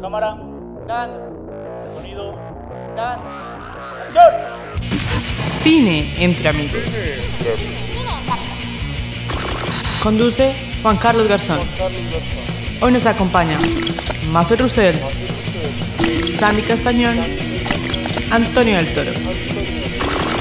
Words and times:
Cámara. 0.00 0.36
Grabando. 0.84 1.18
Sonido. 1.96 2.34
Grabando. 2.94 3.28
¡Acción! 4.06 4.32
Cine 5.60 6.14
entre 6.18 6.48
amigos. 6.48 6.82
Conduce 10.02 10.54
Juan 10.82 10.96
Carlos 10.98 11.26
Garzón. 11.26 11.58
Hoy 12.80 12.92
nos 12.92 13.06
acompaña 13.06 13.58
Mafe 14.30 14.54
Roussel, 14.54 14.96
Sandy 16.36 16.62
Castañón, 16.62 17.18
Antonio 18.30 18.76
del 18.76 18.94
Toro. 18.94 19.10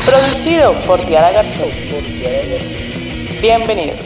Producido 0.05 0.75
por 0.83 1.03
Diana 1.03 1.31
Garzón. 1.31 1.69
Bienvenidos. 3.41 4.05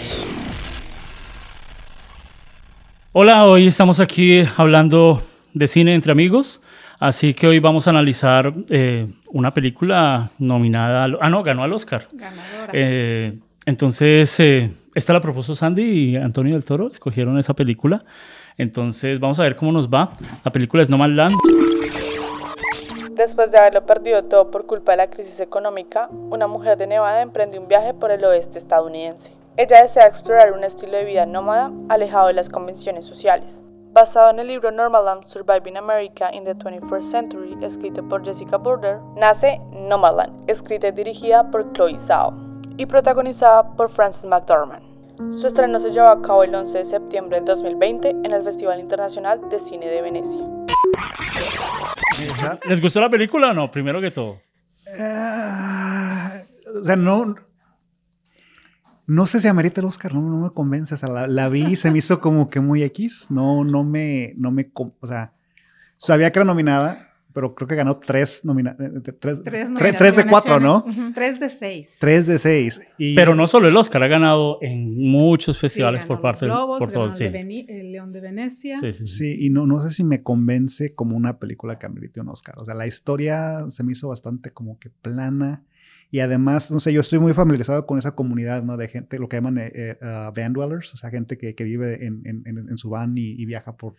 Hola, 3.11 3.45
hoy 3.45 3.67
estamos 3.67 3.99
aquí 3.99 4.43
hablando 4.55 5.21
de 5.53 5.67
cine 5.67 5.93
entre 5.93 6.11
amigos. 6.11 6.61
Así 6.99 7.33
que 7.33 7.47
hoy 7.47 7.59
vamos 7.59 7.87
a 7.87 7.89
analizar 7.91 8.53
eh, 8.69 9.07
una 9.31 9.51
película 9.51 10.29
nominada. 10.37 11.05
al- 11.05 11.17
ah, 11.21 11.29
no, 11.29 11.41
ganó 11.43 11.63
al 11.63 11.73
Oscar. 11.73 12.07
Ganadora. 12.11 12.69
Eh, 12.73 13.39
entonces, 13.65 14.39
eh, 14.39 14.69
esta 14.93 15.13
la 15.13 15.21
propuso 15.21 15.55
Sandy 15.55 15.81
y 15.83 16.15
Antonio 16.15 16.53
del 16.53 16.63
Toro. 16.63 16.87
Escogieron 16.87 17.37
esa 17.39 17.53
película. 17.55 18.03
Entonces, 18.57 19.19
vamos 19.19 19.39
a 19.39 19.43
ver 19.43 19.55
cómo 19.55 19.71
nos 19.71 19.87
va. 19.89 20.11
La 20.43 20.51
película 20.51 20.83
es 20.83 20.89
No 20.89 20.97
Man's 20.97 21.15
Land. 21.15 21.35
Después 23.15 23.51
de 23.51 23.57
haberlo 23.57 23.85
perdido 23.85 24.23
todo 24.23 24.49
por 24.51 24.65
culpa 24.65 24.91
de 24.93 24.97
la 24.97 25.09
crisis 25.09 25.39
económica, 25.39 26.07
una 26.11 26.47
mujer 26.47 26.77
de 26.77 26.87
Nevada 26.87 27.21
emprende 27.21 27.59
un 27.59 27.67
viaje 27.67 27.93
por 27.93 28.09
el 28.11 28.23
oeste 28.25 28.57
estadounidense. 28.57 29.31
Ella 29.57 29.81
desea 29.81 30.07
explorar 30.07 30.53
un 30.53 30.63
estilo 30.63 30.93
de 30.97 31.03
vida 31.05 31.25
nómada 31.25 31.71
alejado 31.89 32.27
de 32.27 32.33
las 32.33 32.49
convenciones 32.49 33.05
sociales. 33.05 33.61
Basado 33.93 34.29
en 34.29 34.39
el 34.39 34.47
libro 34.47 34.71
Nomadland 34.71 35.27
Surviving 35.27 35.75
America 35.75 36.29
in 36.33 36.45
the 36.45 36.55
21st 36.55 37.11
Century, 37.11 37.57
escrito 37.61 38.01
por 38.07 38.23
Jessica 38.23 38.55
Burder, 38.55 38.99
nace 39.17 39.59
Nomadland, 39.73 40.49
escrita 40.49 40.87
y 40.87 40.91
dirigida 40.93 41.51
por 41.51 41.73
Chloe 41.73 41.97
Zhao 41.97 42.33
y 42.77 42.85
protagonizada 42.85 43.75
por 43.75 43.91
Frances 43.91 44.23
McDormand. 44.23 45.33
Su 45.33 45.45
estreno 45.45 45.77
se 45.81 45.89
llevó 45.89 46.07
a 46.07 46.21
cabo 46.21 46.43
el 46.43 46.55
11 46.55 46.77
de 46.77 46.85
septiembre 46.85 47.35
del 47.35 47.45
2020 47.45 48.09
en 48.11 48.31
el 48.31 48.43
Festival 48.43 48.79
Internacional 48.79 49.49
de 49.49 49.59
Cine 49.59 49.87
de 49.87 50.01
Venecia. 50.01 50.41
¿Les 52.69 52.81
gustó 52.81 53.01
la 53.01 53.09
película 53.09 53.51
o 53.51 53.53
no? 53.53 53.69
Primero 53.69 53.99
que 53.99 54.11
todo. 54.11 54.37
Ah, 54.97 56.39
o 56.79 56.83
sea, 56.85 56.95
no. 56.95 57.35
No 59.13 59.27
sé 59.27 59.41
si 59.41 59.47
amerita 59.49 59.81
el 59.81 59.87
Oscar, 59.87 60.13
no, 60.13 60.21
no 60.21 60.37
me 60.45 60.49
convence. 60.51 60.93
O 60.93 60.97
sea, 60.97 61.09
la, 61.09 61.27
la 61.27 61.49
vi 61.49 61.65
y 61.71 61.75
se 61.75 61.91
me 61.91 61.97
hizo 61.97 62.19
como 62.19 62.49
que 62.49 62.59
muy 62.61 62.81
X. 62.83 63.27
No, 63.29 63.63
no 63.63 63.83
me, 63.83 64.33
no 64.37 64.51
me, 64.51 64.71
o 64.73 65.07
sea, 65.07 65.33
sabía 65.97 66.31
que 66.31 66.39
era 66.39 66.45
nominada, 66.45 67.09
pero 67.33 67.53
creo 67.53 67.67
que 67.67 67.75
ganó 67.75 67.97
tres 67.97 68.45
nominaciones. 68.45 69.03
Tres, 69.03 69.41
Tres, 69.43 69.69
tres- 69.77 69.97
tres 69.97 70.15
de 70.15 70.25
cuatro, 70.27 70.59
¿no? 70.59 70.85
Tres 71.13 71.39
de 71.39 71.49
seis. 71.49 71.97
Tres 71.99 72.25
de 72.27 72.37
seis. 72.39 72.81
Y 72.97 73.15
Pero 73.15 73.35
no 73.35 73.47
solo 73.47 73.67
el 73.67 73.75
Oscar, 73.75 74.01
ha 74.03 74.07
ganado 74.07 74.57
en 74.61 74.97
muchos 75.11 75.55
Sí, 75.57 75.61
festivales 75.61 76.01
ganó 76.03 76.07
por 76.09 76.21
parte 76.21 76.45
del 76.45 76.53
por 76.55 76.91
todo, 76.91 77.11
sí. 77.11 77.25
de 77.25 77.31
Veni- 77.31 77.65
el 77.67 77.91
León 77.91 78.13
de 78.13 78.21
Venecia. 78.21 78.79
Sí, 78.79 78.93
sí, 78.93 79.07
sí. 79.07 79.17
Sí, 79.17 79.45
y 79.45 79.49
no, 79.49 79.65
no 79.67 79.81
sé 79.81 79.89
si 79.89 80.03
me 80.05 80.23
convence 80.23 80.93
como 80.95 81.17
una 81.17 81.37
película 81.37 81.77
que 81.77 81.85
amerite 81.85 82.21
un 82.21 82.29
Oscar. 82.29 82.55
O 82.59 82.63
sea, 82.65 82.75
la 82.75 82.87
historia 82.87 83.65
se 83.69 83.83
me 83.83 83.91
hizo 83.91 84.07
bastante 84.07 84.51
como 84.51 84.79
que 84.79 84.89
plana. 84.89 85.63
Y 86.13 86.19
además, 86.19 86.69
no 86.71 86.81
sé, 86.81 86.91
yo 86.91 86.99
estoy 86.99 87.19
muy 87.19 87.33
familiarizado 87.33 87.85
con 87.87 87.97
esa 87.97 88.11
comunidad. 88.15 88.61
De 88.77 88.87
gente, 88.89 89.17
lo 89.17 89.29
que 89.29 89.37
llaman 89.37 89.57
eh, 89.59 89.97
ah, 90.01 90.31
van 90.35 90.51
dwellers, 90.51 90.93
o 90.93 90.97
sea, 90.97 91.09
gente 91.09 91.37
que, 91.37 91.55
que 91.55 91.63
vive 91.63 92.05
en, 92.05 92.21
en- 92.25 92.77
su 92.77 92.89
van 92.89 93.17
y, 93.17 93.31
y 93.31 93.45
viaja 93.45 93.77
por 93.77 93.95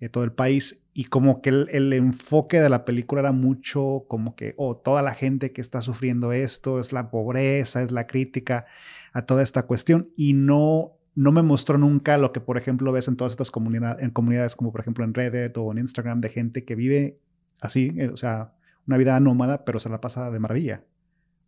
eh, 0.00 0.08
todo 0.08 0.24
el 0.24 0.32
país. 0.32 0.82
Y 0.94 1.04
como 1.04 1.42
que 1.42 1.50
el, 1.50 1.68
el 1.70 1.92
enfoque 1.92 2.60
de 2.62 2.70
la 2.70 2.86
película 2.86 3.20
era 3.20 3.32
mucho 3.32 4.06
como 4.08 4.34
que, 4.34 4.54
oh, 4.56 4.74
toda 4.78 5.02
la 5.02 5.12
gente 5.14 5.52
que 5.52 5.60
está 5.60 5.82
sufriendo 5.82 6.32
esto, 6.32 6.80
es 6.80 6.94
la 6.94 7.10
pobreza, 7.10 7.82
es 7.82 7.92
la 7.92 8.06
crítica 8.06 8.64
a 9.12 9.26
toda 9.26 9.42
esta 9.42 9.64
cuestión. 9.64 10.08
Y 10.16 10.32
no, 10.32 10.92
no 11.14 11.30
me 11.30 11.42
mostró 11.42 11.76
nunca 11.76 12.16
lo 12.16 12.32
que, 12.32 12.40
por 12.40 12.56
ejemplo, 12.56 12.90
ves 12.90 13.06
en 13.08 13.16
todas 13.16 13.34
estas 13.34 13.50
comunidades, 13.50 14.02
en 14.02 14.10
comunidades 14.12 14.56
como, 14.56 14.72
por 14.72 14.80
ejemplo, 14.80 15.04
en 15.04 15.12
Reddit 15.12 15.54
o 15.58 15.70
en 15.72 15.78
Instagram, 15.78 16.22
de 16.22 16.30
gente 16.30 16.64
que 16.64 16.74
vive 16.74 17.18
así, 17.60 17.92
eh, 17.98 18.08
o 18.08 18.16
sea, 18.16 18.54
una 18.86 18.96
vida 18.96 19.20
nómada, 19.20 19.66
pero 19.66 19.78
se 19.78 19.90
la 19.90 20.00
pasa 20.00 20.30
de 20.30 20.38
maravilla. 20.38 20.84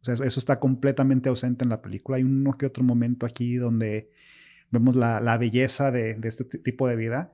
O 0.04 0.14
sea, 0.16 0.26
eso, 0.26 0.38
está 0.38 0.60
completamente 0.60 1.30
ausente 1.30 1.64
en 1.64 1.70
la 1.70 1.80
película. 1.80 2.18
Hay 2.18 2.24
uno 2.24 2.58
que 2.58 2.66
otro 2.66 2.84
momento 2.84 3.24
aquí 3.24 3.56
donde 3.56 4.10
vemos 4.70 4.96
la, 4.96 5.18
la 5.18 5.38
belleza 5.38 5.90
de, 5.90 6.12
de 6.14 6.28
este 6.28 6.44
ti- 6.44 6.58
tipo 6.58 6.86
de 6.86 6.96
vida 6.96 7.32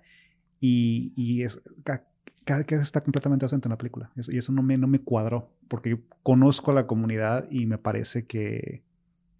y, 0.60 1.12
y 1.16 1.42
es, 1.42 1.60
ca- 1.82 2.06
cada 2.44 2.62
que 2.62 2.76
está 2.76 3.02
completamente 3.02 3.44
ausente 3.44 3.66
en 3.66 3.70
la 3.70 3.78
película. 3.78 4.12
Eso- 4.14 4.30
y 4.32 4.38
eso 4.38 4.52
no 4.52 4.62
me, 4.62 4.78
no 4.78 4.86
me 4.86 5.00
cuadró, 5.00 5.50
porque 5.66 5.90
yo 5.90 5.98
conozco 6.22 6.70
a 6.70 6.74
la 6.74 6.86
comunidad 6.86 7.48
y 7.50 7.66
me 7.66 7.76
parece 7.78 8.24
que 8.26 8.84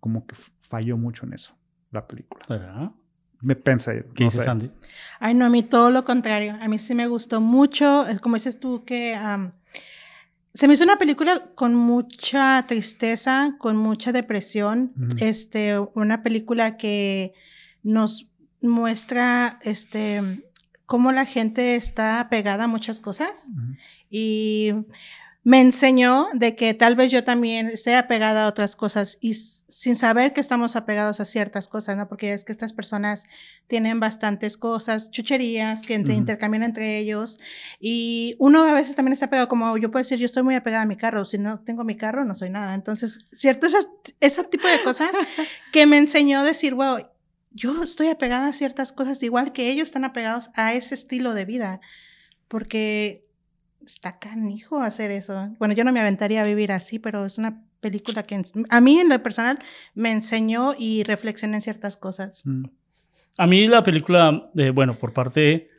como 0.00 0.26
que 0.26 0.34
falló 0.60 0.96
mucho 0.96 1.24
en 1.24 1.34
eso, 1.34 1.54
la 1.92 2.08
película. 2.08 2.44
¿Verdad? 2.48 2.90
Me 3.42 3.54
pensé. 3.54 4.06
¿Qué 4.14 4.24
no 4.24 4.30
dice 4.30 4.40
sé. 4.40 4.44
Sandy? 4.44 4.72
Ay, 5.20 5.34
no, 5.34 5.44
a 5.46 5.50
mí 5.50 5.62
todo 5.62 5.90
lo 5.92 6.04
contrario. 6.04 6.56
A 6.60 6.66
mí 6.66 6.80
sí 6.80 6.96
me 6.96 7.06
gustó 7.06 7.40
mucho. 7.40 8.06
Como 8.22 8.34
dices 8.34 8.58
tú, 8.58 8.84
que 8.84 9.14
am, 9.14 9.52
se 10.54 10.66
me 10.66 10.74
hizo 10.74 10.84
una 10.84 10.98
película 10.98 11.46
con 11.54 11.74
mucha 11.74 12.64
tristeza, 12.66 13.56
con 13.58 13.76
mucha 13.76 14.12
depresión. 14.12 14.92
Este, 15.18 15.78
una 15.78 16.22
película 16.22 16.76
que 16.76 17.34
nos 17.82 18.28
muestra 18.60 19.58
este 19.62 20.42
cómo 20.90 21.12
la 21.12 21.24
gente 21.24 21.76
está 21.76 22.26
pegada 22.30 22.64
a 22.64 22.66
muchas 22.66 22.98
cosas. 22.98 23.48
Y 24.10 24.72
me 25.42 25.60
enseñó 25.60 26.28
de 26.34 26.54
que 26.54 26.74
tal 26.74 26.96
vez 26.96 27.10
yo 27.10 27.24
también 27.24 27.68
esté 27.68 27.96
apegada 27.96 28.44
a 28.44 28.48
otras 28.48 28.76
cosas 28.76 29.16
y 29.22 29.32
sin 29.32 29.96
saber 29.96 30.34
que 30.34 30.40
estamos 30.40 30.76
apegados 30.76 31.18
a 31.18 31.24
ciertas 31.24 31.66
cosas, 31.66 31.96
¿no? 31.96 32.08
Porque 32.08 32.34
es 32.34 32.44
que 32.44 32.52
estas 32.52 32.74
personas 32.74 33.24
tienen 33.66 34.00
bastantes 34.00 34.58
cosas, 34.58 35.10
chucherías 35.10 35.80
que 35.82 35.94
intercambian 35.94 36.62
entre 36.62 36.98
ellos 36.98 37.38
y 37.78 38.36
uno 38.38 38.64
a 38.64 38.74
veces 38.74 38.96
también 38.96 39.14
está 39.14 39.26
apegado, 39.26 39.48
como 39.48 39.78
yo 39.78 39.90
puedo 39.90 40.02
decir, 40.02 40.18
yo 40.18 40.26
estoy 40.26 40.42
muy 40.42 40.56
apegada 40.56 40.82
a 40.82 40.86
mi 40.86 40.96
carro, 40.96 41.24
si 41.24 41.38
no 41.38 41.60
tengo 41.60 41.84
mi 41.84 41.96
carro 41.96 42.26
no 42.26 42.34
soy 42.34 42.50
nada. 42.50 42.74
Entonces, 42.74 43.20
cierto, 43.32 43.66
esas, 43.66 43.88
ese 44.20 44.44
tipo 44.44 44.68
de 44.68 44.82
cosas 44.82 45.10
que 45.72 45.86
me 45.86 45.96
enseñó 45.96 46.40
a 46.40 46.44
decir, 46.44 46.74
wow, 46.74 46.98
yo 47.52 47.82
estoy 47.82 48.08
apegada 48.08 48.48
a 48.48 48.52
ciertas 48.52 48.92
cosas 48.92 49.22
igual 49.22 49.52
que 49.52 49.70
ellos 49.70 49.88
están 49.88 50.04
apegados 50.04 50.50
a 50.54 50.74
ese 50.74 50.94
estilo 50.94 51.32
de 51.32 51.46
vida, 51.46 51.80
porque 52.46 53.24
está 53.84 54.18
canijo 54.18 54.80
hacer 54.80 55.10
eso. 55.10 55.54
Bueno, 55.58 55.74
yo 55.74 55.84
no 55.84 55.92
me 55.92 56.00
aventaría 56.00 56.42
a 56.42 56.46
vivir 56.46 56.72
así, 56.72 56.98
pero 56.98 57.26
es 57.26 57.38
una 57.38 57.62
película 57.80 58.24
que 58.24 58.40
a 58.68 58.80
mí 58.80 58.98
en 58.98 59.08
lo 59.08 59.22
personal 59.22 59.58
me 59.94 60.12
enseñó 60.12 60.74
y 60.78 61.02
reflexioné 61.02 61.56
en 61.56 61.60
ciertas 61.62 61.96
cosas. 61.96 62.42
Mm. 62.44 62.64
A 63.38 63.46
mí 63.46 63.66
la 63.66 63.82
película, 63.82 64.50
eh, 64.56 64.70
bueno, 64.70 64.94
por 64.94 65.12
parte 65.12 65.70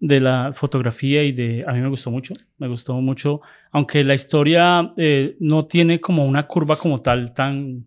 de 0.00 0.20
la 0.20 0.52
fotografía 0.54 1.22
y 1.22 1.32
de... 1.32 1.64
A 1.66 1.72
mí 1.72 1.80
me 1.80 1.88
gustó 1.88 2.10
mucho, 2.10 2.34
me 2.58 2.68
gustó 2.68 2.94
mucho, 3.00 3.40
aunque 3.70 4.02
la 4.02 4.14
historia 4.14 4.92
eh, 4.96 5.36
no 5.38 5.66
tiene 5.66 6.00
como 6.00 6.26
una 6.26 6.46
curva 6.46 6.76
como 6.76 7.00
tal 7.02 7.32
tan... 7.34 7.86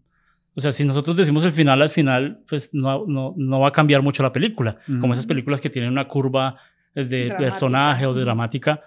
O 0.58 0.62
sea, 0.62 0.72
si 0.72 0.86
nosotros 0.86 1.18
decimos 1.18 1.44
el 1.44 1.52
final 1.52 1.82
al 1.82 1.90
final, 1.90 2.42
pues 2.47 2.70
no, 2.74 3.03
no, 3.08 3.34
no 3.36 3.59
va 3.59 3.70
a 3.70 3.72
cambiar 3.74 4.02
mucho 4.02 4.24
la 4.24 4.32
película, 4.32 4.78
como 4.86 5.06
Ujú. 5.08 5.14
esas 5.14 5.26
películas 5.26 5.59
que 5.59 5.70
tienen 5.70 5.92
una 5.92 6.08
curva 6.08 6.56
eh, 6.94 7.03
de 7.03 7.26
Dramática. 7.26 7.38
personaje 7.38 8.06
o 8.06 8.14
de 8.14 8.22
dramática. 8.22 8.82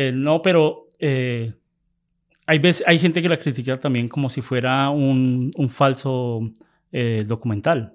Eh, 0.00 0.12
no, 0.12 0.42
pero 0.42 0.86
eh, 1.00 1.54
hay, 2.46 2.58
veces, 2.60 2.84
hay 2.86 2.98
gente 3.00 3.20
que 3.20 3.28
la 3.28 3.36
critica 3.38 3.80
también 3.80 4.08
como 4.08 4.30
si 4.30 4.42
fuera 4.42 4.90
un, 4.90 5.50
un 5.56 5.68
falso 5.68 6.52
eh, 6.92 7.24
documental. 7.26 7.94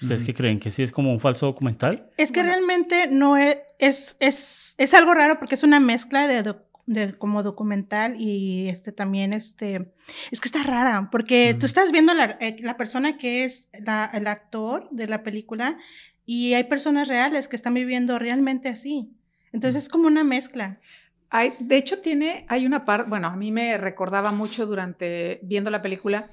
¿Ustedes 0.00 0.24
qué 0.24 0.34
creen? 0.34 0.58
¿Que 0.58 0.70
sí 0.70 0.82
es 0.82 0.90
como 0.90 1.12
un 1.12 1.20
falso 1.20 1.46
documental? 1.46 2.10
Es 2.16 2.32
que 2.32 2.42
realmente 2.42 3.06
no 3.06 3.36
es, 3.36 3.58
es, 3.78 4.16
es, 4.18 4.74
es 4.78 4.92
algo 4.94 5.14
raro 5.14 5.38
porque 5.38 5.54
es 5.54 5.62
una 5.62 5.78
mezcla 5.78 6.26
de, 6.26 6.42
doc- 6.42 6.64
de 6.86 7.14
como 7.16 7.44
documental 7.44 8.20
y 8.20 8.68
este 8.68 8.90
también 8.90 9.32
este 9.32 9.92
es 10.32 10.40
que 10.40 10.48
está 10.48 10.64
rara 10.64 11.08
porque 11.12 11.54
tú 11.60 11.64
estás 11.66 11.92
viendo 11.92 12.12
la, 12.14 12.36
la 12.58 12.76
persona 12.76 13.16
que 13.16 13.44
es 13.44 13.68
la- 13.78 14.10
el 14.12 14.26
actor 14.26 14.88
de 14.90 15.06
la 15.06 15.22
película 15.22 15.78
y 16.26 16.54
hay 16.54 16.64
personas 16.64 17.06
reales 17.06 17.46
que 17.46 17.54
están 17.56 17.74
viviendo 17.74 18.18
realmente 18.18 18.68
así. 18.68 19.12
Entonces 19.52 19.84
es 19.84 19.88
como 19.88 20.08
una 20.08 20.24
mezcla. 20.24 20.80
Hay, 21.36 21.54
de 21.58 21.76
hecho, 21.76 21.98
tiene, 21.98 22.46
hay 22.48 22.64
una 22.64 22.84
parte, 22.84 23.10
bueno, 23.10 23.26
a 23.26 23.34
mí 23.34 23.50
me 23.50 23.76
recordaba 23.76 24.30
mucho 24.30 24.66
durante 24.66 25.40
viendo 25.42 25.68
la 25.68 25.82
película 25.82 26.30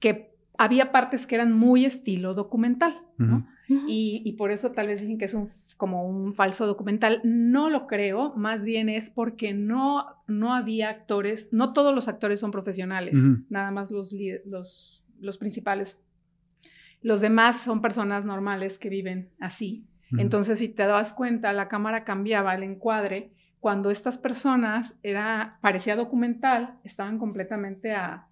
que 0.00 0.34
había 0.56 0.90
partes 0.90 1.26
que 1.26 1.34
eran 1.34 1.52
muy 1.52 1.84
estilo 1.84 2.32
documental, 2.32 3.02
¿no? 3.18 3.46
Y, 3.68 4.22
y 4.24 4.32
por 4.32 4.52
eso 4.52 4.72
tal 4.72 4.86
vez 4.86 5.02
dicen 5.02 5.18
que 5.18 5.26
es 5.26 5.34
un, 5.34 5.50
como 5.76 6.08
un 6.08 6.32
falso 6.32 6.66
documental. 6.66 7.20
No 7.24 7.68
lo 7.68 7.86
creo, 7.86 8.32
más 8.36 8.64
bien 8.64 8.88
es 8.88 9.10
porque 9.10 9.52
no, 9.52 10.06
no 10.28 10.54
había 10.54 10.88
actores, 10.88 11.50
no 11.52 11.74
todos 11.74 11.94
los 11.94 12.08
actores 12.08 12.40
son 12.40 12.52
profesionales, 12.52 13.20
nada 13.50 13.70
más 13.70 13.90
los, 13.90 14.14
los, 14.46 15.04
los 15.20 15.36
principales. 15.36 16.00
Los 17.02 17.20
demás 17.20 17.60
son 17.60 17.82
personas 17.82 18.24
normales 18.24 18.78
que 18.78 18.88
viven 18.88 19.28
así. 19.40 19.86
Entonces, 20.16 20.58
si 20.58 20.70
te 20.70 20.84
das 20.84 21.12
cuenta, 21.12 21.52
la 21.52 21.68
cámara 21.68 22.04
cambiaba 22.04 22.54
el 22.54 22.62
encuadre. 22.62 23.34
Cuando 23.64 23.90
estas 23.90 24.18
personas 24.18 24.98
era, 25.02 25.58
parecía 25.62 25.96
documental, 25.96 26.78
estaban 26.84 27.18
completamente 27.18 27.92
a, 27.94 28.28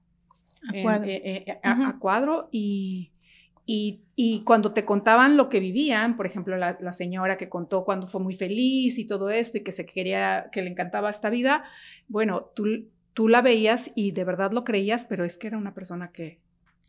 A 0.68 0.72
cuadro. 0.82 1.06
eh, 1.08 1.44
eh, 1.46 1.60
a- 1.62 1.70
Ujú. 1.72 1.88
a 1.90 1.98
cuadro 1.98 2.48
y, 2.52 3.12
y, 3.66 4.02
y 4.16 4.44
cuando 4.44 4.72
te 4.74 4.84
contaban 4.84 5.36
lo 5.38 5.48
que 5.48 5.60
vivían, 5.60 6.16
por 6.16 6.26
ejemplo, 6.26 6.56
la, 6.56 6.76
la 6.80 6.92
señora 6.92 7.36
que 7.38 7.48
contó 7.48 7.84
cuando 7.84 8.08
fue 8.08 8.20
muy 8.20 8.34
feliz 8.34 8.98
y 8.98 9.06
todo 9.06 9.30
esto 9.30 9.58
y 9.58 9.64
que 9.64 9.72
se 9.72 9.86
quería, 9.86 10.48
que 10.52 10.62
le 10.62 10.70
encantaba 10.70 11.10
esta 11.10 11.30
vida, 11.30 11.64
bueno, 12.08 12.52
tú, 12.54 12.66
tú 13.14 13.28
la 13.28 13.42
veías 13.42 13.92
y 13.94 14.12
de 14.12 14.24
verdad 14.24 14.52
lo 14.52 14.64
creías, 14.64 15.04
pero 15.06 15.24
es 15.24 15.38
que 15.38 15.48
era 15.48 15.58
una 15.58 15.74
persona 15.74 16.12
que, 16.12 16.40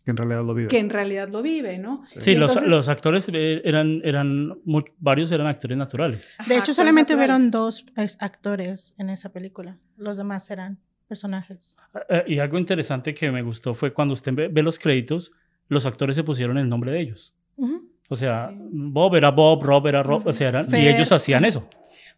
Que 0.06 0.12
en 0.12 0.18
realidad 0.18 0.44
lo 0.44 0.54
vive. 0.54 0.68
que 0.68 0.80
en 0.80 0.90
realidad 0.90 1.30
lo 1.30 1.42
vive, 1.42 1.78
¿no? 1.78 2.06
Sí. 2.06 2.20
Sí, 2.22 2.32
Y 2.32 2.36
los, 2.36 2.52
entonces- 2.52 2.72
los 2.72 2.90
actores 2.90 3.30
eh, 3.32 3.62
eran, 3.64 4.02
eran 4.04 4.58
mu- 4.66 4.82
varios 4.98 5.32
eran 5.32 5.48
actores 5.48 5.78
naturales. 5.78 6.28
De 6.30 6.34
Ajá, 6.40 6.44
hecho, 6.46 6.60
actores 6.60 6.76
solamente 6.76 7.16
hubieron 7.16 7.52
dos 7.52 7.86
actores 8.20 8.96
en 8.98 9.10
esa 9.10 9.32
película. 9.32 9.78
Los 9.98 10.18
demás 10.18 10.50
eran 10.52 10.78
personajes. 11.08 11.78
Eh, 12.10 12.24
y 12.28 12.40
algo 12.40 12.58
interesante 12.58 13.14
que 13.14 13.32
me 13.32 13.42
gustó 13.44 13.74
fue 13.76 13.94
cuando 13.94 14.14
usted 14.14 14.34
ve, 14.34 14.48
ve 14.50 14.62
los 14.64 14.78
créditos, 14.80 15.32
los 15.70 15.86
actores 15.86 16.16
se 16.16 16.24
pusieron 16.24 16.58
el 16.58 16.68
nombre 16.68 16.92
de 16.92 17.00
ellos. 17.00 17.34
Ujú. 17.56 17.90
O 18.10 18.16
sea. 18.16 18.52
Bob 18.54 19.16
era 19.16 19.32
Bob, 19.32 19.64
Rob 19.64 19.88
era 19.88 20.04
Rob, 20.04 20.28
o 20.28 20.34
sea, 20.34 20.50
eran- 20.50 20.68
y 20.76 20.88
ellos 20.88 21.12
hacían 21.14 21.46
eso. 21.46 21.68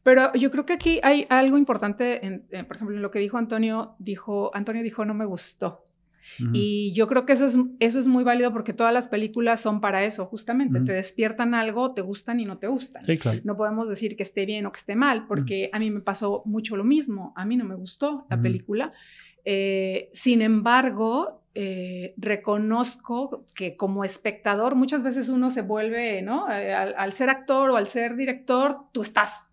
Pero 0.02 0.32
yo 0.34 0.50
creo 0.52 0.66
que 0.66 0.74
aquí 0.74 1.00
hay 1.04 1.26
algo 1.30 1.58
importante, 1.58 2.26
en, 2.26 2.46
eh, 2.52 2.64
por 2.64 2.76
ejemplo, 2.76 2.96
en 2.96 3.02
lo 3.02 3.12
que 3.12 3.20
dijo 3.20 3.38
Antonio, 3.38 3.96
dijo, 4.00 4.52
Antonio 4.54 4.82
dijo, 4.84 5.04
no 5.06 5.14
me 5.14 5.26
gustó. 5.26 5.84
Y 6.54 6.94
yo 6.94 7.08
creo 7.08 7.26
que 7.26 7.34
eso 7.34 7.46
es, 7.46 7.58
eso 7.80 8.00
es 8.00 8.08
muy 8.08 8.24
válido 8.24 8.52
porque 8.52 8.74
todas 8.74 8.94
las 8.94 9.08
películas 9.08 9.62
son 9.62 9.82
para 9.82 10.04
eso, 10.04 10.26
justamente. 10.26 10.82
Te 10.82 10.94
despiertan 10.94 11.54
algo, 11.54 11.94
te 11.94 12.02
gustan 12.02 12.40
y 12.40 12.46
no 12.46 12.58
te 12.58 12.68
gustan. 12.68 13.06
Sí, 13.06 13.18
claro. 13.18 13.40
No 13.44 13.56
podemos 13.56 13.88
decir 13.88 14.16
que 14.16 14.24
esté 14.24 14.46
bien 14.46 14.66
o 14.66 14.72
que 14.72 14.80
esté 14.80 14.96
mal, 14.96 15.28
porque 15.28 15.70
a 15.72 15.80
mí 15.80 15.92
me 15.92 16.02
pasó 16.02 16.42
mucho 16.46 16.76
lo 16.76 16.84
mismo. 16.84 17.34
A 17.36 17.46
mí 17.46 17.58
no 17.58 17.66
me 17.66 17.76
gustó 17.76 18.26
la 18.30 18.42
película. 18.42 18.92
Eh, 19.46 20.10
sin 20.14 20.42
embargo, 20.42 21.44
eh, 21.54 22.16
reconozco 22.18 23.46
que 23.56 23.78
como 23.78 24.04
espectador 24.04 24.76
muchas 24.76 25.04
veces 25.04 25.30
uno 25.30 25.52
se 25.52 25.62
vuelve, 25.62 26.22
¿no? 26.22 26.52
Eh, 26.52 26.74
al, 26.74 26.96
al 26.98 27.14
ser 27.14 27.30
actor 27.30 27.70
o 27.70 27.78
al 27.78 27.88
ser 27.88 28.16
director, 28.16 28.80
tú 28.92 29.04
estás 29.04 29.45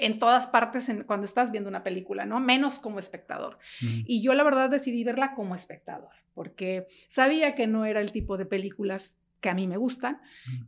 en 0.00 0.18
todas 0.18 0.46
partes 0.46 0.88
en- 0.88 1.04
cuando 1.04 1.24
estás 1.24 1.50
viendo 1.52 1.68
una 1.68 1.82
película, 1.82 2.24
¿no? 2.26 2.40
Menos 2.40 2.78
como 2.78 2.98
espectador. 2.98 3.58
Y 4.06 4.22
yo 4.22 4.34
la 4.34 4.42
verdad 4.44 4.70
decidí 4.70 5.04
verla 5.04 5.34
como 5.34 5.54
espectador, 5.54 6.10
porque 6.34 6.86
sabía 7.08 7.54
que 7.54 7.66
no 7.66 7.84
era 7.84 8.00
el 8.00 8.12
tipo 8.12 8.36
de 8.36 8.46
películas 8.46 9.18
que 9.40 9.48
a 9.48 9.54
mí 9.54 9.66
me 9.66 9.76
gustan. 9.76 10.20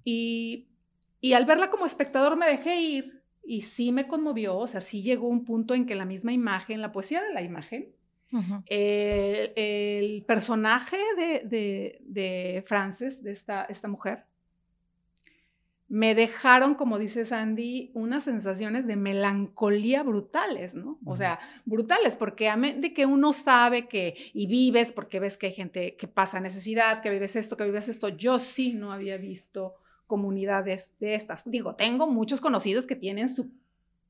Y, 0.04 0.68
y 1.20 1.32
al 1.34 1.44
verla 1.44 1.70
como 1.70 1.86
espectador 1.86 2.36
me 2.36 2.46
dejé 2.46 2.80
ir 2.80 3.22
y 3.44 3.62
sí 3.62 3.90
me 3.92 4.06
conmovió, 4.06 4.56
o 4.56 4.66
sea, 4.66 4.80
sí 4.80 5.02
llegó 5.02 5.26
un 5.28 5.44
punto 5.44 5.74
en 5.74 5.84
que 5.86 5.94
la 5.96 6.04
misma 6.04 6.32
imagen, 6.32 6.80
la 6.80 6.92
poesía 6.92 7.22
de 7.22 7.32
la 7.34 7.42
imagen, 7.42 7.92
el, 8.66 9.52
el 9.56 10.24
personaje 10.24 10.96
de, 11.18 11.42
de, 11.44 11.98
de 12.02 12.64
Frances, 12.66 13.22
de 13.22 13.32
esta, 13.32 13.64
esta 13.64 13.88
mujer, 13.88 14.24
me 15.92 16.14
dejaron, 16.14 16.74
como 16.74 16.98
dice 16.98 17.26
Sandy, 17.26 17.90
unas 17.92 18.24
sensaciones 18.24 18.86
de 18.86 18.96
melancolía 18.96 20.02
brutales, 20.02 20.74
¿no? 20.74 20.98
O 21.04 21.16
sea, 21.16 21.38
brutales, 21.66 22.16
porque 22.16 22.48
a 22.48 22.56
de 22.56 22.94
que 22.94 23.04
uno 23.04 23.34
sabe 23.34 23.88
que 23.88 24.16
y 24.32 24.46
vives, 24.46 24.90
porque 24.90 25.20
ves 25.20 25.36
que 25.36 25.48
hay 25.48 25.52
gente 25.52 25.96
que 25.96 26.08
pasa 26.08 26.40
necesidad, 26.40 27.02
que 27.02 27.10
vives 27.10 27.36
esto, 27.36 27.58
que 27.58 27.64
vives 27.64 27.90
esto, 27.90 28.08
yo 28.08 28.38
sí 28.38 28.72
no 28.72 28.90
había 28.90 29.18
visto 29.18 29.74
comunidades 30.06 30.94
de 30.98 31.14
estas. 31.14 31.42
Digo, 31.44 31.74
tengo 31.74 32.06
muchos 32.06 32.40
conocidos 32.40 32.86
que 32.86 32.96
tienen 32.96 33.28
su, 33.28 33.52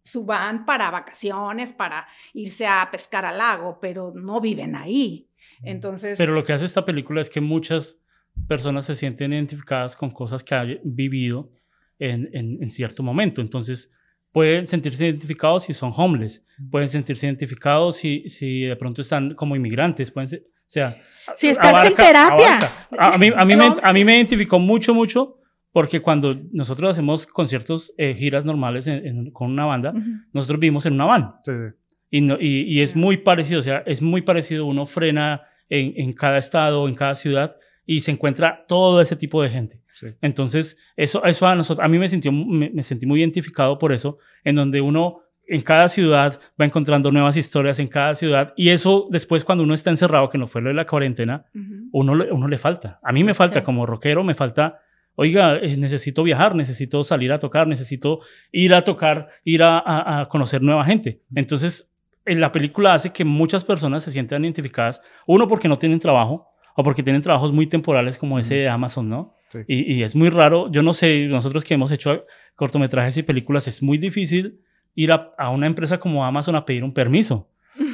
su 0.05 0.25
van 0.25 0.65
para 0.65 0.89
vacaciones, 0.93 1.73
para 1.73 2.07
irse 2.33 2.65
a 2.65 2.89
pescar 2.93 3.25
al 3.25 3.39
lago, 3.39 3.81
pero 3.81 4.13
no 4.15 4.41
viven 4.41 4.77
ahí. 4.77 5.27
Entonces, 5.65 6.17
Pero 6.17 6.33
lo 6.33 6.45
que 6.45 6.53
hace 6.53 6.65
esta 6.65 6.85
película 6.85 7.21
es 7.21 7.29
que 7.29 7.41
muchas 7.41 7.99
personas 8.47 8.87
se 8.87 8.95
sienten 8.95 9.33
identificadas 9.33 9.97
con 9.97 10.13
cosas 10.13 10.45
que 10.45 10.55
han 10.55 10.81
vivido 10.85 11.51
en, 12.11 12.29
en- 12.33 12.59
en 12.63 12.71
cierto 12.71 13.03
momento. 13.03 13.41
Entonces, 13.41 13.91
pueden 14.33 14.67
sentirse 14.67 15.05
identificados 15.07 15.65
si 15.65 15.75
son 15.75 15.93
homeless, 15.97 16.45
pueden 16.71 16.89
sentirse 16.89 17.27
identificados 17.27 17.97
si, 17.97 18.29
si 18.29 18.63
de 18.63 18.77
pronto 18.77 19.01
están 19.03 19.35
como 19.35 19.55
inmigrantes, 19.57 20.11
pueden 20.11 20.29
ser, 20.29 20.41
o 20.41 20.65
sea... 20.67 20.97
Si 21.35 21.49
estás 21.49 21.87
en 21.87 21.95
terapia. 21.95 22.57
abarca. 22.57 22.89
A, 22.99 23.15
a 23.15 23.19
mí, 23.19 23.31
a, 23.35 23.45
mí 23.45 23.57
me, 23.57 23.75
a 23.83 23.93
mí 23.93 24.05
me 24.05 24.17
identificó 24.17 24.59
mucho, 24.59 24.95
mucho, 24.95 25.37
porque 25.71 26.01
cuando 26.01 26.35
nosotros 26.53 26.91
hacemos 26.91 27.27
conciertos, 27.27 27.93
eh, 27.99 28.15
giras 28.15 28.45
normales 28.45 28.87
en- 28.87 29.07
en- 29.07 29.31
con 29.31 29.51
una 29.51 29.67
banda, 29.67 29.91
Ujú. 29.91 30.01
nosotros 30.33 30.59
vivimos 30.61 30.87
en 30.87 30.95
una 30.95 31.05
van. 31.05 31.35
Sí, 31.45 31.53
sí. 31.53 31.77
Y, 32.11 32.21
no- 32.23 32.39
y, 32.41 32.63
y 32.63 32.81
es 32.83 32.97
muy 32.97 33.19
parecido, 33.19 33.59
o 33.61 33.63
sea, 33.63 33.83
es 33.87 34.03
muy 34.03 34.23
parecido. 34.23 34.67
Uno 34.67 34.85
frena 34.87 35.43
en, 35.69 35.95
en 35.97 36.13
cada 36.15 36.39
estado, 36.39 36.87
en 36.89 36.95
cada 36.95 37.15
ciudad, 37.15 37.57
y 37.87 38.01
se 38.01 38.11
encuentra 38.13 38.65
todo 38.69 39.01
ese 39.01 39.17
tipo 39.17 39.43
de 39.43 39.51
gente. 39.51 39.81
sí. 39.93 40.07
Entonces, 40.21 40.77
eso, 40.97 41.25
eso 41.25 41.47
a 41.47 41.55
nosotros, 41.55 41.85
a 41.85 41.89
mí 41.89 41.99
me, 41.99 42.09
sintió, 42.09 42.31
me, 42.33 42.71
me 42.71 42.83
sentí 42.83 43.07
muy 43.07 43.21
identificado 43.21 43.79
por 43.79 43.93
eso, 43.93 44.19
en 44.45 44.57
donde 44.57 44.81
uno 44.81 45.19
en 45.49 45.61
cada 45.61 45.89
ciudad 45.89 46.41
va 46.59 46.65
encontrando 46.65 47.11
nuevas 47.11 47.37
historias 47.37 47.79
en 47.81 47.89
cada 47.89 48.15
ciudad, 48.15 48.55
y 48.57 48.71
eso 48.71 49.09
después 49.11 49.45
cuando 49.45 49.65
uno 49.65 49.75
está 49.75 49.91
encerrado, 49.91 50.31
que 50.31 50.39
no 50.39 50.47
fue 50.47 50.63
lo 50.63 50.69
de 50.69 50.75
la 50.75 50.87
cuarentena, 50.87 51.45
Ujú. 51.55 51.89
uno, 51.93 52.15
le- 52.15 52.33
uno 52.33 52.47
le 52.49 52.59
falta. 52.59 53.01
A 53.03 53.13
mí 53.13 53.25
me 53.25 53.35
falta 53.35 53.59
Sí. 53.61 53.65
como 53.65 53.85
rockero, 53.85 54.23
me 54.23 54.35
falta, 54.35 54.79
oiga, 55.17 55.57
eh, 55.59 55.77
necesito 55.77 56.23
viajar, 56.23 56.55
necesito 56.55 57.03
salir 57.05 57.33
a 57.33 57.39
tocar, 57.41 57.67
necesito 57.67 58.21
ir 58.53 58.73
a 58.73 58.83
tocar, 58.85 59.29
ir 59.45 59.63
a, 59.65 59.79
a- 59.79 60.21
a 60.21 60.29
conocer 60.29 60.63
nueva 60.63 60.85
gente. 60.85 61.21
Entonces, 61.35 61.93
en 62.25 62.39
la 62.41 62.53
película 62.53 62.95
hace 62.95 63.11
que 63.13 63.25
muchas 63.25 63.65
personas 63.65 64.05
se 64.05 64.13
sientan 64.13 64.45
identificadas, 64.45 65.03
uno 65.27 65.49
porque 65.49 65.69
no 65.69 65.77
tienen 65.77 65.99
trabajo 65.99 66.49
o 66.75 66.85
porque 66.85 67.03
tienen 67.03 67.23
trabajos 67.23 67.53
muy 67.53 67.67
temporales 67.67 68.19
como 68.19 68.39
ese 68.39 68.55
de 68.57 68.69
Amazon, 68.69 69.09
¿no? 69.09 69.35
Sí. 69.51 69.59
Y, 69.67 69.95
y 69.95 70.03
es 70.03 70.15
muy 70.15 70.31
raro, 70.31 70.71
yo 70.71 70.83
no 70.83 70.93
sé, 70.93 71.27
nosotros 71.27 71.65
que 71.65 71.75
hemos 71.75 71.93
hecho 71.93 72.25
cortometrajes 72.55 73.17
y 73.19 73.23
películas, 73.23 73.69
es 73.69 73.83
muy 73.83 73.99
difícil 73.99 74.61
ir 74.95 75.13
a, 75.13 75.33
a 75.39 75.51
una 75.51 75.67
empresa 75.67 75.99
como 75.99 76.25
Amazon 76.25 76.57
a 76.57 76.65
pedir 76.65 76.85
un 76.85 76.93
permiso. 76.93 77.49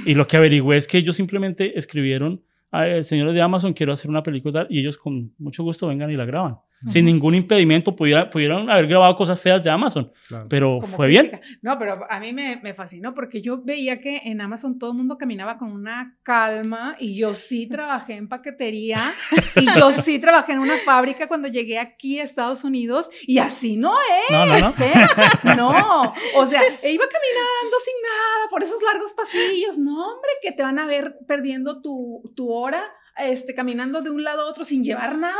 Y 0.04 0.14
lo 0.14 0.26
que 0.26 0.36
averigüé 0.36 0.76
es 0.76 0.88
que 0.88 0.98
ellos 0.98 1.16
simplemente 1.16 1.78
escribieron, 1.78 2.42
"Ay, 2.70 3.04
señores 3.04 3.34
de 3.34 3.40
Amazon, 3.42 3.72
quiero 3.72 3.92
hacer 3.92 4.10
una 4.10 4.22
película, 4.22 4.66
y 4.68 4.80
ellos 4.80 4.98
con 4.98 5.32
mucho 5.38 5.62
gusto 5.62 5.86
vengan 5.86 6.10
y 6.10 6.16
la 6.16 6.24
graban. 6.24 6.58
Sin 6.86 7.06
ningún 7.06 7.34
impedimento, 7.34 7.96
pudiera- 7.96 8.30
pudieron 8.30 8.70
haber 8.70 8.86
grabado 8.86 9.16
cosas 9.16 9.40
feas 9.40 9.64
de 9.64 9.70
Amazon, 9.70 10.12
Claro. 10.28 10.46
pero 10.48 10.78
como 10.80 10.96
fue 10.96 11.08
bien. 11.08 11.40
No, 11.60 11.76
pero 11.78 12.06
a 12.08 12.20
mí 12.20 12.32
me, 12.32 12.60
me 12.62 12.72
fascinó 12.72 13.14
porque 13.14 13.42
yo 13.42 13.60
veía 13.64 14.00
que 14.00 14.22
en 14.24 14.40
Amazon 14.40 14.78
todo 14.78 14.92
el 14.92 14.96
mundo 14.96 15.18
caminaba 15.18 15.58
con 15.58 15.72
una 15.72 16.16
calma 16.22 16.94
y 17.00 17.16
yo 17.16 17.34
sí 17.34 17.66
trabajé 17.68 18.14
en 18.14 18.28
paquetería 18.28 19.12
y 19.56 19.66
yo 19.76 19.90
sí 19.90 20.18
trabajé 20.20 20.52
en 20.52 20.60
una 20.60 20.76
fábrica 20.84 21.26
cuando 21.26 21.48
llegué 21.48 21.78
aquí 21.80 22.20
a 22.20 22.22
Estados 22.22 22.62
Unidos 22.62 23.10
y 23.26 23.38
así 23.38 23.76
no 23.76 23.94
es. 23.96 24.30
No, 24.30 24.46
no, 24.46 24.58
no. 24.60 24.68
¿eh? 24.68 25.56
No, 25.56 26.12
o 26.36 26.46
sea, 26.46 26.62
iba 26.62 27.04
caminando 27.08 27.76
sin 27.84 27.94
nada 28.02 28.50
por 28.50 28.62
esos 28.62 28.80
largos 28.82 29.12
pasillos. 29.14 29.78
No, 29.78 29.94
hombre, 30.12 30.30
que 30.42 30.52
te 30.52 30.62
van 30.62 30.78
a 30.78 30.86
ver 30.86 31.16
perdiendo 31.26 31.80
tu, 31.80 32.22
tu 32.36 32.52
hora. 32.52 32.82
Este, 33.18 33.54
caminando 33.54 34.00
de 34.02 34.10
un 34.10 34.22
lado 34.24 34.42
a 34.42 34.46
otro 34.46 34.64
sin 34.64 34.84
llevar 34.84 35.18
nada. 35.18 35.36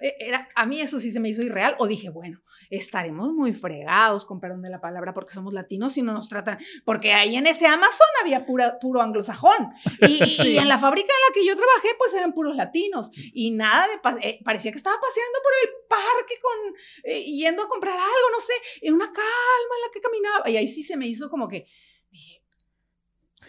Eh, 0.00 0.14
Era, 0.20 0.48
a 0.54 0.66
mí 0.66 0.80
eso 0.80 0.98
sí 1.00 1.10
se 1.10 1.20
me 1.20 1.28
hizo 1.28 1.42
irreal. 1.42 1.74
O 1.78 1.86
dije, 1.86 2.08
bueno, 2.10 2.42
estaremos 2.70 3.32
muy 3.32 3.52
fregados, 3.52 4.24
con 4.24 4.40
perdón 4.40 4.62
de 4.62 4.70
la 4.70 4.80
palabra, 4.80 5.12
porque 5.14 5.32
somos 5.34 5.52
latinos 5.52 5.96
y 5.96 6.02
no 6.02 6.12
nos 6.12 6.28
tratan. 6.28 6.58
Porque 6.84 7.12
ahí 7.12 7.36
en 7.36 7.46
ese 7.46 7.66
Amazon 7.66 8.06
había 8.22 8.46
pura, 8.46 8.78
puro 8.78 9.02
anglosajón. 9.02 9.72
Y, 10.02 10.22
y- 10.24 10.48
y 10.54 10.58
en 10.58 10.68
la 10.68 10.78
fábrica 10.78 11.12
en 11.12 11.28
la 11.28 11.34
que 11.34 11.46
yo 11.46 11.56
trabajé, 11.56 11.88
pues 11.98 12.14
eran 12.14 12.32
puros 12.32 12.54
latinos. 12.56 13.10
Y 13.32 13.50
nada 13.50 13.86
de. 13.88 14.28
eh, 14.28 14.40
parecía 14.44 14.70
que 14.70 14.78
estaba 14.78 14.96
paseando 15.00 15.38
por 15.42 15.52
el 15.62 15.86
parque 15.88 16.34
con. 16.40 16.74
eh, 17.04 17.24
yendo 17.24 17.62
a 17.62 17.68
comprar 17.68 17.94
algo, 17.94 18.30
no 18.32 18.40
sé, 18.40 18.52
en 18.82 18.94
una 18.94 19.06
calma 19.06 19.74
en 19.76 19.82
la 19.86 19.90
que 19.92 20.00
caminaba. 20.00 20.50
Y 20.50 20.56
ahí 20.56 20.68
sí 20.68 20.82
se 20.82 20.96
me 20.96 21.06
hizo 21.06 21.28
como 21.30 21.48
que. 21.48 21.66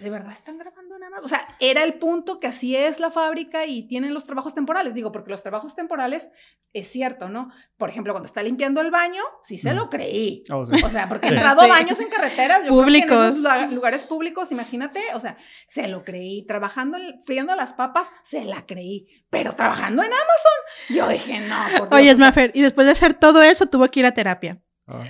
¿De 0.01 0.09
verdad 0.09 0.31
están 0.31 0.57
grabando 0.57 0.97
nada 0.99 1.09
más? 1.11 1.23
O 1.23 1.27
sea, 1.27 1.55
era 1.59 1.83
el 1.83 1.95
punto 1.95 2.37
que 2.37 2.47
así 2.47 2.75
es 2.75 2.99
la 2.99 3.09
fábrica 3.11 3.65
y 3.65 3.87
tienen 3.87 4.13
los 4.13 4.25
trabajos 4.25 4.53
temporales. 4.53 4.93
Digo, 4.93 5.11
porque 5.11 5.31
los 5.31 5.41
trabajos 5.41 5.75
temporales 5.75 6.29
es 6.73 6.87
cierto, 6.87 7.29
¿no? 7.29 7.51
Por 7.77 7.89
ejemplo, 7.89 8.13
cuando 8.13 8.27
está 8.27 8.43
limpiando 8.43 8.81
el 8.81 8.91
baño, 8.91 9.21
sí 9.41 9.57
se 9.57 9.73
lo 9.73 9.89
creí. 9.89 10.43
Oh, 10.51 10.65
sí. 10.65 10.81
O 10.83 10.89
sea, 10.89 11.07
porque 11.09 11.27
he 11.27 11.31
entrado 11.31 11.63
Sí. 11.63 11.69
baños 11.69 11.99
en 11.99 12.09
carreteras, 12.09 12.59
yo 12.65 12.69
creo 12.69 12.85
que 12.85 12.89
en 12.97 13.03
esos 13.03 13.35
Públicos. 13.35 13.67
lu- 13.69 13.75
lugares 13.75 14.05
públicos, 14.05 14.51
imagínate, 14.51 15.01
o 15.15 15.19
sea, 15.19 15.37
se 15.67 15.87
lo 15.87 16.03
creí. 16.03 16.45
Trabajando, 16.45 16.97
en- 16.97 17.19
friendo 17.23 17.55
las 17.55 17.73
papas, 17.73 18.11
se 18.23 18.45
la 18.45 18.65
creí. 18.65 19.07
Pero 19.29 19.53
trabajando 19.53 20.03
en 20.03 20.09
Amazon, 20.11 20.95
yo 20.95 21.07
dije, 21.07 21.39
no, 21.39 21.55
por 21.79 21.89
Dios. 21.89 21.99
Oye, 22.01 22.11
o 22.13 22.17
sea, 22.17 22.25
Mafer, 22.27 22.51
y 22.53 22.61
después 22.61 22.85
de 22.85 22.91
hacer 22.91 23.13
todo 23.15 23.41
eso, 23.41 23.65
tuvo 23.65 23.87
que 23.89 24.01
ir 24.01 24.05
a 24.05 24.11
terapia. 24.13 24.61
Ah. 24.89 25.03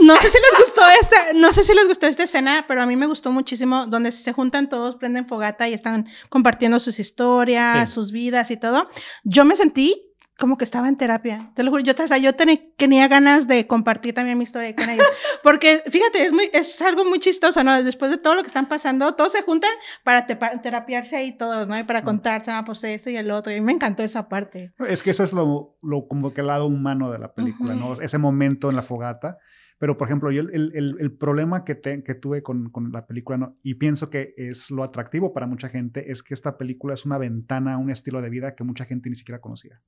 No 0.00 0.16
sé 0.16 0.30
si 0.30 0.38
les 0.38 0.60
gustó 0.60 0.82
esta, 1.00 1.16
no 1.34 1.52
sé 1.52 1.62
si 1.62 1.74
les 1.74 1.86
gustó 1.86 2.06
esta 2.06 2.22
escena, 2.22 2.64
pero 2.66 2.80
a 2.80 2.86
mí 2.86 2.96
me 2.96 3.06
gustó 3.06 3.30
muchísimo 3.30 3.86
donde 3.86 4.12
se 4.12 4.32
juntan 4.32 4.68
todos, 4.70 4.96
prenden 4.96 5.26
fogata 5.26 5.68
y 5.68 5.74
están 5.74 6.06
compartiendo 6.30 6.80
sus 6.80 6.98
historias, 6.98 7.90
Sí. 7.90 7.94
sus 7.94 8.12
vidas 8.12 8.50
y 8.50 8.56
todo. 8.56 8.88
Yo 9.24 9.44
me 9.44 9.56
sentí 9.56 10.03
como 10.38 10.58
que 10.58 10.64
estaba 10.64 10.88
en 10.88 10.96
terapia. 10.96 11.52
Te 11.54 11.62
lo 11.62 11.70
juro, 11.70 11.82
yo, 11.82 11.92
o 11.92 12.08
sea, 12.08 12.18
yo 12.18 12.32
tenía 12.34 13.08
ganas 13.08 13.46
de 13.46 13.66
compartir 13.66 14.14
también 14.14 14.36
mi 14.36 14.44
historia 14.44 14.74
con 14.74 14.90
ellos. 14.90 15.06
Porque, 15.42 15.82
fíjate, 15.88 16.24
es, 16.24 16.32
muy, 16.32 16.50
es 16.52 16.80
algo 16.82 17.04
muy 17.04 17.20
chistoso, 17.20 17.62
¿no? 17.62 17.82
Después 17.82 18.10
de 18.10 18.18
todo 18.18 18.34
lo 18.34 18.42
que 18.42 18.48
están 18.48 18.68
pasando, 18.68 19.14
todos 19.14 19.32
se 19.32 19.42
juntan 19.42 19.70
para 20.02 20.26
terapiarse 20.26 21.16
ahí 21.16 21.32
todos, 21.36 21.68
¿no? 21.68 21.78
Y 21.78 21.84
para 21.84 22.02
contarse, 22.02 22.50
ah, 22.50 22.64
pues 22.66 22.82
esto 22.84 23.10
y 23.10 23.16
el 23.16 23.30
otro. 23.30 23.52
Y 23.52 23.60
me 23.60 23.72
encantó 23.72 24.02
esa 24.02 24.28
parte. 24.28 24.72
Es 24.88 25.02
que 25.02 25.10
eso 25.10 25.22
es 25.22 25.32
lo, 25.32 25.78
lo 25.82 26.08
como 26.08 26.32
que 26.32 26.40
el 26.40 26.48
lado 26.48 26.66
humano 26.66 27.12
de 27.12 27.18
la 27.18 27.32
película, 27.32 27.74
¿no? 27.74 27.94
Ese 27.94 28.18
momento 28.18 28.70
en 28.70 28.76
la 28.76 28.82
fogata. 28.82 29.38
Pero, 29.78 29.98
por 29.98 30.08
ejemplo, 30.08 30.30
yo 30.30 30.42
el, 30.42 30.72
el, 30.74 30.96
el 30.98 31.12
problema 31.12 31.64
que, 31.64 31.80
que 31.80 32.14
tuve 32.14 32.42
con, 32.42 32.70
con, 32.70 32.92
la 32.92 33.06
película, 33.06 33.36
¿no? 33.38 33.58
y 33.62 33.74
pienso 33.74 34.08
que 34.08 34.32
es 34.36 34.70
lo 34.70 34.84
atractivo 34.84 35.32
para 35.32 35.46
mucha 35.46 35.68
gente, 35.68 36.10
es 36.12 36.22
que 36.22 36.32
esta 36.32 36.56
película 36.56 36.94
es 36.94 37.04
una 37.04 37.18
ventana 37.18 37.74
a 37.74 37.78
un 37.78 37.90
estilo 37.90 38.22
de 38.22 38.30
vida 38.30 38.54
que 38.54 38.64
mucha 38.64 38.84
gente 38.84 39.10
ni 39.10 39.16
siquiera 39.16 39.40
conocía. 39.40 39.82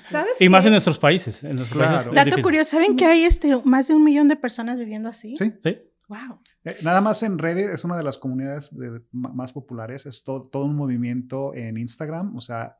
¿Sabes 0.00 0.40
y 0.40 0.48
más 0.48 0.64
en 0.66 0.72
nuestros 0.72 0.98
países. 0.98 1.42
En 1.44 1.56
nuestros 1.56 1.82
países 1.82 2.12
Dato 2.12 2.42
curioso, 2.42 2.72
¿saben 2.72 2.96
que 2.96 3.06
hay 3.06 3.24
este, 3.24 3.56
más 3.64 3.88
de 3.88 3.94
un 3.94 4.04
millón 4.04 4.28
de 4.28 4.36
personas 4.36 4.78
viviendo 4.78 5.08
así? 5.08 5.36
Sí. 5.36 5.52
Sí. 5.62 5.78
Wow. 6.08 6.40
Eh, 6.64 6.76
nada 6.82 7.00
más 7.00 7.22
en 7.22 7.38
Reddit 7.38 7.66
es 7.66 7.84
una 7.84 7.96
de 7.96 8.02
las 8.02 8.18
comunidades 8.18 8.70
más 9.12 9.52
populares, 9.52 10.06
es 10.06 10.24
todo, 10.24 10.42
todo, 10.42 10.64
un 10.64 10.74
movimiento 10.74 11.54
en 11.54 11.76
Instagram, 11.76 12.34
o 12.34 12.40
sea, 12.40 12.78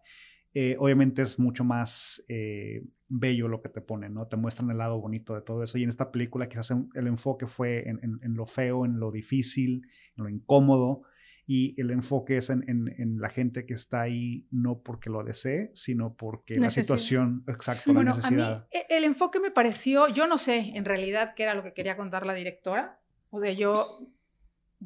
eh, 0.54 0.76
obviamente 0.78 1.22
es 1.22 1.38
mucho 1.38 1.62
más 1.62 2.24
eh, 2.28 2.82
bello 3.06 3.48
lo 3.48 3.60
que 3.60 3.68
te 3.68 3.82
ponen, 3.82 4.14
¿no? 4.14 4.26
Te 4.26 4.38
muestran 4.38 4.70
el 4.70 4.78
lado 4.78 4.98
bonito 4.98 5.34
de 5.34 5.42
todo 5.42 5.62
eso 5.62 5.76
y 5.76 5.82
en 5.82 5.90
esta 5.90 6.10
película 6.10 6.48
quizás 6.48 6.70
el 6.70 7.06
enfoque 7.06 7.46
fue 7.46 7.86
en, 7.86 8.00
en, 8.02 8.18
en 8.22 8.34
lo 8.34 8.46
feo, 8.46 8.86
en 8.86 8.98
lo 8.98 9.12
difícil, 9.12 9.86
en 10.16 10.24
lo 10.24 10.30
incómodo, 10.30 11.02
y 11.50 11.80
el 11.80 11.90
enfoque 11.90 12.36
es 12.36 12.50
en, 12.50 12.62
en, 12.68 13.18
la 13.22 13.30
gente 13.30 13.64
que 13.64 13.72
está 13.72 14.02
ahí 14.02 14.46
no 14.50 14.82
porque 14.82 15.08
lo 15.08 15.24
desee, 15.24 15.70
sino 15.72 16.14
porque 16.14 16.58
la 16.58 16.68
situación, 16.68 17.42
exacto, 17.48 17.90
la 17.94 18.04
necesidad. 18.04 18.52
A 18.52 18.58
mí 18.58 18.64
e, 18.70 18.98
el 18.98 19.04
enfoque 19.04 19.40
me 19.40 19.50
pareció, 19.50 20.08
yo 20.08 20.26
no 20.26 20.36
sé 20.36 20.72
en 20.74 20.84
realidad 20.84 21.32
qué 21.34 21.44
era 21.44 21.54
lo 21.54 21.62
que 21.62 21.72
quería 21.72 21.96
contar 21.96 22.26
la 22.26 22.34
directora, 22.34 23.00
o 23.30 23.40
sea, 23.40 23.50
yo... 23.52 24.06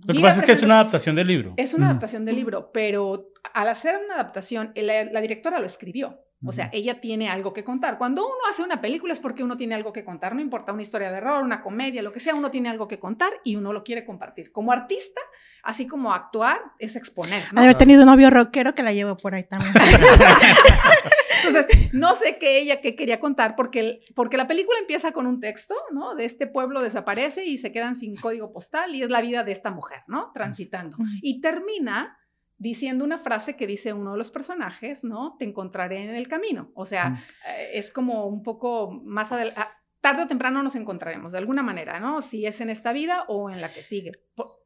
Lo 0.06 0.14
que 0.14 0.20
pasa 0.20 0.38
es 0.38 0.46
que 0.46 0.52
es 0.52 0.62
una 0.62 0.74
adaptación 0.74 1.16
del 1.16 1.26
libro. 1.26 1.54
Es 1.56 1.74
una 1.74 1.86
adaptación 1.86 2.24
del 2.24 2.36
libro, 2.36 2.70
pero 2.70 3.32
al 3.52 3.68
hacer 3.68 4.00
una 4.04 4.14
adaptación, 4.14 4.72
la 4.76 5.20
directora 5.20 5.58
lo 5.58 5.66
escribió. 5.66 6.20
O 6.44 6.52
sea, 6.52 6.70
ella 6.72 7.00
tiene 7.00 7.28
algo 7.28 7.52
que 7.52 7.62
contar. 7.62 7.98
Cuando 7.98 8.24
uno 8.24 8.34
hace 8.50 8.62
una 8.62 8.80
película 8.80 9.12
es 9.12 9.20
porque 9.20 9.44
uno 9.44 9.56
tiene 9.56 9.74
algo 9.74 9.92
que 9.92 10.04
contar, 10.04 10.34
no 10.34 10.40
importa 10.40 10.72
una 10.72 10.82
historia 10.82 11.10
de 11.10 11.18
error, 11.18 11.42
una 11.44 11.62
comedia, 11.62 12.02
lo 12.02 12.12
que 12.12 12.20
sea, 12.20 12.34
uno 12.34 12.50
tiene 12.50 12.68
algo 12.68 12.88
que 12.88 12.98
contar 12.98 13.32
y 13.44 13.56
uno 13.56 13.72
lo 13.72 13.84
quiere 13.84 14.04
compartir. 14.04 14.50
Como 14.50 14.72
artista, 14.72 15.20
así 15.62 15.86
como 15.86 16.12
actuar, 16.12 16.60
es 16.78 16.96
exponer. 16.96 17.52
¿no? 17.52 17.60
Haber 17.60 17.76
tenido 17.76 18.02
un 18.02 18.06
novio 18.06 18.30
rockero 18.30 18.74
que 18.74 18.82
la 18.82 18.92
llevo 18.92 19.16
por 19.16 19.34
ahí 19.34 19.44
también. 19.44 19.72
Entonces, 21.44 21.92
no 21.92 22.14
sé 22.14 22.38
qué 22.38 22.58
ella 22.58 22.80
qué 22.80 22.94
quería 22.94 23.18
contar 23.20 23.56
porque, 23.56 24.00
porque 24.14 24.36
la 24.36 24.46
película 24.46 24.78
empieza 24.78 25.12
con 25.12 25.26
un 25.26 25.40
texto, 25.40 25.74
¿no? 25.92 26.14
De 26.14 26.24
este 26.24 26.46
pueblo 26.46 26.82
desaparece 26.82 27.44
y 27.46 27.58
se 27.58 27.72
quedan 27.72 27.96
sin 27.96 28.16
código 28.16 28.52
postal 28.52 28.94
y 28.94 29.02
es 29.02 29.10
la 29.10 29.20
vida 29.20 29.42
de 29.44 29.52
esta 29.52 29.70
mujer, 29.70 30.02
¿no? 30.06 30.30
Transitando. 30.32 30.96
Y 31.20 31.40
termina 31.40 32.16
diciendo 32.62 33.04
una 33.04 33.18
frase 33.18 33.56
que 33.56 33.66
dice 33.66 33.92
uno 33.92 34.12
de 34.12 34.18
los 34.18 34.30
personajes, 34.30 35.02
¿no? 35.02 35.34
Te 35.36 35.44
encontraré 35.44 36.04
en 36.04 36.14
el 36.14 36.28
camino. 36.28 36.70
O 36.74 36.86
sea, 36.86 37.10
mm. 37.10 37.14
eh, 37.48 37.70
es 37.74 37.90
como 37.90 38.26
un 38.26 38.44
poco 38.44 39.02
más 39.04 39.32
adelante. 39.32 39.60
Tarde 40.02 40.24
o 40.24 40.26
temprano 40.26 40.64
nos 40.64 40.74
encontraremos, 40.74 41.32
de 41.32 41.38
alguna 41.38 41.62
manera, 41.62 42.00
¿no? 42.00 42.22
Si 42.22 42.44
es 42.44 42.60
en 42.60 42.70
esta 42.70 42.92
vida 42.92 43.24
o 43.28 43.50
en 43.50 43.60
la 43.60 43.72
que 43.72 43.84
sigue. 43.84 44.10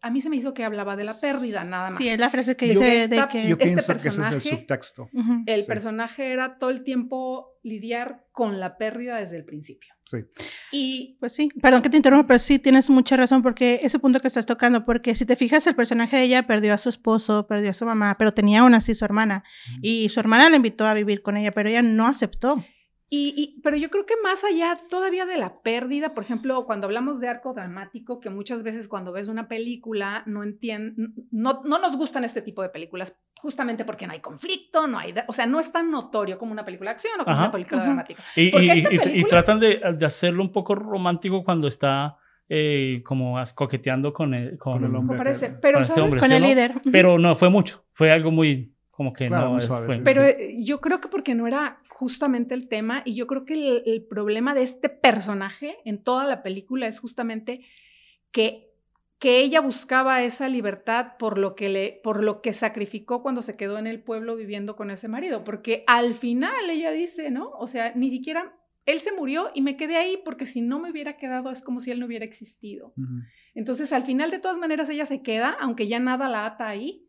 A 0.01 0.09
mí 0.09 0.23
se 0.23 0.31
me 0.31 0.37
hizo 0.37 0.55
que 0.55 0.65
hablaba 0.65 0.97
de 0.97 1.05
la 1.05 1.13
pérdida, 1.21 1.63
nada 1.63 1.91
más. 1.91 1.99
Sí, 1.99 2.09
es 2.09 2.19
la 2.19 2.31
frase 2.31 2.57
que 2.57 2.67
dice 2.67 3.07
de 3.07 3.29
que... 3.31 3.47
Yo 3.47 3.59
pienso 3.59 3.93
que 3.93 3.99
ese 3.99 4.09
es 4.09 4.19
el 4.19 4.41
subtexto. 4.41 5.11
El 5.45 5.67
personaje 5.67 6.33
era 6.33 6.57
todo 6.57 6.71
el 6.71 6.83
tiempo 6.83 7.59
lidiar 7.63 8.25
con 8.33 8.61
la 8.61 8.79
pérdida 8.79 9.19
desde 9.19 9.37
el 9.37 9.45
principio. 9.45 9.93
Sí. 10.07 10.19
Y 10.73 11.19
pues 11.21 11.35
sí, 11.35 11.51
perdón 11.61 11.83
que 11.83 11.91
te 11.91 11.99
interrumpa, 11.99 12.29
pero 12.29 12.39
sí 12.39 12.59
tienes 12.59 12.89
mucha 12.89 13.17
razón 13.19 13.43
porque 13.43 13.81
ese 13.83 13.99
punto 13.99 14.21
que 14.21 14.29
estás 14.29 14.47
tocando, 14.47 14.87
porque 14.87 15.15
si 15.15 15.27
te 15.27 15.37
fijas, 15.37 15.67
el 15.67 15.75
personaje 15.75 16.17
de 16.17 16.23
ella 16.23 16.47
perdió 16.47 16.73
a 16.73 16.79
su 16.79 16.89
esposo, 16.89 17.47
perdió 17.47 17.73
a 17.73 17.75
su 17.75 17.85
mamá, 17.85 18.17
pero 18.17 18.33
tenía 18.33 18.61
aún 18.61 18.73
así 18.73 18.95
su 18.95 19.05
hermana. 19.05 19.45
Y 19.83 20.09
su 20.09 20.19
hermana 20.19 20.49
la 20.49 20.57
invitó 20.57 20.87
a 20.87 20.95
vivir 20.95 21.21
con 21.21 21.37
ella, 21.37 21.53
pero 21.53 21.69
ella 21.69 21.83
no 21.83 22.07
aceptó. 22.07 22.65
Y, 23.09 23.61
pero 23.63 23.77
yo 23.77 23.89
creo 23.89 24.05
que 24.05 24.15
más 24.21 24.43
allá 24.43 24.81
todavía 24.91 25.27
de 25.27 25.39
la 25.39 25.61
pérdida, 25.61 26.13
por 26.13 26.25
ejemplo, 26.25 26.67
cuando 26.67 26.87
hablamos 26.87 27.21
de 27.21 27.29
arco 27.29 27.55
dramático, 27.55 28.19
que 28.19 28.31
muchas 28.31 28.65
veces 28.65 28.89
cuando 28.89 29.13
ves 29.13 29.29
una 29.29 29.47
película 29.47 30.25
no 30.27 30.43
entienden, 30.43 31.15
no, 31.31 31.63
no 31.65 31.79
nos 31.79 31.97
gustan 31.97 32.25
este 32.25 32.43
tipo 32.43 32.63
de 32.63 32.69
películas, 32.69 33.17
justamente 33.37 33.85
porque 33.85 34.09
no 34.09 34.13
hay 34.13 34.21
conflicto, 34.21 34.89
no 34.89 34.99
hay, 34.99 35.15
o 35.29 35.33
sea, 35.33 35.47
no 35.47 35.61
es 35.61 35.71
tan 35.71 35.93
notorio 35.93 36.37
como 36.37 36.51
una 36.51 36.65
película 36.65 36.91
de 36.91 36.95
acción 36.95 37.21
o 37.21 37.25
como 37.25 37.37
una 37.37 37.53
película 37.53 37.85
dramática. 37.85 38.25
Y, 38.35 38.51
y, 39.21 39.25
tratan 39.25 39.61
de, 39.61 39.81
de, 39.97 40.07
hacerlo 40.07 40.43
un 40.43 40.51
poco 40.51 40.75
romántico 40.75 41.45
cuando 41.45 41.69
está 41.69 42.17
eh, 42.49 43.03
como 43.05 43.41
coqueteando 43.55 44.13
con 44.13 44.35
el, 44.35 44.59
con, 44.59 44.85
el 44.85 44.95
hombre. 44.95 45.17
Parece, 45.17 45.51
pero, 45.51 45.79
este 45.79 45.95
¿sabes? 45.95 46.17
con 46.17 46.33
el 46.33 46.43
líder. 46.43 46.75
Pero 46.91 47.19
no 47.19 47.37
fue 47.37 47.51
mucho, 47.51 47.85
fue 47.93 48.11
algo 48.11 48.33
muy 48.33 48.73
como 48.91 49.13
que 49.13 49.29
no. 49.29 49.61
Suave, 49.61 50.01
pero 50.03 50.25
eh, 50.25 50.57
yo 50.61 50.81
creo 50.81 51.01
que 51.01 51.09
porque 51.09 51.35
no 51.35 51.47
era 51.47 51.81
justamente 51.97 52.55
el 52.55 52.69
tema 52.69 53.01
y 53.07 53.15
yo 53.15 53.27
creo 53.27 53.47
que 53.47 53.83
el, 53.87 54.05
problema 54.05 54.53
de 54.53 54.63
este 54.63 54.91
personaje 54.91 55.79
en 55.87 56.03
toda 56.03 56.27
la 56.27 56.43
película 56.43 56.87
es 56.87 57.01
justamente 57.01 57.65
que, 58.33 58.71
que 59.19 59.41
ella 59.41 59.63
buscaba 59.63 60.23
esa 60.23 60.47
libertad 60.47 61.17
por 61.19 61.39
lo, 61.39 61.55
que 61.55 61.71
le, 61.71 61.99
por 62.05 62.23
lo 62.23 62.43
que 62.43 62.53
sacrificó 62.53 63.23
cuando 63.23 63.41
se 63.41 63.57
quedó 63.57 63.79
en 63.79 63.87
el 63.87 64.03
pueblo 64.03 64.37
viviendo 64.37 64.77
con 64.77 64.91
ese 64.91 65.09
marido, 65.09 65.43
porque 65.43 65.85
al 65.87 66.15
final 66.15 66.69
ella 66.69 66.91
dice, 66.91 67.31
¿no? 67.31 67.49
O 67.53 67.67
sea, 67.67 67.93
ni 67.95 68.11
siquiera 68.11 68.55
él 68.85 69.01
se 69.01 69.15
murió 69.15 69.51
y 69.55 69.63
me 69.63 69.79
quedé 69.79 69.97
ahí 69.97 70.19
porque 70.23 70.45
si 70.45 70.61
no 70.61 70.79
me 70.79 70.91
hubiera 70.91 71.17
quedado 71.17 71.51
es 71.51 71.63
como 71.63 71.81
si 71.81 71.93
él 71.93 71.99
no 71.99 72.05
hubiera 72.05 72.27
existido. 72.27 72.93
Entonces, 73.55 73.95
al 73.95 74.05
final, 74.05 74.31
de 74.31 74.39
todas 74.39 74.59
maneras, 74.59 74.91
ella 74.91 75.07
se 75.07 75.23
queda, 75.23 75.57
aunque 75.59 75.89
ya 75.89 75.99
nada 75.99 76.29
la 76.29 76.45
ata 76.45 76.69
ahí, 76.69 77.06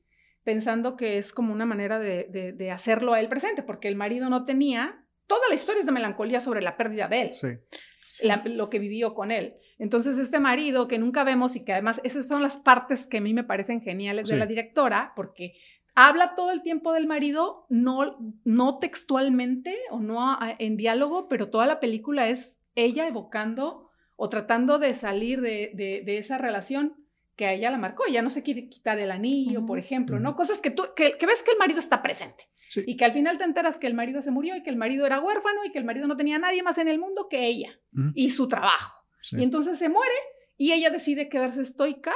pensando 0.48 0.96
que 0.96 1.18
es 1.18 1.34
como 1.34 1.52
una 1.52 1.66
manera 1.66 2.00
de, 2.00 2.54
de, 2.56 2.72
hacerlo 2.72 3.12
a 3.12 3.20
él 3.20 3.28
presente, 3.28 3.64
porque 3.64 3.90
el 3.90 3.98
marido 3.98 4.30
no 4.30 4.46
tenía, 4.46 5.04
toda 5.26 5.42
la 5.50 5.56
historia 5.56 5.82
es 5.82 5.86
de 5.86 5.92
melancolía 5.92 6.40
sobre 6.40 6.62
la 6.62 6.78
pérdida 6.78 7.10
de 7.10 7.22
él, 7.22 7.32
sí. 7.36 8.30
lo 8.46 8.70
que 8.70 8.80
vivió 8.80 9.14
con 9.14 9.32
él. 9.32 9.56
Entonces 9.78 10.18
este 10.18 10.40
marido 10.40 10.88
que 10.88 11.00
nunca 11.00 11.26
vemos 11.26 11.58
y 11.58 11.66
que 11.66 11.74
además 11.74 12.00
esas 12.06 12.30
son 12.30 12.44
las 12.44 12.56
partes 12.56 13.08
que 13.08 13.18
a 13.18 13.22
mí 13.22 13.34
me 13.34 13.44
parecen 13.44 13.82
geniales 13.82 14.30
de 14.30 14.38
la 14.38 14.46
directora, 14.46 15.12
porque 15.18 15.56
habla 15.96 16.34
todo 16.34 16.52
el 16.52 16.62
tiempo 16.62 16.94
del 16.94 17.08
marido, 17.08 17.66
no, 17.68 18.18
no 18.46 18.80
textualmente 18.80 19.76
o 19.90 20.00
no 20.00 20.40
en 20.60 20.78
diálogo, 20.78 21.28
pero 21.28 21.50
toda 21.50 21.66
la 21.66 21.82
película 21.82 22.30
es 22.30 22.62
ella 22.74 23.06
evocando 23.06 23.90
o 24.16 24.30
tratando 24.30 24.80
de 24.80 24.94
salir 24.94 25.42
de, 25.42 25.74
de 25.76 26.18
esa 26.18 26.38
relación 26.38 27.06
que 27.38 27.46
a 27.46 27.54
ella 27.54 27.72
la 27.72 27.78
marcó. 27.78 28.04
ya 28.12 28.22
no 28.22 28.30
se 28.30 28.44
quiere 28.44 28.68
quitar 28.68 29.00
el 29.00 29.12
anillo, 29.12 29.66
por 29.66 29.80
ejemplo, 29.80 30.20
¿no? 30.20 30.36
Cosas 30.36 30.60
que 30.60 30.72
tú, 30.72 30.84
que, 30.96 31.16
ves 31.26 31.44
que 31.44 31.52
el 31.52 31.58
marido 31.58 31.80
está 31.80 32.02
presente. 32.02 32.50
Y 32.86 32.98
que 32.98 33.06
al 33.06 33.14
final 33.14 33.38
te 33.38 33.46
enteras 33.46 33.80
que 33.80 33.88
el 33.88 33.94
marido 33.94 34.22
se 34.22 34.30
murió 34.30 34.56
y 34.58 34.62
que 34.62 34.70
el 34.70 34.76
marido 34.76 35.06
era 35.06 35.22
huérfano 35.22 35.64
y 35.64 35.72
que 35.72 35.80
el 35.80 35.86
marido 35.86 36.06
no 36.06 36.18
tenía 36.18 36.38
nadie 36.38 36.64
más 36.64 36.78
en 36.80 36.90
el 36.90 37.00
mundo 37.00 37.28
que 37.30 37.46
ella 37.46 37.80
y 38.14 38.30
su 38.30 38.50
trabajo. 38.50 39.06
Y 39.32 39.44
entonces 39.44 39.78
se 39.78 39.88
muere 39.88 40.16
y 40.58 40.74
ella 40.74 40.90
decide 40.90 41.30
quedarse 41.30 41.62
estoica 41.62 42.14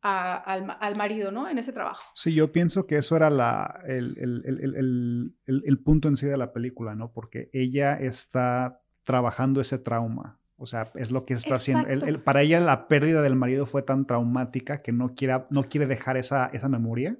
al, 0.00 0.96
marido, 0.96 1.32
¿no? 1.32 1.48
En 1.48 1.58
ese 1.58 1.72
trabajo. 1.72 2.04
Sí, 2.14 2.32
yo 2.32 2.52
pienso 2.52 2.86
que 2.86 2.96
eso 2.96 3.16
era 3.16 3.30
la, 3.30 3.82
el, 3.86 4.16
el, 4.18 5.34
el, 5.46 5.78
punto 5.80 6.08
en 6.08 6.16
sí 6.16 6.26
de 6.26 6.36
la 6.36 6.52
película, 6.52 6.94
¿no? 6.94 7.12
Porque 7.12 7.50
ella 7.52 7.94
está 7.94 8.82
trabajando 9.02 9.60
ese 9.60 9.78
trauma. 9.78 10.40
O 10.56 10.66
sea, 10.66 10.92
es 10.94 11.10
lo 11.10 11.24
que 11.24 11.34
está 11.34 11.54
haciendo. 11.54 11.88
Para 12.22 12.42
ella 12.42 12.60
la 12.60 12.86
pérdida 12.86 13.22
del 13.22 13.36
marido 13.36 13.66
fue 13.66 13.82
tan 13.82 14.06
traumática 14.06 14.82
que 14.82 14.92
no 14.92 15.14
quiere, 15.14 15.44
no 15.50 15.64
quiere 15.64 15.86
dejar 15.86 16.16
esa, 16.16 16.46
esa 16.46 16.68
memoria 16.68 17.18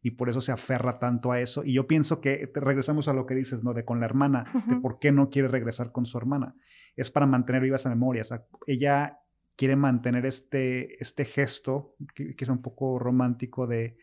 y 0.00 0.12
por 0.12 0.28
eso 0.28 0.40
se 0.40 0.52
aferra 0.52 0.98
tanto 0.98 1.30
a 1.32 1.40
eso. 1.40 1.64
Y 1.64 1.74
yo 1.74 1.86
pienso 1.86 2.20
que 2.20 2.50
regresamos 2.54 3.08
a 3.08 3.12
lo 3.12 3.26
que 3.26 3.34
dices, 3.34 3.62
¿no? 3.62 3.72
De 3.74 3.84
con 3.84 4.00
la 4.00 4.06
hermana, 4.06 4.64
de 4.66 4.76
por 4.76 4.98
qué 4.98 5.12
no 5.12 5.30
quiere 5.30 5.48
regresar 5.48 5.92
con 5.92 6.06
su 6.06 6.18
hermana. 6.18 6.56
Es 6.96 7.10
para 7.10 7.26
mantener 7.26 7.62
viva 7.62 7.76
esa 7.76 7.90
memoria. 7.90 8.22
O 8.22 8.24
sea, 8.24 8.44
ella 8.66 9.20
quiere 9.54 9.76
mantener 9.76 10.26
este, 10.26 11.00
este 11.00 11.24
gesto, 11.24 11.94
que, 12.14 12.34
que 12.34 12.44
es 12.44 12.50
un 12.50 12.62
poco 12.62 12.98
romántico, 12.98 13.66
de, 13.66 13.96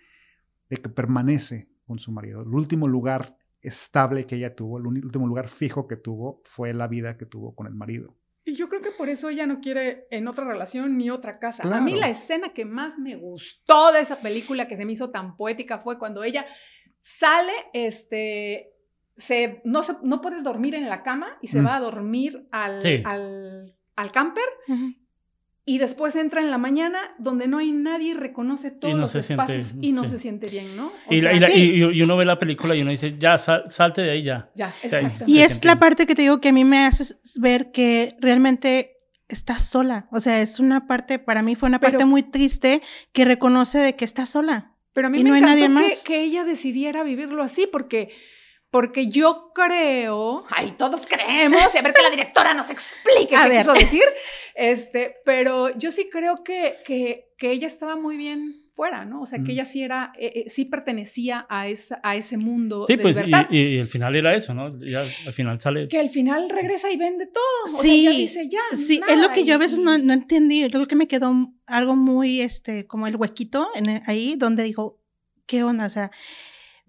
de 0.70 0.78
que 0.78 0.90
permanece 0.90 1.70
con 1.86 2.00
su 2.00 2.12
marido. 2.12 2.44
El 2.44 2.50
último 2.50 2.88
lugar 2.88 3.36
estable 3.62 4.26
que 4.26 4.36
ella 4.36 4.56
tuvo, 4.56 4.78
el 4.78 4.88
último 4.88 5.28
lugar 5.28 5.50
fijo 5.50 5.88
que 5.88 5.98
tuvo, 5.98 6.42
fue 6.46 6.74
la 6.74 6.88
vida 6.88 7.18
que 7.18 7.26
tuvo 7.26 7.56
con 7.56 7.68
el 7.68 7.76
marido. 7.76 8.16
Y 8.50 8.56
yo 8.56 8.68
creo 8.68 8.82
que 8.82 8.92
por 8.92 9.10
eso 9.10 9.30
ella 9.30 9.46
no 9.46 9.60
quiere 9.60 10.08
en 10.10 10.28
otra 10.28 10.44
relación 10.44 10.98
ni 10.98 11.10
otra 11.12 11.38
casa. 11.38 11.64
A 11.64 11.82
mí 11.82 11.94
la 11.94 12.10
escena 12.10 12.50
que 12.54 12.66
más 12.66 12.98
me 12.98 13.16
gustó 13.16 13.92
de 13.92 14.00
esa 14.00 14.20
película 14.22 14.68
que 14.68 14.76
se 14.76 14.86
me 14.86 14.94
hizo 14.94 15.12
tan 15.12 15.38
poética 15.38 15.78
fue 15.78 16.00
cuando 16.00 16.24
ella 16.24 16.48
sale, 17.00 17.54
este, 17.74 18.74
se, 19.16 19.62
no, 19.66 19.84
se, 19.84 19.94
no 20.02 20.20
puede 20.20 20.42
dormir 20.42 20.74
en 20.74 20.90
la 20.90 21.04
cama 21.04 21.38
y 21.42 21.48
se 21.48 21.62
mm. 21.62 21.66
va 21.66 21.76
a 21.76 21.80
dormir 21.80 22.48
al, 22.52 22.80
al, 23.06 23.76
al 23.96 24.12
camper. 24.12 24.46
Y 25.72 25.78
después 25.78 26.16
entra 26.16 26.42
en 26.42 26.50
la 26.50 26.58
mañana 26.58 26.98
donde 27.20 27.48
no 27.48 27.60
hay 27.60 27.72
nadie 27.72 28.10
y 28.10 28.14
reconoce 28.16 28.72
todos 28.72 28.96
no 28.96 29.02
los 29.02 29.12
siente- 29.12 29.34
espacios 29.34 29.76
y 29.82 29.92
no 29.92 30.02
sí. 30.04 30.10
se 30.10 30.18
siente 30.18 30.48
bien, 30.48 30.76
¿no? 30.76 30.88
O 30.88 31.14
Y, 31.14 31.22
la- 31.22 31.30
sea, 31.32 31.38
y 31.38 31.40
la- 31.42 31.48
sí. 31.48 31.72
y- 31.76 31.98
y 31.98 32.02
uno 32.02 32.18
ve 32.18 32.26
la 32.26 32.40
película 32.40 32.76
y 32.76 32.82
uno 32.82 32.90
dice, 32.92 33.16
ya, 33.20 33.38
sal- 33.38 33.66
salte 33.70 34.02
de 34.02 34.12
ahí 34.12 34.24
ya. 34.24 34.50
ya, 34.56 34.72
sea, 34.72 34.86
exactamente. 35.00 35.26
Y 35.32 35.40
es 35.42 35.64
la 35.64 35.74
bien. 35.74 35.80
parte 35.80 36.08
que 36.08 36.16
te 36.16 36.24
digo 36.24 36.42
que 36.42 36.50
a 36.50 36.54
mí 36.54 36.64
me 36.66 36.86
hace 36.86 37.14
ver 37.40 37.70
que 37.72 38.16
realmente 38.20 38.98
estás 39.28 39.64
sola. 39.64 40.08
O 40.12 40.20
sea, 40.20 40.42
es 40.42 40.60
una 40.60 40.88
parte, 40.88 41.20
para 41.20 41.44
mí 41.44 41.54
fue 41.56 41.70
una 41.70 41.80
Pero- 41.80 41.92
parte 41.92 42.06
muy 42.06 42.24
triste 42.24 42.82
que 43.12 43.26
reconoce 43.26 43.78
de 43.78 43.96
que 43.96 44.06
estás 44.06 44.30
sola. 44.30 44.74
Pero 44.94 45.06
a 45.08 45.10
mí 45.12 45.20
Y 45.20 45.24
me 45.24 45.30
no 45.30 45.36
encantó 45.36 45.80
que 46.04 46.24
ella 46.24 46.44
decidiera 46.46 47.04
vivirlo 47.04 47.44
así, 47.44 47.68
porque, 47.72 48.10
porque 48.72 49.08
yo 49.08 49.52
creo, 49.56 50.44
ay, 50.50 50.74
todos 50.78 51.08
creemos, 51.08 51.74
y 51.74 51.78
a 51.78 51.82
ver 51.82 51.94
que 51.94 52.02
la 52.02 52.10
directora 52.12 52.54
nos 52.54 52.70
explique 52.70 53.36
A 53.36 53.44
qué 53.44 53.50
ver. 53.50 53.58
quiso 53.62 53.74
decir, 53.74 54.04
este, 54.56 55.16
pero 55.26 55.76
yo 55.78 55.92
sí 55.92 56.10
creo 56.12 56.44
que, 56.44 56.78
que, 56.86 57.32
que 57.38 57.52
ella 57.52 57.68
estaba 57.68 57.96
muy 57.96 58.16
bien 58.18 58.64
fuera, 58.76 59.04
¿no? 59.06 59.22
O 59.22 59.26
sea, 59.26 59.40
que 59.40 59.44
Ujú. 59.44 59.52
ella 59.52 59.66
sí 59.66 59.84
era, 59.84 60.14
eh, 60.18 60.32
eh, 60.36 60.50
sí 60.50 60.64
pertenecía 60.66 61.46
a, 61.50 61.68
esa, 61.68 62.00
a 62.04 62.16
ese 62.16 62.38
mundo 62.38 62.86
Sí, 62.86 62.96
de 62.96 63.02
pues, 63.02 63.18
y, 63.18 63.24
libertad. 63.24 63.48
y- 63.52 63.58
y 63.60 63.78
el 63.78 63.88
final 63.90 64.16
era 64.16 64.34
eso, 64.36 64.54
¿no? 64.54 64.80
Ya 64.86 65.02
al 65.02 65.34
final 65.34 65.60
sale. 65.60 65.88
que 65.90 66.00
al 66.00 66.10
final 66.10 66.48
regresa 66.50 66.90
y 66.90 66.96
vende 66.96 67.26
todo. 67.26 67.44
O 67.66 67.82
Sí, 67.82 67.88
sea, 67.88 67.94
ella 67.94 68.10
dice 68.12 68.48
ya. 68.50 68.60
Sí, 68.78 69.00
nada, 69.00 69.14
es 69.14 69.20
lo 69.20 69.32
que 69.34 69.44
yo 69.44 69.56
a 69.56 69.58
veces 69.58 69.80
no, 69.80 69.98
no 69.98 70.14
entendí. 70.14 70.62
Yo 70.62 70.70
creo 70.70 70.88
que 70.88 70.96
me 70.96 71.08
quedó 71.10 71.34
algo 71.66 71.96
muy, 71.98 72.40
este, 72.42 72.88
como 72.88 73.08
el 73.08 73.18
huequito 73.18 73.68
en 73.76 73.90
el- 73.90 74.02
ahí 74.06 74.36
donde 74.38 74.64
digo, 74.64 75.02
¿qué 75.46 75.62
onda? 75.64 75.86
O 75.86 75.90
sea, 75.90 76.10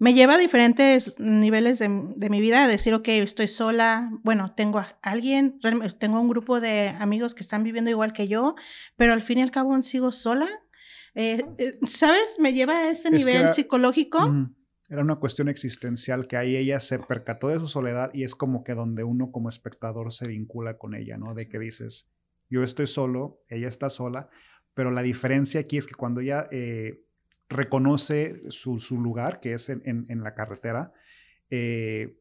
me 0.01 0.15
lleva 0.15 0.33
a 0.33 0.37
diferentes 0.39 1.13
niveles 1.19 1.77
de, 1.77 1.87
de 2.15 2.29
mi 2.31 2.41
vida 2.41 2.63
a 2.63 2.67
decir, 2.67 2.91
ok, 2.95 3.07
estoy 3.09 3.47
sola, 3.47 4.09
bueno, 4.23 4.55
tengo 4.55 4.79
a 4.79 4.97
alguien, 5.03 5.59
tengo 5.99 6.19
un 6.19 6.27
grupo 6.27 6.59
de 6.59 6.89
amigos 6.89 7.35
que 7.35 7.41
están 7.43 7.63
viviendo 7.63 7.91
igual 7.91 8.11
que 8.11 8.27
yo, 8.27 8.55
pero 8.95 9.13
al 9.13 9.21
fin 9.21 9.37
y 9.37 9.41
al 9.43 9.51
cabo 9.51 9.79
sigo 9.83 10.11
sola. 10.11 10.47
Eh, 11.13 11.45
eh, 11.59 11.77
¿Sabes? 11.85 12.37
Me 12.39 12.51
lleva 12.53 12.77
a 12.79 12.89
ese 12.89 13.09
Es 13.09 13.13
nivel 13.13 13.35
era- 13.41 13.53
psicológico. 13.53 14.17
Era 14.89 15.01
una 15.03 15.17
cuestión 15.17 15.49
existencial 15.49 16.27
que 16.27 16.35
ahí 16.35 16.55
ella 16.55 16.79
se 16.79 16.97
percató 16.97 17.49
de 17.49 17.59
su 17.59 17.67
soledad 17.67 18.09
y 18.11 18.23
es 18.23 18.33
como 18.33 18.63
que 18.63 18.73
donde 18.73 19.03
uno 19.03 19.31
como 19.31 19.49
espectador 19.49 20.11
se 20.11 20.27
vincula 20.27 20.79
con 20.79 20.95
ella, 20.95 21.17
¿no? 21.17 21.35
De 21.35 21.47
que 21.47 21.59
dices, 21.59 22.09
yo 22.49 22.63
estoy 22.63 22.87
solo, 22.87 23.43
ella 23.49 23.67
está 23.67 23.91
sola, 23.91 24.29
pero 24.73 24.89
la 24.89 25.03
diferencia 25.03 25.59
aquí 25.61 25.77
es 25.77 25.85
que 25.85 25.93
cuando 25.93 26.21
ella 26.21 26.47
eh, 26.51 27.03
reconoce 27.51 28.41
su, 28.49 28.79
su 28.79 28.99
lugar, 28.99 29.39
que 29.39 29.53
es 29.53 29.69
en, 29.69 29.83
en- 29.85 30.23
la 30.23 30.33
carretera, 30.33 30.93
eh, 31.49 32.17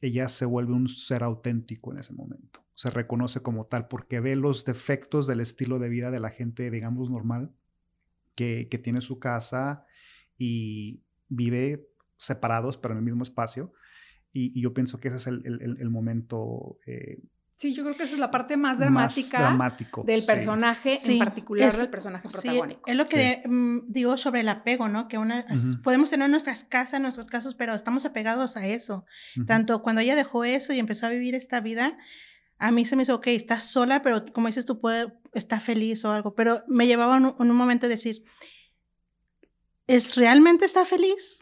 ella 0.00 0.28
se 0.28 0.44
vuelve 0.44 0.72
un 0.74 0.88
ser 0.88 1.22
auténtico 1.22 1.92
en 1.92 1.98
ese 1.98 2.12
momento. 2.12 2.60
Se 2.74 2.90
reconoce 2.90 3.40
como 3.40 3.66
tal 3.66 3.88
porque 3.88 4.20
ve 4.20 4.36
los 4.36 4.64
defectos 4.64 5.26
del 5.26 5.40
estilo 5.40 5.78
de 5.78 5.88
vida 5.88 6.10
de 6.10 6.20
la 6.20 6.30
gente, 6.30 6.70
digamos, 6.70 7.10
normal, 7.10 7.50
que, 8.34 8.68
que 8.70 8.78
tiene 8.78 9.00
su 9.00 9.18
casa 9.18 9.86
y 10.38 11.00
vive 11.28 11.88
separados, 12.18 12.76
pero 12.76 12.92
en 12.92 12.98
el 12.98 13.04
mismo 13.04 13.22
espacio. 13.22 13.72
Y, 14.32 14.60
yo 14.60 14.74
pienso 14.74 14.98
que 15.00 15.08
ese 15.08 15.16
es 15.18 15.26
el- 15.28 15.76
el 15.80 15.90
momento 15.90 16.78
eh, 16.86 17.20
Sí, 17.56 17.72
yo 17.72 17.84
creo 17.84 17.96
que 17.96 18.02
esa 18.02 18.14
es 18.14 18.18
la 18.18 18.30
parte 18.32 18.56
más 18.56 18.72
más 18.72 18.78
dramática 18.80 19.38
dramático. 19.38 20.02
del 20.04 20.20
sí. 20.22 20.26
personaje, 20.26 20.96
Sí, 20.96 21.12
en 21.12 21.18
particular 21.20 21.68
es- 21.68 21.76
del 21.78 21.88
personaje 21.88 22.28
Sí, 22.28 22.32
protagónico. 22.40 22.82
es 22.90 22.96
lo 22.96 23.06
que 23.06 23.42
mm, 23.46 23.78
digo 23.92 24.16
sobre 24.16 24.40
el 24.40 24.48
apego, 24.48 24.88
¿no? 24.88 25.06
Que 25.06 25.18
una, 25.18 25.46
Ujú. 25.48 25.82
podemos 25.82 26.10
tener 26.10 26.28
nuestras 26.28 26.64
casas, 26.64 27.00
nuestros 27.00 27.26
casos, 27.28 27.54
pero 27.54 27.74
estamos 27.74 28.04
apegados 28.04 28.56
a 28.56 28.66
eso. 28.66 29.04
Ujú. 29.36 29.46
Tanto 29.46 29.82
cuando 29.82 30.00
ella 30.00 30.16
dejó 30.16 30.44
eso 30.44 30.72
y 30.72 30.80
empezó 30.80 31.06
a 31.06 31.10
vivir 31.10 31.36
esta 31.36 31.60
vida, 31.60 31.96
a 32.58 32.70
mí 32.72 32.84
se 32.84 32.96
me 32.96 33.04
hizo, 33.04 33.14
ok, 33.14 33.28
estás 33.28 33.64
sola, 33.64 34.02
pero 34.02 34.24
como 34.32 34.48
dices 34.48 34.66
tú, 34.66 34.80
puede, 34.80 35.12
está 35.32 35.60
feliz 35.60 36.04
o 36.04 36.10
algo. 36.12 36.34
Pero 36.34 36.64
me 36.66 36.86
llevaba 36.88 37.16
en 37.18 37.26
un, 37.26 37.36
en 37.38 37.50
un 37.50 37.56
momento 37.56 37.86
a 37.86 37.88
decir, 37.88 38.24
¿es 39.86 40.16
realmente 40.16 40.64
está 40.64 40.84
feliz? 40.84 41.40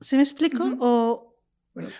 ¿Sí 0.00 0.16
me 0.16 0.22
explico? 0.22 0.64
Ujú. 0.64 0.76
O 0.80 1.29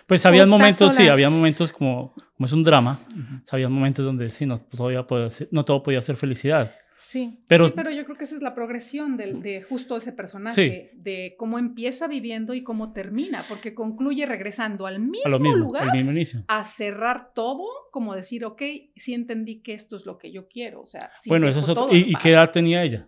Pues 0.05 0.25
había 0.25 0.45
momentos, 0.45 0.91
sí, 0.93 1.03
sola. 1.03 1.13
había 1.13 1.29
momentos 1.29 1.71
como, 1.71 2.13
como 2.35 2.45
es 2.45 2.51
un 2.53 2.63
drama, 2.63 2.99
Ujú. 3.09 3.41
había 3.51 3.69
momentos 3.69 4.03
donde 4.05 4.29
sí, 4.29 4.45
no, 4.45 4.59
todavía 4.61 5.05
podía 5.07 5.29
ser- 5.29 5.47
no 5.51 5.63
todo 5.65 5.81
podía 5.81 6.01
ser 6.01 6.17
felicidad. 6.17 6.73
sí. 6.97 7.43
Pero, 7.47 7.67
sí, 7.67 7.73
pero 7.75 7.89
yo 7.89 8.03
creo 8.05 8.15
que 8.17 8.25
esa 8.25 8.35
es 8.35 8.41
la 8.43 8.53
progresión 8.53 9.17
del- 9.17 9.41
de, 9.41 9.63
justo 9.63 9.97
ese 9.97 10.11
personaje, 10.11 10.91
de 10.93 11.35
cómo 11.37 11.57
empieza 11.57 12.07
viviendo 12.07 12.53
y 12.53 12.63
cómo 12.63 12.91
termina, 12.93 13.45
porque 13.49 13.73
concluye 13.73 14.25
regresando 14.25 14.85
al 14.85 14.99
mismo, 14.99 15.25
a 15.25 15.29
lo 15.29 15.39
mismo, 15.39 15.57
lugar 15.57 15.83
al 15.83 15.91
mismo 15.93 16.11
inicio. 16.11 16.43
a 16.47 16.63
cerrar 16.63 17.31
todo, 17.33 17.65
como 17.91 18.13
decir, 18.13 18.45
ok, 18.45 18.61
sí 18.95 19.13
entendí 19.13 19.61
que 19.61 19.73
esto 19.73 19.95
es 19.95 20.05
lo 20.05 20.17
que 20.17 20.31
yo 20.31 20.47
quiero, 20.47 20.81
o 20.81 20.85
sea, 20.85 21.11
sí 21.19 21.29
bueno, 21.29 21.47
eso 21.47 21.59
es 21.59 21.69
otro. 21.69 21.87
¿Y, 21.91 22.11
y 22.11 22.15
qué 22.15 22.29
edad 22.31 22.51
tenía 22.51 22.83
ella? 22.83 23.07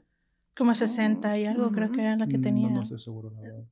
Como 0.56 0.74
60 0.76 1.38
y 1.38 1.46
algo, 1.46 1.72
creo 1.72 1.92
que 1.92 2.02
era 2.02 2.16
la 2.16 2.28
que 2.28 2.38
Mm, 2.38 2.42
tenía. 2.42 2.70
No, 2.70 2.76
no 2.76 2.84
estoy 2.84 3.00
seguro, 3.00 3.32
la 3.32 3.42
verdad. 3.42 3.64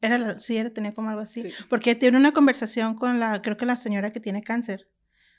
Era 0.00 0.18
la- 0.18 0.40
sí, 0.40 0.56
era, 0.56 0.70
tenía 0.70 0.94
como 0.94 1.10
algo 1.10 1.20
así. 1.22 1.42
Sí. 1.42 1.50
Porque 1.68 1.94
tiene 1.94 2.16
una 2.18 2.32
conversación 2.32 2.94
con 2.94 3.20
la, 3.20 3.42
creo 3.42 3.56
que 3.56 3.66
la 3.66 3.76
señora 3.76 4.12
que 4.12 4.20
tiene 4.20 4.42
cáncer. 4.42 4.88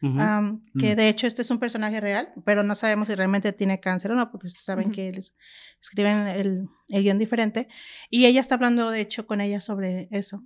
Que 0.02 0.08
Mm. 0.08 0.95
de 0.95 1.10
hecho 1.10 1.28
este 1.28 1.43
es 1.43 1.52
un 1.52 1.60
personaje 1.60 2.00
real, 2.02 2.30
pero 2.43 2.63
no 2.63 2.74
sabemos 2.74 3.08
si 3.08 3.13
realmente 3.13 3.54
tiene 3.54 3.80
cáncer 3.80 4.12
o 4.12 4.15
no, 4.15 4.32
porque 4.32 4.47
ustedes 4.47 4.65
saben 4.65 4.91
que 4.91 5.12
les 5.12 5.36
escriben 5.80 6.26
el, 6.28 6.67
el 6.89 7.04
guion 7.04 7.19
diferente. 7.19 7.67
Y 8.10 8.26
ella 8.26 8.39
está 8.41 8.56
hablando, 8.56 8.89
de 8.89 9.00
hecho, 9.00 9.28
con 9.28 9.41
ella 9.41 9.60
sobre 9.62 10.08
eso. 10.10 10.43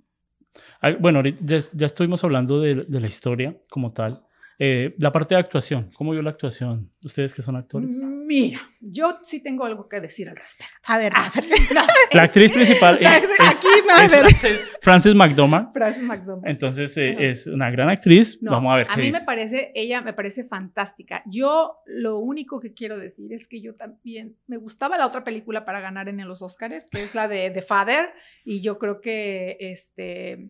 Bueno, 1.00 1.22
ya, 1.24 1.58
ya 1.72 1.86
estuvimos 1.86 2.22
hablando 2.22 2.60
de, 2.60 2.84
de 2.86 3.00
la 3.00 3.06
historia 3.06 3.56
como 3.70 3.92
tal. 3.92 4.25
Eh, 4.58 4.94
la 4.98 5.12
parte 5.12 5.34
de 5.34 5.40
actuación, 5.40 5.90
¿cómo 5.94 6.12
vio 6.12 6.22
la 6.22 6.30
actuación? 6.30 6.90
Ustedes 7.04 7.34
que 7.34 7.42
son 7.42 7.56
actores. 7.56 7.90
Mira, 8.02 8.58
yo 8.80 9.18
sí 9.22 9.42
tengo 9.42 9.64
algo 9.66 9.86
que 9.86 10.00
decir 10.00 10.30
al 10.30 10.36
respecto. 10.36 10.72
A 10.88 10.96
ver, 10.98 11.12
a 11.14 11.30
ver. 11.34 11.44
No, 11.74 11.82
La 12.12 12.24
es 12.24 12.30
actriz 12.30 12.52
principal 12.52 12.98
es, 13.00 13.06
es- 13.24 13.30
aquí, 13.40 13.66
a 13.94 14.00
ver. 14.08 14.20
Frances, 14.20 14.60
Frances 14.80 15.14
McDormand. 15.14 15.72
Frances 15.74 16.02
McDormand. 16.02 16.48
Entonces 16.48 16.96
eh, 16.96 17.16
es 17.18 17.46
una 17.46 17.70
gran 17.70 17.90
actriz. 17.90 18.38
No, 18.42 18.52
Vamos 18.52 18.72
a 18.72 18.76
ver 18.76 18.86
qué 18.86 18.96
mí 19.00 19.06
dice. 19.08 19.20
me 19.20 19.26
parece, 19.26 19.72
ella 19.74 20.00
me 20.00 20.14
parece 20.14 20.44
fantástica. 20.44 21.22
Yo 21.26 21.76
lo 21.84 22.18
único 22.18 22.58
que 22.58 22.72
quiero 22.72 22.98
decir 22.98 23.34
es 23.34 23.46
que 23.48 23.60
yo 23.60 23.74
también 23.74 24.36
me 24.46 24.56
gustaba 24.56 24.96
la 24.96 25.06
otra 25.06 25.22
película 25.22 25.66
para 25.66 25.80
ganar 25.80 26.08
en 26.08 26.26
los 26.26 26.40
Oscars, 26.40 26.86
que 26.90 27.02
es 27.02 27.14
la 27.14 27.28
de 27.28 27.50
The 27.50 27.60
Father, 27.62 28.08
y 28.44 28.62
yo 28.62 28.78
creo 28.78 29.00
que 29.02 29.58
este 29.60 30.48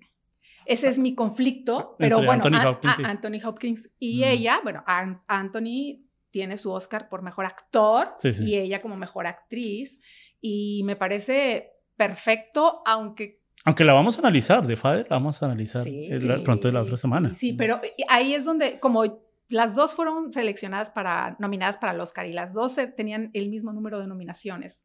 ese 0.66 0.88
es 0.88 0.98
mi 0.98 1.14
conflicto, 1.14 1.96
pero 1.98 2.16
Entre 2.18 2.26
bueno, 2.26 2.44
Anthony 2.44 2.60
An- 2.60 2.66
Hopkins 2.68 2.98
a- 3.06 3.10
Anthony 3.10 3.40
Hopkins 3.48 3.90
y 3.98 4.20
Mm. 4.20 4.24
ella, 4.24 4.60
bueno, 4.62 4.84
An- 4.86 5.22
Anthony 5.28 6.02
tiene 6.30 6.56
su 6.56 6.70
Oscar 6.72 7.08
por 7.08 7.22
mejor 7.22 7.44
actor 7.46 8.14
Sí, 8.18 8.32
sí. 8.32 8.44
y 8.44 8.56
ella 8.56 8.80
como 8.82 8.96
mejor 8.96 9.26
actriz 9.26 10.00
y 10.40 10.82
me 10.84 10.96
parece 10.96 11.72
perfecto, 11.96 12.82
aunque 12.86 13.40
Aunque 13.64 13.84
la 13.84 13.94
vamos 13.94 14.16
a 14.16 14.20
analizar, 14.20 14.64
de 14.66 14.76
Father, 14.76 15.06
la 15.10 15.16
vamos 15.16 15.42
a 15.42 15.46
analizar 15.46 15.82
Sí, 15.82 16.08
pronto 16.44 16.68
de 16.68 16.72
la 16.74 16.82
otra 16.82 16.96
semana. 16.96 17.34
Sí, 17.34 17.52
pero 17.54 17.80
ahí 18.08 18.34
es 18.34 18.44
donde, 18.44 18.78
como 18.78 19.24
las 19.48 19.74
dos 19.74 19.94
fueron 19.94 20.30
seleccionadas 20.32 20.90
para, 20.90 21.36
nominadas 21.40 21.76
para 21.76 21.92
el 21.92 22.00
Oscar 22.00 22.26
y 22.26 22.32
las 22.32 22.52
dos 22.54 22.76
tenían 22.96 23.30
el 23.32 23.48
mismo 23.48 23.72
número 23.72 23.98
de 23.98 24.06
nominaciones. 24.06 24.84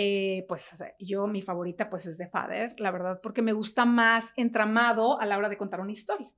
Eh, 0.00 0.44
pues 0.46 0.72
o 0.72 0.76
sea, 0.76 0.94
yo, 1.00 1.26
mi 1.26 1.42
favorita, 1.42 1.90
pues 1.90 2.06
es 2.06 2.16
The 2.16 2.28
Father, 2.28 2.72
la 2.78 2.92
verdad, 2.92 3.18
porque 3.20 3.42
me 3.42 3.52
gusta 3.52 3.84
más 3.84 4.32
entramado 4.36 5.20
a 5.20 5.26
la 5.26 5.36
hora 5.36 5.48
de 5.48 5.56
contar 5.56 5.80
una 5.80 5.90
historia. 5.90 6.30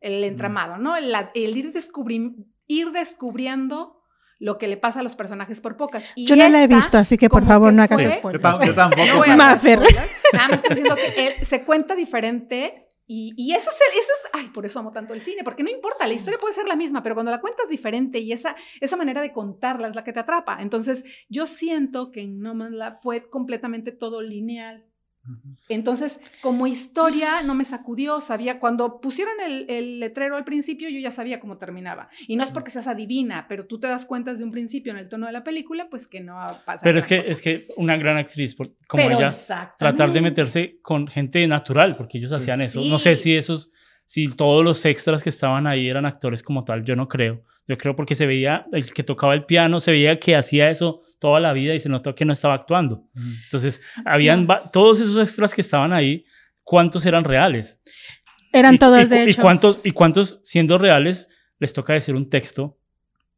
El 0.00 0.22
entramado, 0.22 0.76
¿no? 0.76 0.98
El, 0.98 1.14
el 1.34 1.56
ir, 1.56 1.72
descubri 1.72 2.34
ir 2.66 2.90
descubriendo 2.92 4.02
lo 4.38 4.58
que 4.58 4.68
le 4.68 4.76
pasa 4.76 5.00
a 5.00 5.02
los 5.02 5.16
personajes 5.16 5.62
por 5.62 5.78
pocas. 5.78 6.04
Y 6.14 6.26
Yo 6.26 6.36
no 6.36 6.46
la 6.50 6.60
he 6.60 6.64
esta, 6.64 6.76
visto, 6.76 6.98
así 6.98 7.16
que 7.16 7.30
por 7.30 7.46
favor 7.46 7.70
que 7.70 7.76
no 7.76 7.82
hagas 7.84 8.14
spoilers. 8.18 8.66
yo 8.66 8.74
tampoco. 8.74 9.06
no 9.06 9.16
voy 9.16 9.30
a 9.30 9.50
hacer 9.50 9.78
spoilers. 9.78 10.10
Nada 10.34 10.48
más 10.48 10.56
estoy 10.62 10.76
diciendo 10.76 10.96
que 10.96 11.26
él 11.28 11.32
se 11.40 11.64
cuenta 11.64 11.96
diferente 11.96 12.85
y, 13.06 13.32
y 13.36 13.52
eso 13.52 13.70
es, 13.70 13.80
el- 13.80 13.98
eso 14.00 14.10
es- 14.24 14.30
ay, 14.32 14.48
por 14.50 14.66
eso 14.66 14.78
amo 14.80 14.90
tanto 14.90 15.14
el 15.14 15.22
cine, 15.22 15.42
porque 15.44 15.62
no 15.62 15.70
importa, 15.70 16.06
la 16.06 16.12
historia 16.14 16.38
puede 16.38 16.54
ser 16.54 16.66
la 16.68 16.76
misma, 16.76 17.02
pero 17.02 17.14
cuando 17.14 17.30
la 17.32 17.40
cuentas 17.40 17.68
diferente 17.68 18.18
y 18.18 18.32
esa, 18.32 18.56
esa 18.80 18.96
manera 18.96 19.20
de 19.22 19.32
contarla 19.32 19.88
es 19.88 19.94
la 19.96 20.04
que 20.04 20.12
te 20.12 20.20
atrapa. 20.20 20.58
Entonces, 20.60 21.04
yo 21.28 21.46
siento 21.46 22.10
que 22.10 22.20
en 22.22 22.40
No 22.40 22.54
Man's 22.54 22.74
Land 22.74 22.96
fue 23.02 23.28
completamente 23.30 23.92
todo 23.92 24.22
lineal. 24.22 24.84
Entonces, 25.68 26.20
como 26.40 26.66
historia, 26.66 27.42
no 27.42 27.54
me 27.54 27.64
sacudió, 27.64 28.20
sabía, 28.20 28.60
cuando 28.60 29.00
pusieron 29.00 29.34
el, 29.44 29.66
el 29.68 30.00
letrero 30.00 30.36
al 30.36 30.44
principio, 30.44 30.88
yo 30.88 30.98
ya 31.00 31.10
sabía 31.10 31.40
cómo 31.40 31.58
terminaba. 31.58 32.08
Y 32.28 32.36
no 32.36 32.44
es 32.44 32.50
porque 32.52 32.70
seas 32.70 32.86
adivina, 32.86 33.46
pero 33.48 33.66
tú 33.66 33.80
te 33.80 33.86
das 33.88 34.06
cuenta 34.06 34.30
desde 34.30 34.44
un 34.44 34.52
principio 34.52 34.92
en 34.92 34.98
el 34.98 35.08
tono 35.08 35.26
de 35.26 35.32
la 35.32 35.42
película, 35.42 35.88
pues 35.90 36.06
que 36.06 36.20
no 36.20 36.36
pasa. 36.64 36.84
Pero 36.84 36.98
es 36.98 37.06
que, 37.06 37.18
cosa. 37.18 37.30
es 37.32 37.42
que 37.42 37.66
una 37.76 37.96
gran 37.96 38.16
actriz, 38.16 38.54
por- 38.54 38.70
como 38.86 39.02
Pero 39.02 39.18
ella, 39.18 39.34
tratar 39.78 40.12
de 40.12 40.20
meterse 40.20 40.78
con 40.82 41.08
gente 41.08 41.46
natural, 41.48 41.96
porque 41.96 42.18
ellos 42.18 42.32
hacían 42.32 42.60
eso. 42.60 42.80
No 42.84 42.98
sé 42.98 43.16
si 43.16 43.36
esos, 43.36 43.72
si 44.06 44.28
todos 44.28 44.64
los 44.64 44.84
extras 44.86 45.22
que 45.22 45.28
estaban 45.28 45.66
ahí 45.66 45.88
eran 45.88 46.06
actores 46.06 46.42
como 46.42 46.64
tal, 46.64 46.84
yo 46.84 46.96
no 46.96 47.08
creo. 47.08 47.44
Yo 47.68 47.76
creo 47.76 47.96
porque 47.96 48.14
se 48.14 48.26
veía, 48.26 48.66
el 48.72 48.92
que 48.92 49.02
tocaba 49.02 49.34
el 49.34 49.44
piano, 49.44 49.80
se 49.80 49.90
veía 49.90 50.18
que 50.20 50.36
hacía 50.36 50.70
eso 50.70 51.02
toda 51.18 51.40
la 51.40 51.52
vida 51.52 51.74
y 51.74 51.80
se 51.80 51.88
notó 51.88 52.14
que 52.14 52.24
no 52.24 52.32
estaba 52.32 52.54
actuando. 52.54 53.02
Entonces, 53.44 53.82
habían 54.04 54.46
todos 54.72 55.00
esos 55.00 55.18
extras 55.18 55.52
que 55.52 55.60
estaban 55.62 55.92
ahí, 55.92 56.24
¿cuántos 56.62 57.04
eran 57.06 57.24
reales? 57.24 57.82
Eran 58.52 58.76
Y- 58.76 58.78
todos, 58.78 59.00
y, 59.02 59.04
de 59.06 59.24
y 59.24 59.30
hecho. 59.30 59.42
cuántos, 59.42 59.80
¿Y 59.82 59.90
cuántos, 59.90 60.40
siendo 60.44 60.78
reales, 60.78 61.28
les 61.58 61.72
toca 61.72 61.92
decir 61.94 62.14
un 62.14 62.30
texto 62.30 62.78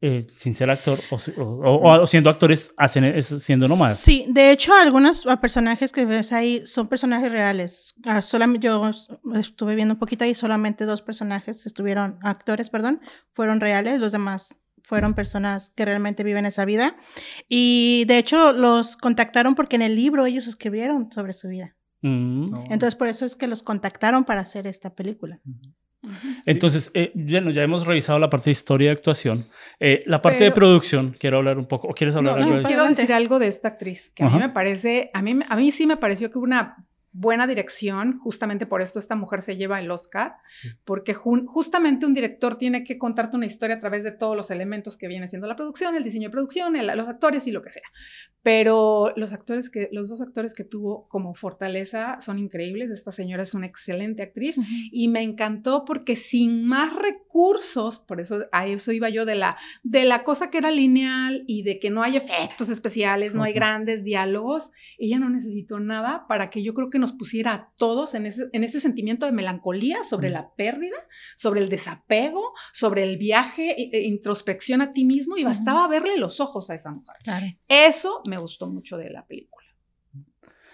eh, 0.01 0.23
sin 0.23 0.55
ser 0.55 0.71
actor 0.71 1.01
o, 1.11 1.19
si- 1.19 1.33
o- 1.37 1.43
o- 1.43 2.03
o 2.03 2.07
siendo 2.07 2.31
actores 2.31 2.73
hacen 2.77 3.05
es- 3.05 3.27
siendo 3.43 3.67
nómadas. 3.67 3.99
Sí, 3.99 4.27
de 4.29 4.53
hecho, 4.53 4.73
algunos 4.75 5.27
ah, 5.27 5.41
personajes 5.41 5.91
que 5.93 6.05
ves 6.05 6.33
ahí 6.33 6.65
son 6.67 6.87
personajes 6.89 7.33
reales. 7.33 7.95
Ah, 8.05 8.23
solamente 8.23 8.67
yo 8.67 8.89
estuve 9.35 9.75
viendo 9.75 9.95
un 9.95 9.99
poquito 10.01 10.25
ahí, 10.25 10.35
solamente 10.35 10.85
dos 10.85 11.03
personajes 11.03 11.67
estuvieron, 11.67 12.19
actores, 12.23 12.71
perdón, 12.71 13.01
fueron 13.33 13.61
reales, 13.61 13.99
los 14.01 14.13
demás 14.13 14.55
fueron 14.85 15.15
personas 15.15 15.71
que 15.77 15.85
realmente 15.85 16.23
viven 16.25 16.47
esa 16.47 16.65
vida. 16.65 16.97
Y 17.49 18.05
de 18.07 18.19
hecho, 18.19 18.53
los 18.53 18.97
contactaron 18.97 19.55
porque 19.55 19.77
en 19.77 19.83
el 19.83 19.95
libro 19.97 20.25
ellos 20.27 20.47
escribieron 20.47 21.11
sobre 21.13 21.33
su 21.35 21.49
vida. 21.49 21.75
Mm. 22.03 22.51
No. 22.51 22.65
Entonces, 22.71 22.95
por 22.95 23.09
eso 23.09 23.27
es 23.27 23.35
que 23.37 23.49
los 23.49 23.63
contactaron 23.63 24.25
para 24.25 24.41
hacer 24.43 24.67
esta 24.67 24.95
película. 24.95 25.41
Entonces, 26.47 26.91
eh, 26.95 27.13
bueno, 27.15 27.51
ya 27.51 27.63
hemos 27.63 27.87
revisado 27.87 28.19
la 28.19 28.31
parte 28.31 28.47
de 28.47 28.53
historia 28.53 28.91
y 28.91 28.93
actuación. 28.93 29.49
Eh, 29.81 30.03
la 30.07 30.23
parte 30.23 30.45
de 30.45 30.53
producción, 30.53 31.17
quiero 31.19 31.39
hablar 31.39 31.59
un 31.59 31.67
poco. 31.67 31.89
¿O 31.89 31.95
quieres 31.95 32.15
hablar 32.17 32.35
No, 32.35 32.39
algo 32.39 32.51
no, 32.51 32.57
de 32.57 32.63
eso? 32.63 32.69
quiero 32.69 32.89
decir 32.89 33.13
algo 33.13 33.39
de 33.39 33.49
esta 33.49 33.69
actriz, 33.69 34.11
que 34.15 34.23
a 34.25 34.29
mí 34.31 34.39
me 34.39 34.49
parece, 34.49 35.11
a 35.13 35.23
mí, 35.23 35.39
a 35.49 35.57
mí 35.57 35.73
sí 35.73 35.87
me 35.87 35.97
pareció 35.97 36.31
que 36.31 36.39
hubo 36.39 36.45
una 36.45 36.87
buena 37.21 37.47
dirección, 37.47 38.19
justamente 38.21 38.67
por 38.67 38.81
esto 38.83 38.99
esta 38.99 39.17
mujer 39.17 39.43
se 39.43 39.57
lleva 39.57 39.81
el 39.81 39.91
Oscar, 39.91 40.37
porque 40.85 41.15
justamente 41.15 42.07
un 42.07 42.15
director 42.15 42.57
tiene 42.57 42.85
que 42.85 42.97
contarte 42.99 43.37
una 43.37 43.47
historia 43.47 43.77
a 43.77 43.81
través 43.81 44.05
de 44.05 44.13
todos 44.13 44.37
los 44.37 44.51
elementos 44.51 44.97
que 44.97 45.09
viene 45.09 45.27
siendo 45.29 45.47
la 45.47 45.57
producción, 45.57 45.97
el 45.97 46.05
diseño 46.05 46.29
de 46.29 46.33
producción, 46.33 46.77
el- 46.77 46.97
los 46.97 47.09
actores 47.09 47.47
y 47.47 47.53
lo 47.53 47.63
que 47.63 47.71
sea. 47.71 47.83
Pero 48.43 49.13
los 49.17 49.33
actores 49.33 49.69
que, 49.69 49.89
los 49.93 50.09
dos 50.09 50.21
actores 50.23 50.55
que 50.55 50.65
tuvo 50.65 51.09
como 51.09 51.35
fortaleza 51.35 52.19
son 52.21 52.39
increíbles. 52.39 52.91
Esta 52.91 53.13
señora 53.13 53.43
es 53.43 53.53
una 53.53 53.67
excelente 53.67 54.23
actriz 54.23 54.57
y 54.93 55.09
me 55.09 55.23
encantó 55.23 55.85
porque 55.85 56.17
sin 56.17 56.65
más 56.65 56.95
recursos, 56.95 57.99
por 57.99 58.21
eso 58.21 58.47
a 58.53 58.67
eso 58.67 58.93
iba 58.93 59.09
yo 59.09 59.25
de 59.27 59.35
la, 59.35 59.57
de 59.83 60.05
la 60.05 60.25
cosa 60.25 60.51
que 60.51 60.59
era 60.59 60.71
lineal 60.71 61.45
y 61.47 61.63
de 61.63 61.79
que 61.79 61.91
no 61.91 62.03
hay 62.03 62.17
efectos 62.17 62.69
especiales, 62.71 63.35
no 63.35 63.43
hay 63.43 63.53
grandes 63.53 64.05
diálogos, 64.05 64.71
ella 64.99 65.19
no 65.19 65.29
necesitó 65.29 65.81
nada 65.81 66.27
para 66.29 66.49
que 66.51 66.63
yo 66.63 66.75
creo 66.75 66.91
que 66.91 66.99
nos 66.99 67.08
pusiera 67.13 67.53
a 67.55 67.73
todos 67.77 68.15
en 68.15 68.27
ese, 68.27 68.45
en 68.53 68.65
ese 68.65 68.81
sentimiento 68.81 69.27
de 69.27 69.33
melancolía 69.33 70.05
sobre 70.05 70.29
Ujú. 70.29 70.35
la 70.35 70.55
pérdida, 70.55 70.97
sobre 71.37 71.61
el 71.61 71.69
desapego, 71.69 72.53
sobre 72.73 73.03
el 73.05 73.17
viaje, 73.19 73.71
e- 73.81 73.91
e 73.93 74.03
introspección 74.03 74.83
a 74.83 74.93
ti 74.93 75.05
mismo 75.05 75.37
y 75.37 75.45
bastaba 75.45 75.87
verle 75.89 76.17
los 76.17 76.41
ojos 76.41 76.71
a 76.71 76.75
esa 76.75 76.91
mujer. 76.91 77.17
Claro. 77.25 77.47
Eso 77.69 78.23
me 78.27 78.39
gustó 78.39 78.67
mucho 78.67 78.97
de 78.97 79.11
la 79.11 79.27
película. 79.27 79.67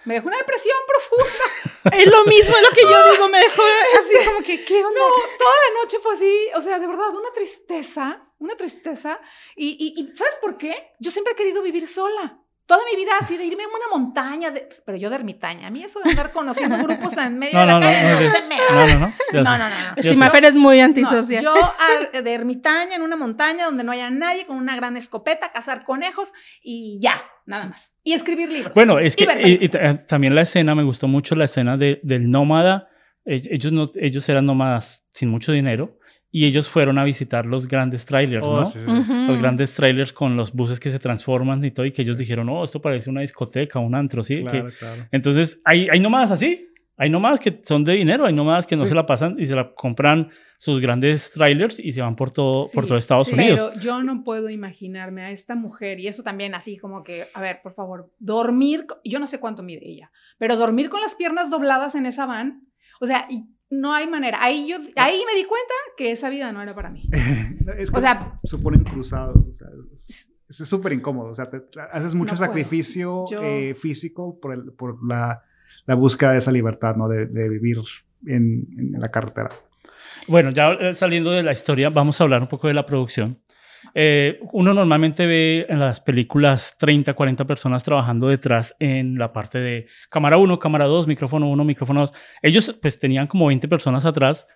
Me 0.05 0.15
dejó 0.15 0.29
una 0.29 0.37
depresión 0.39 0.77
profunda. 0.87 1.45
Es 1.99 2.07
lo 2.07 2.25
mismo, 2.25 2.57
es 2.57 2.63
lo 2.63 2.71
que 2.71 2.81
yo 2.81 3.13
digo, 3.13 3.29
me 3.29 3.39
dejó 3.39 3.63
así 3.99 4.15
como 4.27 4.39
que, 4.45 4.65
¿qué 4.65 4.77
onda? 4.83 4.99
No, 4.99 5.07
toda 5.39 5.53
la 5.69 5.83
noche 5.83 5.99
fue 6.03 6.15
así, 6.15 6.35
o 6.57 6.61
sea, 6.63 6.79
de 6.79 6.87
verdad, 6.87 7.11
una 7.15 7.31
tristeza, 7.35 8.27
una 8.39 8.57
tristeza. 8.57 9.21
Y, 9.55 9.77
y- 9.79 10.01
y 10.03 10.17
¿sabes 10.17 10.39
por 10.41 10.57
qué? 10.57 10.93
Yo 10.99 11.11
siempre 11.11 11.35
he 11.35 11.37
querido 11.37 11.63
vivir 11.63 11.87
sola. 11.87 12.41
Toda 12.67 12.81
mi 12.91 12.97
vida 12.97 13.11
así, 13.21 13.37
de 13.37 13.45
irme 13.45 13.65
a 13.65 13.69
una 13.69 13.89
montaña, 13.99 14.51
de- 14.51 14.67
pero 14.87 14.97
yo 14.97 15.11
de 15.11 15.17
ermitaña. 15.17 15.67
A 15.67 15.71
mí 15.71 15.85
eso 15.85 16.01
de 16.01 16.11
andar 16.11 16.33
conociendo 16.33 16.79
grupos 16.79 17.15
en 17.19 17.39
medio 17.39 17.55
No, 17.55 17.61
de 17.61 17.67
la 17.67 17.73
no, 17.75 17.81
no, 17.81 17.87
calle 17.87 18.03
no, 18.03 18.21
no, 18.21 18.33
se 18.35 18.43
me. 18.47 18.57
No, 18.57 18.87
no, 18.87 18.99
no. 19.01 19.13
ya 19.33 19.43
No, 19.43 19.53
sé. 19.53 19.59
no, 19.59 19.59
no, 19.59 19.69
no. 19.69 19.97
Ya 19.97 20.03
Si 20.03 20.09
sé. 20.09 20.17
Mafer 20.17 20.45
es 20.47 20.55
muy 20.55 20.79
No, 20.79 20.85
antisocial. 20.87 21.45
yo 21.45 21.55
a- 21.55 22.23
de 22.23 22.33
ermitaña 22.33 22.97
en 22.97 23.03
una 23.03 23.17
montaña 23.17 23.67
donde 23.67 23.85
no 23.85 23.93
haya 23.93 24.09
nadie, 24.11 24.47
con 24.47 24.57
una 24.57 24.77
gran 24.77 24.97
escopeta, 24.97 25.53
cazar 25.53 25.85
conejos 25.85 26.33
y 26.63 26.99
ya, 27.03 27.23
nada 27.45 27.67
más. 27.67 27.93
Y 28.03 28.15
escribir 28.15 28.51
libros. 28.51 28.73
Bueno, 28.75 28.99
es 28.99 29.15
que 29.15 29.25
Y 29.45 29.65
y- 29.65 29.71
eh, 29.71 29.99
también 30.09 30.35
la 30.35 30.41
escena, 30.43 30.75
me 30.75 30.85
gustó 30.85 31.07
mucho 31.07 31.35
la 31.35 31.45
escena 31.45 31.77
de, 31.77 32.01
del 32.03 32.31
nómada. 32.31 32.89
Eh, 33.27 33.43
Ellos, 33.51 33.73
no, 33.73 33.91
ellos 33.97 34.27
eran 34.31 34.47
nómadas 34.47 35.07
sin 35.13 35.29
mucho 35.29 35.53
dinero 35.53 35.99
y 36.37 36.47
ellos 36.47 36.69
fueron 36.69 36.99
a 36.99 37.05
visitar 37.05 37.47
los 37.47 37.69
grandes 37.69 38.05
trailers, 38.05 38.45
Oh, 38.45 38.57
¿no? 38.59 38.65
sí, 38.65 38.81
sí. 38.85 38.91
Los 39.29 39.39
grandes 39.41 39.73
trailers 39.75 40.13
con 40.13 40.37
los 40.37 40.53
buses 40.53 40.81
que 40.81 40.91
se 40.91 40.99
transforman 40.99 41.65
y 41.65 41.71
todo, 41.71 41.87
y 41.87 41.93
que 41.93 42.03
ellos 42.03 42.17
dijeron, 42.19 42.49
oh, 42.49 42.65
esto 42.65 42.81
parece 42.83 43.09
una 43.09 43.21
discoteca, 43.21 43.79
un 43.79 43.95
antro, 43.95 44.25
¿sí? 44.25 44.43
Claro, 44.43 44.67
Que- 44.71 44.75
claro. 44.77 45.07
entonces, 45.13 45.61
hay, 45.65 45.87
hay 45.93 46.01
nómadas 46.01 46.33
así. 46.33 46.69
Hay 46.97 47.11
nómadas 47.11 47.41
que 47.41 47.61
son 47.65 47.83
de 47.85 47.93
dinero, 47.95 48.25
hay 48.27 48.33
nómadas 48.33 48.67
que 48.67 48.77
no 48.77 48.83
Sí. 48.85 48.91
se 48.91 48.95
la 48.95 49.05
pasan 49.05 49.37
y 49.39 49.47
se 49.47 49.55
la 49.57 49.75
compran 49.75 50.31
sus 50.59 50.81
grandes 50.81 51.31
trailers 51.33 51.79
y 51.81 51.91
se 51.93 52.01
van 52.03 52.15
por 52.17 52.31
todo, 52.31 52.69
por 52.73 52.87
todo 52.87 52.97
Estados 52.99 53.27
sí, 53.29 53.35
Unidos. 53.35 53.69
Pero 53.71 53.81
yo 53.81 54.03
no 54.05 54.23
puedo 54.23 54.49
imaginarme 54.49 55.23
a 55.23 55.31
esta 55.31 55.55
mujer, 55.57 55.99
y 56.01 56.07
eso 56.09 56.23
también 56.23 56.55
así 56.55 56.77
como 56.79 57.03
que, 57.03 57.27
a 57.35 57.41
ver, 57.41 57.61
por 57.65 57.75
favor, 57.75 58.13
dormir, 58.21 58.87
yo 59.05 59.19
no 59.19 59.27
sé 59.27 59.39
cuánto 59.41 59.63
mide 59.65 59.89
ella, 59.89 60.11
pero 60.39 60.57
dormir 60.57 60.89
con 60.89 61.01
las 61.01 61.15
piernas 61.17 61.51
dobladas 61.51 61.95
en 61.97 62.07
esa 62.07 62.27
van, 62.27 62.63
o 63.01 63.07
sea, 63.07 63.27
y 63.29 63.45
no 63.81 63.93
hay 63.93 64.07
manera. 64.07 64.39
Ahí 64.43 64.67
yo, 64.69 64.77
ahí 64.97 65.23
me 65.27 65.35
di 65.39 65.45
cuenta 65.47 65.75
que 65.97 66.11
esa 66.13 66.31
vida 66.31 66.53
no 66.53 66.63
era 66.63 66.75
para 66.75 66.91
mí. 66.91 67.09
Es 67.79 67.91
que 67.91 67.99
O 67.99 68.01
sea- 68.01 68.39
se 68.45 68.59
ponen 68.59 68.85
cruzados. 68.85 69.37
O 69.49 69.55
sea, 69.55 69.69
es 69.93 70.29
súper 70.69 70.93
incómodo. 70.93 71.31
O 71.31 71.35
sea, 71.35 71.49
te- 71.51 71.63
haces 71.93 72.15
mucho 72.15 72.35
No 72.35 72.39
sacrificio 72.39 73.25
Yo- 73.31 73.43
eh, 73.43 73.75
físico 73.75 74.39
por, 74.41 74.53
el, 74.55 74.73
por 74.73 75.05
la, 75.07 75.43
la 75.87 75.95
búsqueda 75.95 76.33
de 76.33 76.39
esa 76.39 76.53
libertad, 76.53 76.97
¿no? 76.97 77.09
De, 77.09 77.27
de 77.27 77.49
vivir 77.49 77.79
en, 78.27 78.67
en 78.79 79.01
la 79.01 79.11
carretera. 79.11 79.49
Bueno, 80.29 80.51
ya 80.51 80.73
eh, 80.73 80.95
saliendo 80.95 81.31
de 81.33 81.43
la 81.43 81.53
historia, 81.53 81.91
vamos 81.91 82.21
a 82.21 82.25
hablar 82.25 82.41
un 82.41 82.49
poco 82.49 82.69
de 82.69 82.75
la 82.75 82.87
producción. 82.87 83.39
Eh, 83.95 84.41
uno 84.53 84.75
normalmente 84.75 85.27
ve 85.27 85.67
en 85.69 85.79
las 85.79 86.01
películas 86.01 86.77
30, 86.79 87.15
40 87.15 87.45
personas 87.47 87.85
trabajando 87.85 88.29
detrás 88.29 88.75
en 88.81 89.17
la 89.17 89.33
parte 89.33 89.59
de 89.59 89.87
cámara 90.11 90.37
1, 90.37 90.59
cámara 90.59 90.87
2, 90.87 91.07
micrófono 91.07 91.49
1, 91.49 91.65
micrófono 91.65 92.01
2. 92.01 92.13
Ellos 92.43 92.77
pues 92.83 92.99
tenían 92.99 93.29
como 93.29 93.47
20 93.47 93.69
personas 93.69 94.05
atrás, 94.05 94.49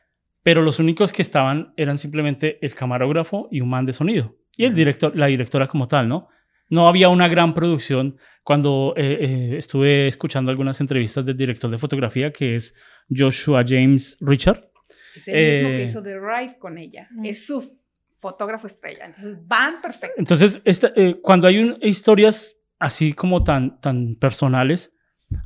pero 0.43 0.63
los 0.63 0.81
únicos 0.81 1.13
que 1.13 1.23
estaban 1.23 1.73
eran 1.77 1.99
simplemente 1.99 2.59
el 2.65 2.75
camarógrafo 2.75 3.49
y 3.51 3.61
un 3.61 3.69
man 3.69 3.87
de 3.87 3.93
sonido. 3.93 4.37
Y 4.57 4.65
el 4.65 4.75
director, 4.75 5.17
la 5.17 5.27
directora 5.27 5.69
como 5.69 5.87
tal, 5.87 6.09
¿no? 6.09 6.29
No 6.69 6.89
había 6.89 7.09
una 7.09 7.29
gran 7.29 7.55
producción. 7.55 8.19
Cuando 8.43 8.95
eh, 8.97 9.19
eh, 9.21 9.57
estuve 9.59 10.09
escuchando 10.09 10.51
algunas 10.51 10.81
entrevistas 10.81 11.25
del 11.25 11.37
director 11.37 11.71
de 11.71 11.79
fotografía, 11.79 12.33
que 12.33 12.57
es 12.57 12.75
Joshua 13.15 13.63
James 13.67 14.17
Richard, 14.21 14.71
Es 15.15 15.29
el 15.29 15.35
mismo 15.35 15.69
Eh, 15.69 15.77
que 15.77 15.83
hizo 15.85 16.03
The 16.03 16.19
Ride 16.19 16.59
con 16.59 16.79
ella. 16.79 17.09
Mm. 17.11 17.25
Es 17.27 17.47
su 17.47 17.79
fotógrafo 18.21 18.67
estrella. 18.67 19.07
Entonces 19.07 19.39
van 19.47 19.81
perfecto. 19.81 20.15
Entonces, 20.19 20.61
esta, 20.65 20.93
eh, 20.97 21.19
cuando 21.23 21.47
hay 21.49 21.59
un- 21.59 21.79
historias 21.83 22.57
así 22.79 23.13
como 23.13 23.43
tan, 23.45 23.81
tan 23.81 24.17
personales, 24.17 24.93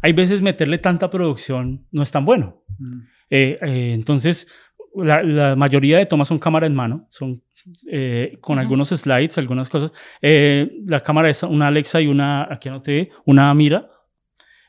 hay 0.00 0.12
veces 0.12 0.40
meterle 0.42 0.78
tanta 0.78 1.10
producción 1.10 1.86
no 1.90 2.02
es 2.02 2.10
tan 2.10 2.24
bueno. 2.24 2.64
Mm. 2.78 3.00
Eh, 3.30 3.58
eh, 3.62 3.92
entonces, 3.94 4.46
la, 4.94 5.22
la 5.22 5.56
mayoría 5.56 5.98
de 5.98 6.06
tomas 6.06 6.28
son 6.28 6.38
cámara 6.38 6.66
en 6.66 6.74
mano, 6.74 7.06
son 7.10 7.42
eh, 7.90 8.36
con 8.40 8.58
Ujú. 8.58 8.60
algunos 8.62 8.88
slides, 8.90 9.38
algunas 9.38 9.68
cosas. 9.68 9.92
Eh, 10.20 10.70
la 10.86 11.00
cámara 11.02 11.30
es 11.30 11.42
una 11.42 11.68
Alexa 11.68 12.00
y 12.00 12.06
una, 12.08 12.46
aquí 12.52 12.68
anoté, 12.68 13.10
una 13.24 13.52
mira, 13.54 13.88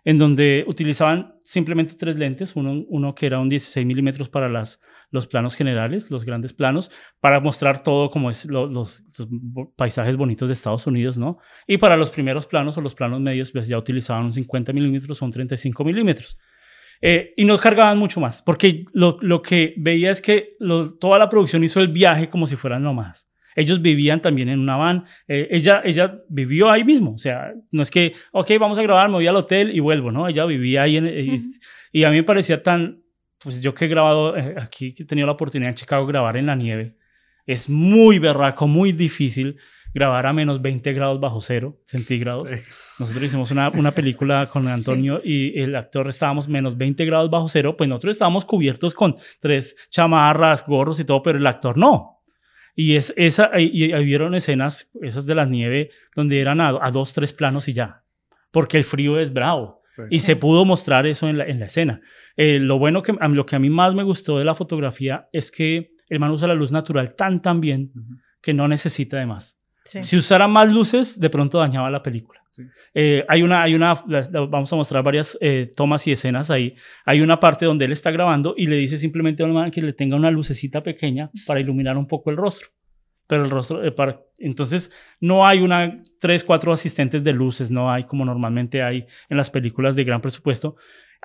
en 0.06 0.18
donde 0.18 0.63
utilizaban 0.68 1.36
simplemente 1.42 1.94
tres 1.94 2.16
lentes, 2.18 2.56
uno, 2.56 2.84
uno 2.88 3.16
que 3.16 3.26
era 3.26 3.39
un 3.39 3.50
16 3.50 3.86
milímetros 3.86 4.30
para 4.30 4.48
las, 4.50 4.80
los 5.13 5.28
planos 5.28 5.56
generales, 5.56 6.12
los 6.12 6.26
grandes 6.26 6.52
planos, 6.52 6.91
para 7.21 7.39
mostrar 7.39 7.82
todo 7.84 8.10
como 8.10 8.30
es 8.30 8.45
lo- 8.45 8.67
los, 8.67 9.04
paisajes 9.78 10.17
bonitos 10.17 10.49
de 10.49 10.54
Estados 10.54 10.86
Unidos, 10.88 11.17
¿no? 11.17 11.38
Y 11.67 11.78
para 11.78 11.95
los 11.95 12.10
primeros 12.10 12.45
planos 12.47 12.78
o 12.78 12.82
los 12.82 12.95
planos 12.95 13.21
medios, 13.21 13.52
pues 13.52 13.67
ya 13.67 13.78
utilizaban 13.78 14.26
un 14.26 14.34
50 14.34 14.73
milímetros 14.73 15.21
o 15.21 15.26
un 15.26 15.32
35 15.32 15.84
milímetros. 15.86 16.38
Eh, 17.02 17.34
y 17.38 17.45
no 17.45 17.58
cargaban 17.58 17.97
mucho 17.97 18.19
más, 18.19 18.41
porque 18.41 18.86
lo, 18.93 19.17
lo 19.21 19.41
que 19.41 19.73
veía 19.78 20.10
es 20.10 20.21
que 20.21 20.56
lo- 20.60 20.97
toda 20.97 21.19
la 21.19 21.30
producción 21.30 21.63
hizo 21.63 21.80
el 21.80 21.89
viaje 21.89 22.30
como 22.30 22.47
si 22.47 22.56
fueran 22.56 22.82
nómadas. 22.84 23.30
Ellos 23.56 23.84
vivían 23.84 24.19
también 24.19 24.49
en 24.49 24.60
una 24.60 24.78
van. 24.78 25.06
eh, 25.28 25.47
ella, 25.52 25.84
ella 25.86 26.21
vivió 26.28 26.71
ahí 26.71 26.84
mismo. 26.84 27.13
O 27.13 27.17
sea, 27.19 27.54
no 27.71 27.84
es 27.84 27.91
que, 27.91 28.13
ok, 28.32 28.49
vamos 28.60 28.80
a 28.80 28.82
grabar, 28.82 29.10
me 29.10 29.15
voy 29.15 29.28
al 29.28 29.36
hotel 29.36 29.69
y 29.76 29.80
vuelvo, 29.80 30.12
¿no? 30.12 30.28
Ella 30.28 30.45
vivía 30.45 30.82
ahí. 30.82 30.97
En, 30.97 31.06
y- 31.06 31.45
y, 31.91 32.04
a 32.04 32.10
mí 32.10 32.15
me 32.15 32.23
parecía 32.23 32.63
tan, 32.63 33.03
pues 33.44 33.62
yo 33.62 33.74
que 33.74 33.86
he 33.86 33.88
grabado 33.88 34.38
eh, 34.38 34.56
aquí, 34.58 34.94
que 34.94 35.04
he 35.04 35.06
tenido 35.06 35.28
la 35.28 35.34
oportunidad 35.34 35.70
en 35.70 35.76
Chicago 35.76 36.06
de 36.06 36.12
grabar 36.14 36.38
en 36.38 36.46
la 36.46 36.56
nieve, 36.56 36.96
es 37.46 37.70
muy 37.70 38.20
berraco, 38.20 38.68
muy 38.68 38.94
difícil 38.94 39.58
grabar 39.94 40.26
a 40.26 40.34
menos 40.34 40.62
20 40.62 40.92
grados 40.94 41.20
bajo 41.20 41.42
cero 41.42 41.80
centígrados. 41.84 42.50
Sí. 42.50 42.56
Nosotros 43.00 43.26
hicimos 43.26 43.52
una, 43.52 43.70
una 43.70 43.92
película 43.92 44.48
con 44.52 44.68
Antonio 44.68 45.22
y 45.24 45.60
el 45.62 45.76
actor 45.76 46.08
estábamos 46.08 46.48
menos 46.48 46.78
20 46.78 47.06
grados 47.06 47.30
bajo 47.30 47.48
cero, 47.48 47.76
pues 47.78 47.90
nosotros 47.90 48.16
estábamos 48.16 48.46
cubiertos 48.46 48.94
con 48.94 49.18
tres 49.40 49.76
chamarras, 49.90 50.66
gorros 50.66 51.00
y 51.00 51.06
todo, 51.06 51.22
pero 51.22 51.38
el 51.38 51.46
actor 51.46 51.78
no. 51.78 52.22
Y 52.76 52.96
es 52.96 53.14
esa, 53.18 53.52
y, 53.60 53.94
y 53.94 54.04
vieron 54.04 54.34
escenas, 54.34 54.90
esas 55.02 55.28
de 55.28 55.36
la 55.36 55.46
nieve, 55.46 55.92
donde 56.16 56.40
eran 56.40 56.60
a, 56.60 56.70
a 56.82 56.90
dos, 56.90 57.14
tres 57.14 57.32
planos 57.32 57.68
y 57.68 57.74
ya, 57.74 58.04
porque 58.52 58.78
el 58.78 58.84
frío 58.84 59.20
es 59.20 59.32
bravo. 59.32 59.83
Sí. 59.96 60.02
Y 60.10 60.20
se 60.22 60.36
pudo 60.36 60.66
mostrar 60.66 61.06
eso 61.06 61.30
en 61.30 61.38
la, 61.38 61.46
en 61.46 61.60
la 61.60 61.66
escena. 61.66 62.02
Eh, 62.36 62.60
lo 62.60 62.80
bueno 62.80 63.02
que 63.04 63.14
a 63.20 63.28
mí- 63.28 63.36
lo 63.36 63.46
que 63.46 63.56
a 63.56 63.60
mí 63.60 63.70
más 63.70 63.94
me 63.94 64.04
gustó 64.04 64.40
de 64.40 64.46
la 64.46 64.56
fotografía 64.56 65.28
es 65.32 65.52
que 65.52 65.92
el 66.10 66.20
man 66.20 66.32
usa 66.32 66.48
la 66.48 66.56
luz 66.56 66.72
natural 66.72 67.16
tan 67.16 67.42
tan 67.42 67.62
bien 67.62 67.92
que 68.42 68.54
no 68.54 68.68
necesita 68.68 69.18
de 69.18 69.26
más. 69.26 69.60
Sí. 69.86 70.04
Si 70.04 70.18
usara 70.18 70.48
más 70.48 70.72
luces, 70.74 71.20
de 71.20 71.30
pronto 71.30 71.60
dañaba 71.60 71.90
la 71.92 72.02
película. 72.02 72.40
Sí. 72.52 72.64
Eh, 72.94 73.26
hay 73.28 73.42
una, 73.42 73.64
hay 73.64 73.74
una, 73.76 73.94
vamos 74.50 74.72
a 74.72 74.76
mostrar 74.76 75.04
varias 75.04 75.38
eh, 75.42 75.72
tomas 75.76 76.06
y 76.08 76.12
escenas 76.12 76.52
ahí. 76.52 76.76
Hay 77.06 77.22
una 77.22 77.40
parte 77.40 77.66
donde 77.66 77.86
él 77.86 77.92
está 77.92 78.12
grabando 78.12 78.54
y 78.58 78.68
le 78.68 78.76
dice 78.78 78.98
simplemente 78.98 79.42
a 79.44 79.46
un 79.48 79.54
man 79.54 79.72
que 79.72 79.82
le 79.82 79.94
tenga 79.94 80.16
una 80.16 80.30
lucecita 80.32 80.82
pequeña 80.84 81.32
para 81.48 81.60
iluminar 81.60 81.98
un 81.98 82.08
poco 82.08 82.30
el 82.30 82.38
rostro. 82.38 82.70
Pero 83.34 83.46
el 83.46 83.50
rostro, 83.50 83.84
eh, 83.84 83.91
para- 83.91 84.22
entonces 84.38 84.91
no 85.19 85.46
hay 85.48 85.60
una, 85.60 86.02
tres, 86.19 86.43
cuatro 86.43 86.72
asistentes 86.72 87.24
de 87.24 87.34
luces, 87.34 87.72
no 87.72 87.91
hay 87.91 88.04
como 88.04 88.26
normalmente 88.26 88.84
hay 88.84 89.06
en 89.30 89.38
las 89.38 89.50
películas 89.50 89.96
de 89.96 90.04
gran 90.04 90.22
presupuesto. 90.22 90.76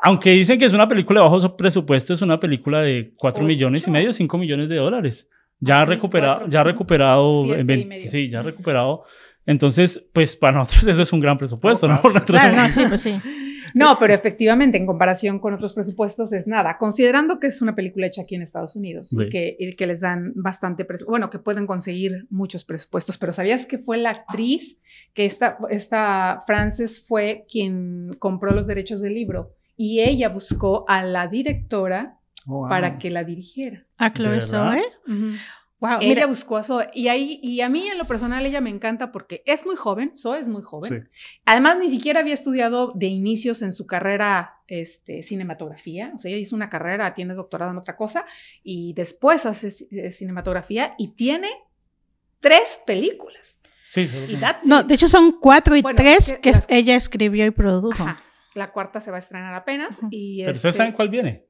Aunque 0.02 0.30
dicen 0.30 0.58
que 0.58 0.64
es 0.64 0.72
una 0.72 0.88
película 0.88 1.20
de 1.20 1.28
bajo 1.28 1.56
presupuesto, 1.56 2.14
es 2.14 2.22
una 2.22 2.38
película 2.40 2.80
de 2.82 3.12
4 3.18 3.44
millones 3.44 3.86
y 3.86 3.90
medio, 3.90 4.12
5 4.12 4.38
millones 4.38 4.68
de 4.68 4.76
dólares. 4.76 5.28
Ya 5.60 5.80
ha 5.82 5.84
Sí, 5.84 5.90
recuperado, 5.90 6.32
cuatro. 6.34 6.50
ya 6.50 6.60
ha 6.60 6.64
recuperado, 6.64 7.42
Siete 7.42 7.60
en 7.60 7.64
y 7.64 7.66
20 7.66 7.88
medio. 7.96 8.10
sí, 8.10 8.30
ya 8.30 8.38
ha 8.38 8.42
recuperado. 8.42 9.02
Entonces, 9.44 10.08
pues 10.12 10.36
para 10.36 10.58
nosotros 10.58 10.86
eso 10.88 11.02
es 11.02 11.12
un 11.12 11.20
gran 11.20 11.36
presupuesto, 11.36 11.88
¿no? 11.88 12.00
Claro, 12.26 12.56
no, 12.56 12.68
sí, 12.68 12.82
pues 12.88 13.00
sí. 13.02 13.14
No, 13.78 13.98
pero 13.98 14.14
efectivamente, 14.14 14.76
en 14.78 14.86
comparación 14.86 15.38
con 15.38 15.54
otros 15.54 15.72
presupuestos, 15.74 16.32
es 16.32 16.46
nada. 16.46 16.76
Considerando 16.78 17.38
que 17.40 17.46
es 17.46 17.62
una 17.62 17.74
película 17.74 18.06
hecha 18.06 18.22
aquí 18.22 18.34
en 18.34 18.42
Estados 18.42 18.76
Unidos 18.76 19.08
Sí. 19.10 19.24
y, 19.24 19.28
que, 19.28 19.56
y 19.58 19.72
que 19.74 19.86
les 19.86 20.00
dan 20.00 20.32
bastante 20.34 20.84
presupuesto, 20.84 21.10
bueno, 21.10 21.30
que 21.30 21.38
pueden 21.38 21.66
conseguir 21.66 22.26
muchos 22.30 22.64
presupuestos, 22.64 23.18
pero 23.18 23.32
¿sabías 23.32 23.66
que 23.66 23.78
fue 23.78 23.96
la 23.98 24.10
actriz 24.10 24.78
que 25.14 25.24
esta, 25.24 25.58
esta 25.70 26.40
Frances 26.46 27.00
fue 27.06 27.44
quien 27.50 28.14
compró 28.18 28.52
los 28.52 28.66
derechos 28.66 29.00
del 29.00 29.14
libro 29.14 29.54
y 29.76 30.00
ella 30.00 30.28
buscó 30.28 30.84
a 30.88 31.04
la 31.04 31.28
directora 31.28 32.14
Oh, 32.50 32.60
wow. 32.60 32.68
para 32.70 32.98
que 32.98 33.10
la 33.10 33.24
dirigiera? 33.24 33.84
A 33.98 34.10
Chloe 34.12 34.28
¿De 34.30 34.34
verdad? 34.36 34.72
Zoe. 34.72 34.82
Wow, 35.80 35.98
ella 36.00 36.08
mira, 36.08 36.26
buscó 36.26 36.56
a 36.56 36.64
Zoe 36.64 36.90
y 36.92 37.06
ahí 37.06 37.38
y 37.40 37.60
a 37.60 37.68
mí 37.68 37.86
en 37.86 37.98
lo 37.98 38.06
personal 38.08 38.44
ella 38.44 38.60
me 38.60 38.68
encanta 38.70 39.12
porque 39.12 39.42
es 39.46 39.64
muy 39.64 39.76
joven, 39.76 40.12
Zoe 40.12 40.40
es 40.40 40.48
muy 40.48 40.62
joven. 40.62 41.08
Sí. 41.12 41.38
Además 41.46 41.78
ni 41.78 41.88
siquiera 41.88 42.18
había 42.20 42.34
estudiado 42.34 42.90
de 42.96 43.06
inicios 43.06 43.62
en 43.62 43.72
su 43.72 43.86
carrera 43.86 44.56
este, 44.66 45.22
cinematografía, 45.22 46.12
o 46.16 46.18
sea, 46.18 46.30
ella 46.30 46.40
hizo 46.40 46.56
una 46.56 46.68
carrera, 46.68 47.14
tiene 47.14 47.34
doctorado 47.34 47.70
en 47.70 47.78
otra 47.78 47.94
cosa 47.96 48.26
y 48.64 48.92
después 48.94 49.46
hace 49.46 49.68
eh, 49.92 50.10
cinematografía 50.10 50.94
y 50.98 51.14
tiene 51.14 51.48
tres 52.40 52.80
películas. 52.84 53.58
Sí, 53.90 54.08
that's 54.40 54.66
no, 54.66 54.80
it. 54.80 54.86
de 54.86 54.94
hecho 54.96 55.08
son 55.08 55.38
cuatro 55.40 55.74
y 55.76 55.82
Bueno, 55.82 55.96
tres 55.96 56.28
es 56.28 56.32
que 56.34 56.40
que 56.40 56.50
las- 56.52 56.66
ella 56.70 56.96
escribió 56.96 57.46
y 57.46 57.50
produjo. 57.52 58.02
Ajá. 58.02 58.22
La 58.54 58.72
cuarta 58.72 59.00
se 59.00 59.10
va 59.12 59.16
a 59.16 59.20
estrenar 59.20 59.54
apenas 59.54 59.98
Ujú. 59.98 60.08
y 60.10 60.38
Pero 60.40 60.50
este, 60.50 60.58
ustedes 60.58 60.74
saben 60.76 60.92
cuál 60.92 61.08
viene. 61.08 61.46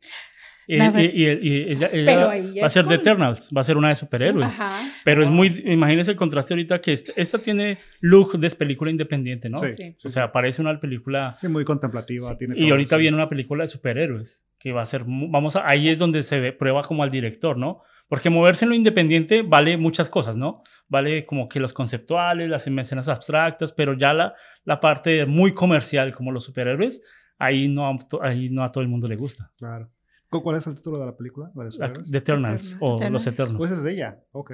Y, 0.71 0.77
y- 0.77 0.81
y- 0.81 1.49
y 1.49 1.73
ella, 1.73 1.89
ella 1.91 2.27
va 2.61 2.67
a 2.67 2.69
ser 2.69 2.85
de 2.85 2.97
con- 2.97 3.01
Eternals, 3.01 3.51
va 3.57 3.63
a 3.63 3.65
ser 3.65 3.79
una 3.79 3.89
de 3.89 3.95
superhéroes. 3.95 4.61
Ajá. 4.61 4.83
Pero 5.03 5.23
es 5.23 5.31
muy, 5.31 5.63
imagínense 5.65 6.11
el 6.11 6.17
contraste 6.19 6.53
ahorita 6.53 6.81
que 6.83 6.93
este- 6.93 7.15
esta 7.17 7.39
tiene 7.39 7.79
look 8.01 8.39
de 8.39 8.51
película 8.51 8.91
independiente, 8.91 9.49
¿no? 9.49 9.57
Sí, 9.59 9.73
Sí. 9.73 9.97
sí, 9.99 10.07
O 10.07 10.11
sea, 10.11 10.31
parece 10.31 10.61
una 10.61 10.79
película 10.79 11.39
sí, 11.41 11.49
muy 11.49 11.65
contemplativa. 11.65 12.29
Sí, 12.29 12.37
tiene 12.39 12.55
y 12.55 12.61
todo, 12.65 12.71
ahorita 12.73 12.97
sí. 12.97 13.01
viene 13.01 13.15
una 13.17 13.31
película 13.31 13.65
de 13.65 13.69
superhéroes 13.69 14.47
que 14.59 14.73
va 14.73 14.83
a 14.83 14.87
ser, 14.87 15.05
vamos 15.07 15.57
a, 15.57 15.67
ahí 15.67 15.89
es 15.89 15.99
donde 15.99 16.23
se 16.23 16.39
ve, 16.39 16.53
prueba 16.53 16.83
como 16.83 17.03
al 17.03 17.11
director, 17.11 17.57
¿no? 17.57 17.83
Porque 18.07 18.29
moverse 18.29 18.65
en 18.67 18.69
lo 18.71 18.75
independiente 18.75 19.41
vale 19.43 19.77
muchas 19.79 20.11
cosas, 20.11 20.37
¿no? 20.37 20.63
Vale 20.89 21.25
como 21.25 21.49
que 21.49 21.61
los 21.61 21.73
conceptuales, 21.73 22.49
las 22.51 22.67
escenas 22.67 23.09
abstractas, 23.09 23.73
pero 23.73 23.95
ya 23.95 24.13
la, 24.13 24.35
la 24.65 24.81
parte 24.81 25.25
muy 25.25 25.53
comercial 25.55 26.15
como 26.15 26.31
los 26.33 26.45
superhéroes, 26.45 27.03
ahí 27.39 27.69
no, 27.69 27.87
a 27.89 27.97
ahí 28.23 28.51
no 28.51 28.65
a 28.65 28.71
todo 28.73 28.83
el 28.83 28.89
mundo 28.89 29.09
le 29.09 29.17
gusta. 29.17 29.51
Claro. 29.59 29.91
¿Cu- 30.31 30.43
¿Cuál 30.43 30.57
es 30.57 30.67
el 30.67 30.75
título 30.75 30.99
de 30.99 31.07
la 31.07 31.17
película? 31.17 31.51
¿La 31.55 31.65
de? 31.65 31.71
The 31.71 32.19
Eternals 32.19 32.73
Eternals. 32.73 32.77
o 32.81 32.97
Eternals. 32.97 33.13
Los 33.13 33.27
Eternos. 33.27 33.57
Pues 33.59 33.71
es 33.71 33.83
de 33.83 33.93
ella. 33.93 34.21
Ok. 34.33 34.53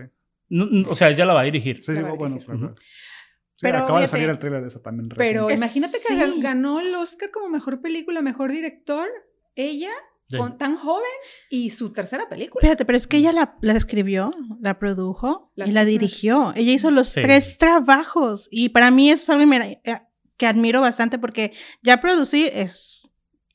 No, 0.48 0.66
no, 0.66 0.88
o 0.90 0.94
sea, 0.94 1.10
ella 1.10 1.24
la 1.24 1.34
va 1.34 1.40
a 1.40 1.44
dirigir. 1.44 1.82
Sí, 1.84 1.92
sí, 1.96 2.02
bueno. 2.16 2.38
Sí, 2.40 3.60
Pero 3.60 3.78
acaba 3.78 4.00
de 4.00 4.08
salir 4.08 4.28
el 4.28 4.38
tráiler 4.38 4.60
de 4.62 4.68
esa 4.68 4.82
también. 4.82 5.08
Pero 5.16 5.48
recién. 5.48 5.58
imagínate 5.64 5.98
que 6.06 6.14
Sí. 6.34 6.40
ganó 6.40 6.80
el 6.80 6.94
Oscar 6.94 7.30
como 7.30 7.48
mejor 7.48 7.80
película, 7.80 8.20
mejor 8.20 8.50
director, 8.52 9.06
ella, 9.54 9.90
Sí. 10.26 10.36
con, 10.38 10.58
tan 10.58 10.76
joven, 10.76 11.04
y 11.50 11.70
su 11.70 11.92
tercera 11.92 12.28
película. 12.28 12.60
Fíjate, 12.62 12.84
pero 12.84 12.96
es 12.98 13.06
que 13.06 13.18
ella 13.18 13.32
la, 13.32 13.56
la 13.62 13.74
escribió, 13.74 14.32
la 14.60 14.78
produjo 14.78 15.52
Las 15.54 15.68
y 15.68 15.72
la 15.72 15.84
dirigió. 15.84 16.52
Ella 16.56 16.72
hizo 16.72 16.90
los 16.90 17.08
Sí. 17.10 17.20
tres 17.22 17.56
trabajos 17.58 18.48
y 18.50 18.70
para 18.70 18.90
mí 18.90 19.10
eso 19.10 19.32
es 19.32 19.38
algo 19.40 19.52
eh, 19.54 20.00
que 20.36 20.46
admiro 20.46 20.80
bastante 20.80 21.18
porque 21.18 21.52
ya 21.82 22.00
producir 22.00 22.50
es 22.54 23.02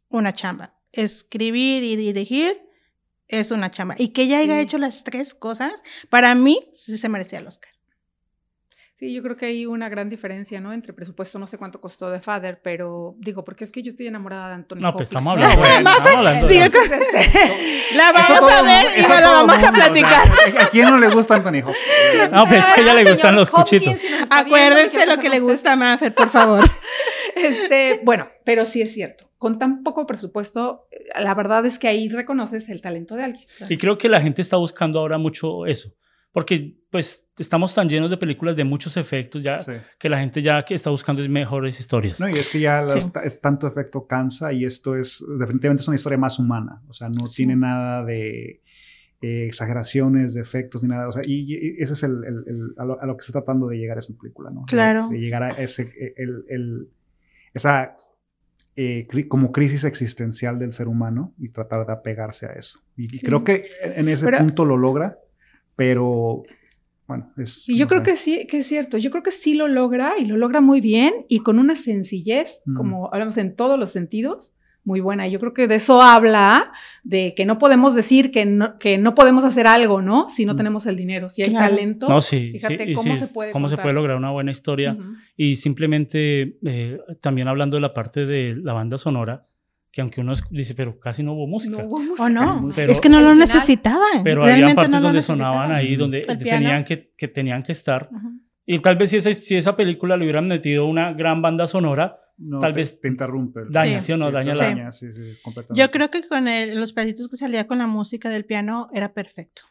una 0.10 0.32
chamba. 0.34 0.75
Escribir 0.91 1.84
y 1.84 1.95
dirigir 1.95 2.62
es 3.28 3.52
una 3.52 3.69
chamba. 3.69 3.95
Y 3.97 4.10
que 4.10 4.23
ella 4.23 4.39
haya 4.39 4.56
Sí. 4.56 4.62
hecho 4.62 4.78
las 4.78 5.04
tres 5.04 5.34
cosas, 5.34 5.84
para 6.10 6.34
mí 6.36 6.69
sí 6.73 6.97
se 6.97 7.10
merecía 7.10 7.39
el 7.39 7.47
Oscar. 7.47 7.71
Sí, 8.95 9.13
yo 9.13 9.23
creo 9.23 9.38
que 9.38 9.45
hay 9.45 9.65
una 9.65 9.88
gran 9.88 10.10
diferencia, 10.10 10.60
¿no? 10.60 10.73
Entre 10.73 10.91
presupuesto, 10.91 11.39
no 11.39 11.47
sé 11.47 11.58
cuánto 11.58 11.80
costó 11.80 12.10
de 12.12 12.19
Father, 12.19 12.60
pero 12.62 13.15
digo, 13.19 13.45
porque 13.45 13.63
es 13.63 13.71
que 13.71 13.82
yo 13.82 13.91
estoy 13.91 14.08
enamorada 14.08 14.49
de 14.49 14.54
Anthony 14.56 14.80
No, 14.82 14.91
pues 14.91 15.08
Hopkins. 15.08 15.10
estamos 15.12 15.32
hablando, 15.32 15.62
de- 15.62 15.69
estamos 15.78 16.15
hablando 16.17 16.45
de- 16.45 16.47
sigue 16.54 16.65
Entonces, 16.65 16.99
este, 17.02 17.84
La 17.95 18.12
vamos 18.12 18.52
a 18.52 18.62
ver 18.62 18.84
mundo- 18.84 18.89
y 18.97 19.02
la 19.04 19.08
vamos 19.08 19.23
a 19.32 19.38
mundo, 19.39 19.54
o 19.54 19.60
sea, 19.62 19.71
platicar. 19.71 20.28
¿A 20.62 20.67
quién 20.69 20.86
no 20.89 20.97
le 20.97 21.08
gusta 21.12 21.36
Anthony 21.36 21.60
Hopkins? 21.65 22.32
No, 22.34 22.43
pero 22.45 22.60
es 22.60 22.65
que 22.65 22.82
a 22.82 22.84
ella 22.84 22.93
le 22.95 23.10
gustan 23.12 23.36
los 23.38 23.49
Hopkins, 23.54 23.82
cuchitos. 23.84 23.99
si 24.02 24.08
viendo, 24.10 24.36
Acuérdense 24.36 24.99
¿qué 24.99 25.06
lo 25.06 25.17
que 25.17 25.30
le 25.30 25.39
gusta 25.39 25.71
a 25.71 25.75
Maffer, 25.78 26.13
por 26.13 26.30
favor. 26.30 26.69
Este, 27.36 28.02
bueno, 28.04 28.28
pero 28.43 28.65
sí 28.65 28.82
es 28.82 28.91
cierto. 28.93 29.28
Con 29.39 29.58
tan 29.58 29.82
poco 29.84 30.06
presupuesto, 30.06 30.88
eh, 30.91 31.06
la 31.23 31.34
verdad 31.34 31.65
es 31.65 31.80
que 31.80 31.88
ahí 31.88 32.08
reconoces 32.10 32.69
el 32.69 32.82
talento 32.82 33.15
de 33.15 33.23
alguien. 33.23 33.45
Y 33.67 33.78
creo 33.78 33.97
que 33.97 34.08
la 34.10 34.21
gente 34.21 34.41
está 34.43 34.58
buscando 34.58 34.99
ahora 34.99 35.17
mucho 35.17 35.65
eso. 35.65 35.95
Porque 36.32 36.78
pues 36.91 37.28
estamos 37.39 37.73
tan 37.73 37.89
llenos 37.89 38.12
de 38.12 38.17
películas 38.17 38.56
de 38.56 38.63
muchos 38.63 38.97
efectos 38.97 39.41
ya 39.41 39.58
Sí. 39.60 39.71
que 39.97 40.10
la 40.10 40.19
gente 40.19 40.43
ya 40.43 40.63
que 40.63 40.75
está 40.75 40.91
buscando 40.91 41.23
es 41.23 41.30
mejores 41.30 41.80
historias. 41.80 42.19
No, 42.19 42.30
y 42.30 42.34
es 42.34 42.49
que 42.49 42.60
ya 42.60 42.82
Sí. 42.82 42.99
es 43.23 43.41
tanto 43.41 43.65
efecto 43.65 44.06
cansa 44.06 44.54
y 44.54 44.63
esto 44.63 44.95
es 44.95 45.25
definitivamente 45.39 45.82
es 45.82 45.88
una 45.88 45.95
historia 45.95 46.19
más 46.19 46.38
humana. 46.38 46.84
O 46.88 46.93
sea, 46.93 47.10
no 47.10 47.25
Sí. 47.25 47.38
tiene 47.38 47.56
nada 47.56 48.06
de 48.06 48.62
eh, 49.21 49.45
exageraciones, 49.47 50.34
de 50.34 50.41
efectos 50.41 50.82
ni 50.84 50.88
nada. 50.89 51.08
O 51.08 51.12
sea, 51.12 51.23
y, 51.25 51.54
y 51.54 51.75
ese 51.82 51.91
es 51.93 52.04
el, 52.04 52.23
el- 52.23 52.43
el- 52.47 52.73
a, 52.78 52.86
lo, 52.86 53.02
a 53.02 53.06
lo 53.06 53.17
que 53.17 53.21
está 53.21 53.34
tratando 53.34 53.67
de 53.67 53.78
llegar 53.78 53.97
esa 53.97 54.13
película, 54.17 54.49
¿no? 54.49 54.63
Claro. 54.65 55.10
De, 55.10 55.17
llegar 55.19 55.43
a 55.43 55.49
ese, 55.52 55.91
el, 56.15 56.45
el- 56.47 56.88
esa 57.54 57.97
eh, 58.81 59.07
como 59.27 59.51
crisis 59.51 59.83
existencial 59.83 60.57
del 60.57 60.71
ser 60.71 60.87
humano 60.87 61.33
y 61.37 61.49
tratar 61.49 61.85
de 61.85 61.91
apegarse 61.91 62.45
a 62.45 62.53
eso. 62.53 62.79
Y, 62.95 63.05
y 63.05 63.17
Sí. 63.17 63.25
creo 63.25 63.43
que 63.43 63.65
en 63.83 64.07
ese 64.07 64.23
Pero- 64.25 64.37
punto 64.37 64.63
lo 64.63 64.77
logra, 64.77 65.17
pero 65.75 66.43
bueno, 67.07 67.33
es... 67.37 67.63
Sí, 67.65 67.75
yo 67.77 67.85
no 67.85 67.89
creo 67.89 68.05
sé. 68.05 68.11
que 68.11 68.15
sí, 68.17 68.47
que 68.47 68.57
es 68.57 68.67
cierto. 68.67 68.97
Yo 68.97 69.09
creo 69.11 69.23
que 69.23 69.31
sí 69.31 69.55
lo 69.55 69.67
logra 69.67 70.13
y 70.19 70.25
lo 70.25 70.37
logra 70.37 70.61
muy 70.61 70.79
bien 70.81 71.25
y 71.27 71.39
con 71.39 71.57
una 71.59 71.75
sencillez, 71.75 72.61
Mm. 72.65 72.75
como 72.75 73.13
hablamos 73.13 73.37
en 73.37 73.55
todos 73.55 73.79
los 73.79 73.91
sentidos, 73.91 74.53
muy 74.89 74.99
buena. 75.02 75.28
Y 75.28 75.32
Yo 75.32 75.39
creo 75.39 75.54
que 75.54 75.67
de 75.67 75.75
eso 75.75 76.02
habla, 76.02 76.73
de 77.04 77.34
que 77.36 77.45
no 77.45 77.58
podemos 77.60 77.93
decir 77.95 78.32
que 78.32 78.45
no, 78.45 78.78
que 78.80 78.97
no 78.97 79.13
podemos 79.15 79.43
hacer 79.45 79.67
algo, 79.67 80.02
¿no? 80.02 80.28
Si 80.28 80.45
no 80.45 80.54
Mm. 80.54 80.58
tenemos 80.58 80.86
el 80.88 80.95
dinero, 80.97 81.30
si 81.30 81.43
hay 81.43 81.52
Claro. 81.52 81.69
talento. 81.75 82.10
No, 82.10 82.19
sí, 82.21 82.52
Fíjate 82.54 82.86
sí, 82.88 82.93
cómo 82.93 83.12
sí, 83.15 83.17
se 83.17 83.28
puede 83.28 83.52
cómo 83.52 83.69
se 83.69 83.78
puede 83.78 83.93
lograr 83.93 84.17
una 84.17 84.32
buena 84.32 84.52
historia. 84.52 84.93
Ujú. 84.99 85.13
Y 85.38 85.56
simplemente 85.56 86.58
eh, 86.65 86.99
también 87.21 87.47
hablando 87.47 87.78
de 87.78 87.82
la 87.82 87.93
parte 87.93 88.25
de 88.25 88.56
la 88.62 88.73
banda 88.73 88.97
sonora, 88.97 89.45
que 89.91 90.02
aunque 90.02 90.21
uno 90.21 90.34
es- 90.34 90.43
dice, 90.52 90.75
pero 90.75 90.99
casi 90.99 91.23
no 91.23 91.34
hubo 91.34 91.47
música. 91.47 91.78
No 91.82 91.88
hubo 91.88 92.23
¿O 92.23 92.30
no? 92.30 92.56
música. 92.62 92.75
Pero- 92.75 92.91
es 92.91 92.99
que 93.02 93.10
no 93.10 93.17
lo 93.21 93.32
final- 93.32 93.39
necesitaban. 93.39 94.23
Pero 94.23 94.43
había 94.43 94.73
partes 94.75 94.91
no 94.91 95.02
donde 95.02 95.21
sonaban 95.21 95.71
ahí, 95.71 95.95
donde 95.95 96.21
tenían 96.21 96.84
que, 96.84 97.12
que 97.17 97.28
tenían 97.28 97.63
que 97.63 97.71
estar. 97.71 98.10
Ujú. 98.12 98.30
Y 98.65 98.80
tal 98.80 98.97
vez 98.97 99.10
si 99.10 99.17
esa, 99.17 99.34
si 99.34 99.56
esa 99.56 99.75
película 99.75 100.15
le 100.17 100.25
hubieran 100.25 100.47
metido 100.47 100.86
una 100.86 101.13
gran 101.13 101.41
banda 101.41 101.65
sonora, 101.65 102.19
No, 102.39 102.60
tal 102.60 102.73
te- 102.73 102.80
vez 102.80 102.99
te 103.02 103.08
interrumpe. 103.10 103.62
daña, 103.69 103.99
Sí. 103.99 104.08
¿sí 104.08 104.12
o 104.13 104.17
no? 104.17 104.28
Sí, 104.28 104.32
daña 104.34 104.54
la... 104.56 104.63
daña, 104.63 104.91
sí, 104.91 105.12
sí, 105.13 105.21
completamente. 105.43 105.82
Yo 105.82 105.91
creo 105.91 106.10
que 106.10 106.28
con 106.28 106.47
el- 106.47 106.80
los 106.80 106.93
pedacitos 106.93 107.28
que 107.30 107.38
salía 107.38 107.67
con 107.67 107.78
la 107.80 107.88
música 107.88 108.30
del 108.30 108.45
piano 108.45 108.89
era 108.93 109.13
perfecto. 109.13 109.63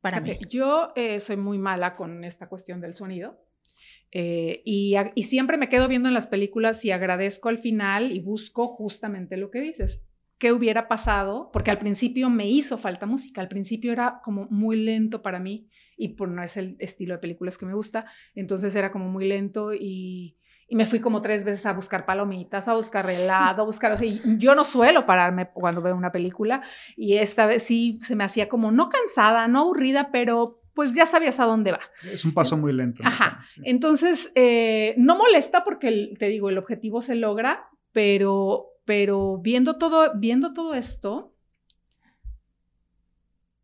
Para 0.00 0.20
mí. 0.20 0.28
Fíjate, 0.30 0.48
Yo 0.48 0.92
eh, 0.96 1.20
soy 1.20 1.36
muy 1.36 1.58
mala 1.58 1.96
con 1.96 2.24
esta 2.24 2.48
cuestión 2.48 2.80
del 2.80 2.94
sonido. 2.94 3.38
eh, 4.14 4.60
y, 4.66 4.94
a- 4.96 5.10
y 5.14 5.22
siempre 5.22 5.56
me 5.56 5.68
quedo 5.70 5.88
viendo 5.88 6.06
en 6.08 6.12
las 6.14 6.26
películas 6.26 6.84
y 6.84 6.90
agradezco 6.90 7.48
al 7.48 7.58
final 7.58 8.12
y 8.12 8.20
busco 8.20 8.68
justamente 8.68 9.36
lo 9.38 9.50
que 9.50 9.60
dices. 9.60 10.06
¿Qué 10.38 10.52
hubiera 10.52 10.86
pasado? 10.88 11.48
Porque 11.52 11.70
al 11.70 11.78
principio 11.78 12.28
me 12.28 12.46
hizo 12.48 12.76
falta 12.76 13.06
música. 13.06 13.40
Al 13.40 13.48
principio 13.48 13.90
era 13.92 14.20
como 14.22 14.46
muy 14.50 14.76
lento 14.76 15.22
para 15.22 15.38
mí 15.38 15.68
y 15.96 16.08
por 16.08 16.28
no 16.28 16.42
es 16.42 16.56
el 16.58 16.76
estilo 16.78 17.14
de 17.14 17.20
películas 17.20 17.56
que 17.56 17.64
me 17.64 17.74
gusta. 17.74 18.04
Entonces 18.34 18.74
era 18.76 18.90
como 18.90 19.08
muy 19.08 19.26
lento 19.26 19.72
y, 19.72 20.36
y 20.68 20.76
me 20.76 20.86
fui 20.86 21.00
como 21.00 21.20
tres 21.22 21.44
veces 21.44 21.66
a 21.66 21.72
buscar 21.72 22.06
palomitas, 22.06 22.68
a 22.68 22.74
buscar 22.74 23.08
helado, 23.10 23.62
a 23.62 23.64
buscar... 23.64 23.92
O 23.92 23.96
sea, 23.96 24.10
yo 24.38 24.54
no 24.54 24.64
suelo 24.64 25.04
pararme 25.06 25.50
cuando 25.52 25.82
veo 25.82 25.94
una 25.96 26.12
película 26.12 26.62
y 26.96 27.16
esta 27.16 27.46
vez 27.46 27.62
sí 27.62 27.98
se 28.02 28.16
me 28.16 28.24
hacía 28.24 28.48
como 28.48 28.70
no 28.72 28.88
cansada, 28.88 29.48
no 29.48 29.60
aburrida, 29.60 30.10
pero 30.12 30.60
pues 30.74 30.94
ya 30.94 31.04
sabías 31.04 31.38
a 31.38 31.44
dónde 31.44 31.72
va. 31.72 31.80
Es 32.10 32.24
un 32.24 32.32
paso 32.32 32.56
muy 32.56 32.72
lento. 32.72 33.02
Ajá. 33.04 33.44
Sí. 33.50 33.60
Entonces, 33.64 34.32
eh, 34.34 34.94
no 34.96 35.16
molesta 35.16 35.64
porque 35.64 35.88
el- 35.88 36.16
te 36.18 36.28
digo, 36.28 36.48
el 36.48 36.56
objetivo 36.56 37.02
se 37.02 37.14
logra, 37.14 37.68
pero, 37.92 38.68
pero 38.86 39.38
viendo, 39.38 39.76
todo, 39.76 40.12
viendo 40.16 40.54
todo 40.54 40.72
esto, 40.74 41.34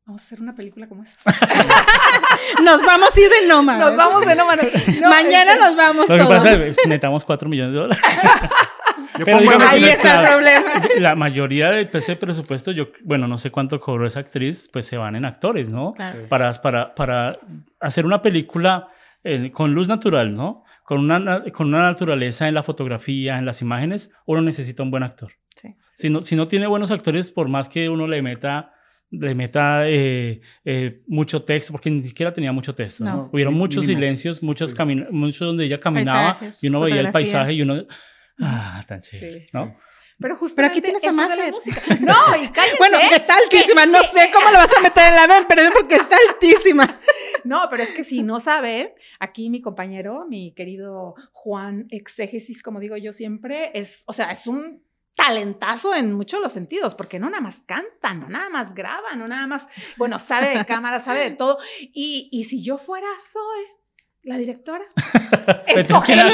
vamos 0.08 0.22
a 0.22 0.24
hacer 0.24 0.40
una 0.40 0.54
película 0.54 0.88
como 0.88 1.02
esa. 1.04 1.16
Nos 2.64 2.80
vamos 2.84 3.16
a 3.16 3.20
ir 3.20 3.28
de 3.28 3.46
nómadas. 3.46 3.80
Nos 3.80 3.96
vamos 3.96 4.26
de. 4.26 4.34
No, 5.00 5.10
Mañana 5.10 5.52
este, 5.52 5.64
nos 5.64 5.76
vamos 5.76 6.08
Lo 6.08 6.16
que 6.16 6.22
todos. 6.22 6.36
pasa 6.38 6.52
es 6.54 6.76
que 6.76 6.88
necesitamos 6.88 7.24
4 7.24 7.48
millones 7.48 7.72
de 7.74 7.78
dólares. 7.78 8.04
Pero 9.24 9.38
Ahí 9.68 9.84
está 9.84 10.20
el 10.22 10.28
problema. 10.28 10.70
La 11.00 11.14
mayoría 11.16 11.70
del 11.70 11.88
PC 11.90 12.16
presupuesto, 12.16 12.70
yo, 12.70 12.88
bueno, 13.02 13.26
no 13.26 13.36
sé 13.38 13.50
cuánto 13.50 13.80
cobró 13.80 14.06
esa 14.06 14.20
actriz, 14.20 14.68
pues 14.72 14.86
se 14.86 14.96
van 14.96 15.16
en 15.16 15.24
actores, 15.24 15.68
¿no? 15.68 15.92
Claro. 15.94 16.28
Para, 16.28 16.52
para, 16.54 16.94
para 16.94 17.38
hacer 17.80 18.06
una 18.06 18.22
película 18.22 18.88
eh, 19.24 19.50
con 19.52 19.74
luz 19.74 19.88
natural, 19.88 20.34
¿no? 20.34 20.64
Con 20.84 21.00
una, 21.00 21.18
na- 21.18 21.42
con 21.52 21.66
una 21.68 21.82
naturaleza 21.82 22.46
en 22.48 22.54
la 22.54 22.62
fotografía, 22.62 23.38
en 23.38 23.44
las 23.44 23.60
imágenes, 23.60 24.10
uno 24.24 24.40
necesita 24.40 24.82
un 24.84 24.90
buen 24.92 25.02
actor. 25.02 25.32
Sí. 25.60 25.74
Si 25.96 26.10
no, 26.10 26.22
si 26.22 26.36
no 26.36 26.46
tiene 26.46 26.66
buenos 26.68 26.90
actores, 26.92 27.30
por 27.30 27.48
más 27.48 27.68
que 27.68 27.88
uno 27.88 28.06
le 28.06 28.22
meta, 28.22 28.72
le 29.10 29.34
meta 29.34 29.88
eh, 29.88 30.40
eh, 30.64 31.00
mucho 31.06 31.42
texto, 31.42 31.72
porque 31.72 31.90
ni 31.90 32.04
siquiera 32.04 32.32
tenía 32.32 32.52
mucho 32.52 32.74
texto. 32.74 33.04
¿no? 33.04 33.16
No. 33.16 33.30
Hubieron 33.32 33.54
muchos 33.54 33.84
mínimo. 33.84 33.98
silencios, 33.98 34.42
muchos, 34.42 34.74
muchos 35.10 35.46
donde 35.46 35.64
ella 35.64 35.80
caminaba 35.80 36.38
Paisajes, 36.38 36.62
y 36.64 36.68
uno 36.68 36.80
veía 36.80 37.00
el 37.00 37.12
paisaje 37.12 37.52
y 37.54 37.62
uno... 37.62 37.86
Ah, 38.40 38.84
tan 38.86 39.00
chévere, 39.00 39.40
Sí. 39.40 39.46
¿no? 39.52 39.76
Pero 40.20 40.36
justamente 40.36 40.72
aquí 40.78 40.82
tienes 40.82 41.04
a 41.04 41.10
de 41.10 41.16
la 41.16 41.28
Maffer. 41.28 41.52
música. 41.52 41.80
No, 42.00 42.42
y 42.42 42.48
cállense. 42.48 42.78
Bueno, 42.78 42.98
está 43.14 43.36
altísima. 43.36 43.86
No 43.86 44.02
sé 44.02 44.30
cómo 44.32 44.50
lo 44.50 44.58
vas 44.58 44.76
a 44.76 44.80
meter 44.82 45.08
en 45.10 45.14
la 45.14 45.26
ven, 45.28 45.44
pero 45.48 45.62
es 45.62 45.70
porque 45.70 45.94
está 45.96 46.16
altísima. 46.28 46.88
No, 47.44 47.68
pero 47.70 47.84
es 47.84 47.92
que 47.92 48.02
si 48.02 48.24
no 48.24 48.40
saben, 48.40 48.90
aquí 49.20 49.48
mi 49.48 49.62
compañero, 49.62 50.26
mi 50.28 50.52
querido 50.54 51.14
Juan 51.32 51.86
Exégesis, 51.90 52.62
como 52.62 52.80
digo 52.80 52.96
yo 52.96 53.12
siempre, 53.12 53.70
es, 53.74 54.02
o 54.06 54.12
sea, 54.12 54.32
es 54.32 54.48
un 54.48 54.82
talentazo 55.18 55.96
en 55.96 56.12
muchos 56.12 56.40
los 56.40 56.52
sentidos, 56.52 56.94
porque 56.94 57.18
no 57.18 57.28
nada 57.28 57.42
más 57.42 57.60
canta, 57.60 58.14
no 58.14 58.28
nada 58.28 58.48
más 58.50 58.72
graba, 58.72 59.16
no 59.16 59.26
nada 59.26 59.48
más, 59.48 59.66
bueno, 59.96 60.16
sabe 60.20 60.56
de 60.56 60.64
cámara, 60.64 61.00
sabe 61.00 61.24
de 61.24 61.30
todo. 61.32 61.58
Y, 61.92 62.28
y 62.30 62.44
si 62.44 62.62
yo 62.62 62.78
fuera 62.78 63.08
Zoe, 63.20 63.78
la 64.22 64.38
directora, 64.38 64.84
Entonces, 65.66 65.90
escogería 65.90 66.24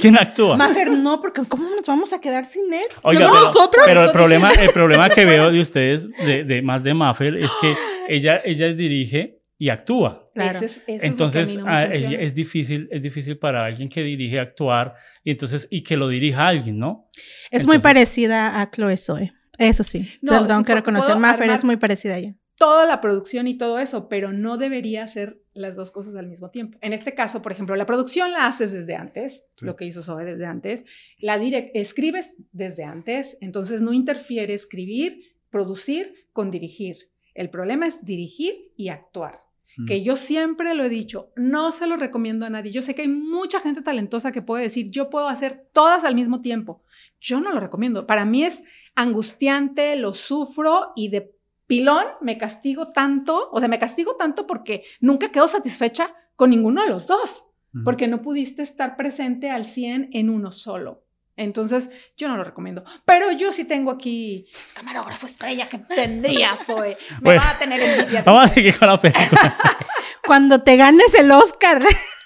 ¿quién 0.00 0.16
actúa? 0.16 0.56
Mafer, 0.56 0.90
no, 0.90 1.20
porque 1.20 1.42
¿cómo 1.46 1.68
nos 1.68 1.86
vamos 1.86 2.14
a 2.14 2.20
quedar 2.20 2.46
sin 2.46 2.72
él? 2.72 2.86
Oiga, 3.02 3.26
no, 3.26 3.32
pero, 3.32 3.44
nosotros. 3.44 3.84
pero 3.84 4.04
el 4.04 4.12
problema, 4.12 4.52
el 4.52 4.70
problema 4.70 5.10
que 5.10 5.26
veo 5.26 5.50
de 5.50 5.60
ustedes, 5.60 6.10
de, 6.12 6.44
de 6.44 6.62
más 6.62 6.82
de 6.82 6.94
Maffer, 6.94 7.36
es 7.36 7.52
que 7.60 7.76
ella, 8.08 8.40
ella 8.42 8.72
dirige 8.72 9.39
y 9.60 9.68
actúa. 9.68 10.30
Claro. 10.34 10.56
Ese 10.56 10.64
es- 10.64 10.82
eso 10.86 11.06
Entonces, 11.06 11.56
no 11.56 11.64
ah, 11.68 11.84
es 11.84 12.34
difícil, 12.34 12.88
es 12.90 13.02
difícil 13.02 13.36
para 13.38 13.66
alguien 13.66 13.90
que 13.90 14.02
dirige 14.02 14.40
actuar 14.40 14.94
y 15.22 15.30
entonces 15.32 15.68
y 15.70 15.82
que 15.82 15.96
lo 15.98 16.08
dirija 16.08 16.48
alguien, 16.48 16.78
¿no? 16.78 17.08
Es 17.50 17.66
muy 17.66 17.78
parecida 17.78 18.60
a 18.60 18.70
Chloe 18.70 18.96
Zoe. 18.96 19.32
Eso 19.58 19.84
sí. 19.84 20.08
No, 20.22 20.46
sí, 20.58 20.64
que 20.64 20.74
reconocer. 20.74 21.16
Maffer 21.16 21.48
armar- 21.50 21.56
es 21.58 21.64
muy 21.64 21.76
parecida 21.76 22.14
a 22.14 22.18
ella. 22.18 22.34
toda 22.56 22.84
la 22.86 23.00
producción 23.00 23.46
y 23.48 23.56
todo 23.56 23.78
eso, 23.78 24.06
pero 24.08 24.32
no 24.32 24.56
debería 24.58 25.02
hacer 25.04 25.42
las 25.54 25.76
dos 25.76 25.90
cosas 25.90 26.14
al 26.16 26.26
mismo 26.26 26.50
tiempo. 26.50 26.78
En 26.82 26.92
este 26.92 27.14
caso, 27.14 27.40
por 27.40 27.52
ejemplo, 27.52 27.74
la 27.76 27.86
producción 27.86 28.32
la 28.32 28.46
haces 28.46 28.72
desde 28.72 28.94
antes, 28.96 29.46
Sí. 29.56 29.64
lo 29.64 29.76
que 29.76 29.86
hizo 29.86 30.02
Zoe 30.02 30.24
desde 30.26 30.44
antes, 30.44 30.84
la 31.18 31.38
direct 31.38 31.74
escribes 31.74 32.34
desde 32.52 32.84
antes, 32.84 33.38
entonces 33.40 33.80
no 33.80 33.92
interfiere 33.94 34.52
escribir, 34.52 35.22
producir 35.50 36.14
con 36.34 36.50
dirigir. 36.50 37.10
El 37.34 37.48
problema 37.48 37.86
es 37.86 38.04
dirigir 38.04 38.72
y 38.76 38.88
actuar. 38.90 39.40
Mm. 39.80 39.86
Que 39.86 40.02
yo 40.02 40.16
siempre 40.16 40.74
lo 40.74 40.84
he 40.84 40.88
dicho, 40.88 41.32
no 41.36 41.72
se 41.72 41.86
lo 41.86 41.96
recomiendo 41.96 42.46
a 42.46 42.50
nadie. 42.50 42.72
Yo 42.72 42.82
sé 42.82 42.94
que 42.94 43.02
hay 43.02 43.08
mucha 43.08 43.60
gente 43.60 43.82
talentosa 43.82 44.32
que 44.32 44.42
puede 44.42 44.64
decir, 44.64 44.90
yo 44.90 45.10
puedo 45.10 45.28
hacer 45.28 45.68
todas 45.72 46.04
al 46.04 46.14
mismo 46.14 46.40
tiempo. 46.40 46.82
Yo 47.20 47.40
no 47.40 47.52
lo 47.52 47.60
recomiendo. 47.60 48.06
Para 48.06 48.24
mí 48.24 48.44
es 48.44 48.64
angustiante, 48.94 49.96
lo 49.96 50.14
sufro 50.14 50.92
y 50.96 51.08
de 51.08 51.34
pilón 51.66 52.04
me 52.20 52.36
castigo 52.36 52.88
tanto, 52.88 53.48
o 53.52 53.60
sea, 53.60 53.68
me 53.68 53.78
castigo 53.78 54.16
tanto 54.16 54.46
porque 54.46 54.84
nunca 55.00 55.30
quedo 55.30 55.46
satisfecha 55.46 56.14
con 56.34 56.50
ninguno 56.50 56.82
de 56.82 56.88
los 56.88 57.06
dos, 57.06 57.44
porque 57.84 58.08
no 58.08 58.22
pudiste 58.22 58.62
estar 58.62 58.96
presente 58.96 59.50
al 59.50 59.64
100 59.64 60.10
en 60.12 60.30
uno 60.30 60.50
solo. 60.50 61.04
Entonces, 61.40 61.90
yo 62.18 62.28
no 62.28 62.36
lo 62.36 62.44
recomiendo. 62.44 62.84
Pero 63.06 63.32
yo 63.32 63.50
sí 63.50 63.64
tengo 63.64 63.90
aquí 63.90 64.46
camarógrafo 64.74 65.24
estrella 65.24 65.70
que 65.70 65.78
tendría, 65.78 66.54
Zoe. 66.66 66.98
Me 67.12 67.20
Bueno, 67.22 67.40
va 67.40 67.50
a 67.50 67.58
tener 67.58 67.80
envidia. 67.80 68.22
Vamos 68.22 68.44
a 68.44 68.54
seguir 68.54 68.78
con 68.78 68.88
la 68.88 69.00
película. 69.00 69.56
Cuando 70.26 70.62
te 70.62 70.76
ganes 70.76 71.14
el 71.14 71.32
Oscar. 71.32 71.82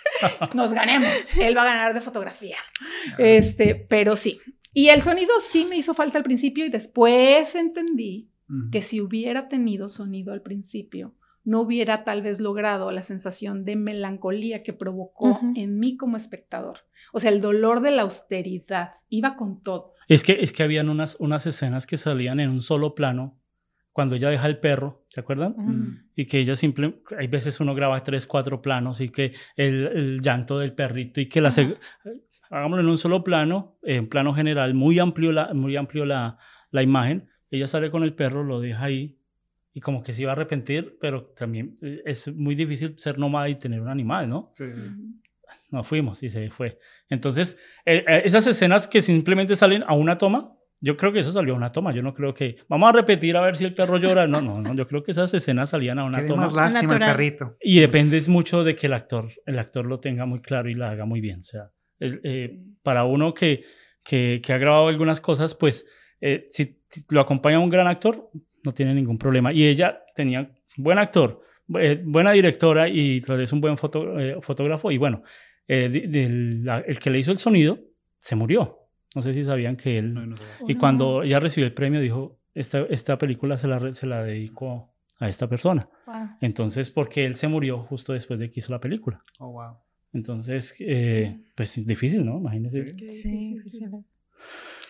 Nos 0.54 0.72
ganemos. 0.72 1.08
Él 1.38 1.56
va 1.56 1.62
a 1.62 1.66
ganar 1.66 1.94
de 1.94 2.00
fotografía. 2.00 2.58
Este, 3.16 3.76
pero 3.76 4.16
sí. 4.16 4.40
Y 4.72 4.88
el 4.88 5.02
sonido 5.02 5.38
sí 5.38 5.64
me 5.64 5.76
hizo 5.76 5.94
falta 5.94 6.18
al 6.18 6.24
principio 6.24 6.66
y 6.66 6.70
después 6.70 7.54
entendí 7.54 8.32
que 8.72 8.82
si 8.82 9.00
hubiera 9.00 9.46
tenido 9.46 9.88
sonido 9.88 10.32
al 10.32 10.42
principio, 10.42 11.14
no 11.44 11.60
hubiera 11.60 12.04
tal 12.04 12.22
vez 12.22 12.40
logrado 12.40 12.90
la 12.90 13.02
sensación 13.02 13.64
de 13.64 13.76
melancolía 13.76 14.62
que 14.62 14.72
provocó 14.72 15.40
en 15.54 15.78
mí 15.78 15.96
como 15.96 16.16
espectador. 16.16 16.78
O 17.12 17.20
sea, 17.20 17.30
el 17.30 17.40
dolor 17.40 17.80
de 17.80 17.90
la 17.90 18.02
austeridad 18.02 18.94
iba 19.08 19.36
con 19.36 19.62
todo. 19.62 19.92
Es 20.08 20.24
que, 20.24 20.38
es 20.40 20.52
que 20.52 20.62
habían 20.62 20.88
unas, 20.88 21.16
unas 21.20 21.46
escenas 21.46 21.86
que 21.86 21.96
salían 21.96 22.40
en 22.40 22.50
un 22.50 22.62
solo 22.62 22.94
plano 22.94 23.38
cuando 23.92 24.16
ella 24.16 24.28
deja 24.28 24.46
el 24.48 24.58
perro, 24.58 25.04
¿se 25.08 25.20
acuerdan? 25.20 25.54
Mm. 25.56 26.08
Y 26.16 26.26
que 26.26 26.40
ella 26.40 26.56
simple, 26.56 27.00
hay 27.16 27.28
veces 27.28 27.60
uno 27.60 27.74
graba 27.74 28.02
tres, 28.02 28.26
cuatro 28.26 28.60
planos 28.60 29.00
y 29.00 29.10
que 29.10 29.34
el, 29.54 29.86
el 29.86 30.20
llanto 30.20 30.58
del 30.58 30.72
perrito 30.72 31.20
y 31.20 31.28
que 31.28 31.40
la... 31.40 31.50
seg- 31.50 31.78
Hagámoslo 32.50 32.82
en 32.82 32.88
un 32.88 32.98
solo 32.98 33.24
plano, 33.24 33.78
en 33.82 34.08
plano 34.08 34.32
general, 34.34 34.74
muy 34.74 34.98
amplio 34.98 35.32
la, 35.32 35.52
muy 35.54 35.76
amplio 35.76 36.04
la, 36.04 36.38
la 36.70 36.82
imagen. 36.82 37.28
Ella 37.50 37.66
sale 37.66 37.90
con 37.90 38.02
el 38.02 38.14
perro, 38.14 38.44
lo 38.44 38.60
deja 38.60 38.84
ahí 38.84 39.16
y 39.74 39.80
como 39.80 40.02
que 40.02 40.12
se 40.12 40.22
iba 40.22 40.30
a 40.30 40.34
arrepentir, 40.34 40.96
pero 41.00 41.24
también 41.36 41.74
eh, 41.82 42.00
es 42.06 42.32
muy 42.32 42.54
difícil 42.54 42.94
ser 42.98 43.18
nómada 43.18 43.48
y 43.48 43.56
tener 43.56 43.80
un 43.82 43.88
animal, 43.88 44.28
¿no? 44.28 44.52
Sí. 44.56 44.64
Nos 45.70 45.86
fuimos 45.86 46.22
y 46.22 46.30
se 46.30 46.48
fue. 46.50 46.78
Entonces, 47.10 47.58
eh, 47.84 48.04
eh, 48.06 48.22
esas 48.24 48.46
escenas 48.46 48.86
que 48.88 49.00
simplemente 49.00 49.54
salen 49.56 49.82
a 49.86 49.94
una 49.94 50.16
toma, 50.16 50.52
yo 50.80 50.96
creo 50.96 51.12
que 51.12 51.20
eso 51.20 51.32
salió 51.32 51.54
a 51.54 51.56
una 51.56 51.72
toma. 51.72 51.92
Yo 51.94 52.02
no 52.02 52.14
creo 52.14 52.34
que. 52.34 52.56
Vamos 52.68 52.88
a 52.90 52.92
repetir 52.92 53.36
a 53.36 53.40
ver 53.40 53.56
si 53.56 53.64
el 53.64 53.72
perro 53.74 53.96
llora. 53.96 54.26
No, 54.26 54.40
no, 54.42 54.60
no. 54.60 54.74
Yo 54.74 54.86
creo 54.86 55.02
que 55.02 55.12
esas 55.12 55.32
escenas 55.32 55.70
salían 55.70 55.98
a 55.98 56.04
una 56.04 56.20
Qué 56.20 56.26
toma. 56.28 56.42
más 56.42 56.52
lástima 56.54 56.94
el 56.94 56.98
perrito. 57.00 57.56
Y 57.60 57.80
depende 57.80 58.20
mucho 58.28 58.62
de 58.64 58.76
que 58.76 58.86
el 58.86 58.92
actor, 58.92 59.28
el 59.46 59.58
actor 59.58 59.86
lo 59.86 59.98
tenga 60.00 60.26
muy 60.26 60.40
claro 60.40 60.68
y 60.68 60.74
la 60.74 60.90
haga 60.90 61.04
muy 61.06 61.20
bien. 61.20 61.40
O 61.40 61.44
sea, 61.44 61.70
el- 62.00 62.20
eh, 62.22 62.60
para 62.82 63.04
uno 63.04 63.32
que, 63.34 63.64
que, 64.02 64.40
que 64.44 64.52
ha 64.52 64.58
grabado 64.58 64.88
algunas 64.88 65.20
cosas, 65.20 65.54
pues 65.54 65.86
eh, 66.20 66.46
si 66.50 66.78
lo 67.10 67.20
acompaña 67.20 67.58
un 67.60 67.70
gran 67.70 67.86
actor, 67.86 68.30
no 68.64 68.72
tiene 68.72 68.94
ningún 68.94 69.18
problema. 69.18 69.52
Y 69.52 69.66
ella 69.66 70.02
tenía 70.14 70.50
buen 70.76 70.98
actor, 70.98 71.40
eh, 71.78 72.02
buena 72.04 72.32
directora 72.32 72.88
y 72.88 73.20
tal 73.20 73.38
vez 73.38 73.52
un 73.52 73.60
buen 73.60 73.76
foto- 73.78 74.18
eh, 74.18 74.36
fotógrafo. 74.40 74.90
Y 74.90 74.98
bueno, 74.98 75.22
eh, 75.68 75.88
la- 76.62 76.80
el 76.80 76.98
que 76.98 77.10
le 77.10 77.18
hizo 77.20 77.30
el 77.30 77.38
sonido 77.38 77.78
se 78.18 78.34
murió. 78.36 78.80
No 79.14 79.22
sé 79.22 79.32
si 79.32 79.42
sabían 79.44 79.76
que 79.76 79.98
él... 79.98 80.12
No, 80.12 80.26
no 80.26 80.36
sé. 80.36 80.44
Y 80.66 80.74
cuando 80.74 81.22
ella 81.22 81.38
recibió 81.38 81.66
el 81.66 81.74
premio, 81.74 82.00
dijo, 82.00 82.40
esta, 82.54 82.80
esta 82.90 83.16
película 83.18 83.56
se 83.56 83.68
la, 83.68 83.94
se 83.94 84.06
la 84.06 84.24
dedico 84.24 84.92
a 85.20 85.28
esta 85.28 85.48
persona. 85.48 85.86
Entonces, 86.40 86.90
porque 86.90 87.24
él 87.24 87.36
se 87.36 87.46
murió 87.46 87.78
justo 87.78 88.12
después 88.12 88.40
de 88.40 88.50
que 88.50 88.58
hizo 88.60 88.72
la 88.72 88.80
película. 88.80 89.22
Oh, 89.38 89.52
wow. 89.52 89.76
Entonces, 90.12 90.74
eh, 90.80 91.38
pues 91.54 91.84
difícil, 91.86 92.24
¿no? 92.24 92.38
Imagínense. 92.38 92.86
Sí. 92.86 93.08
Sí, 93.10 93.58
sí. 93.64 93.80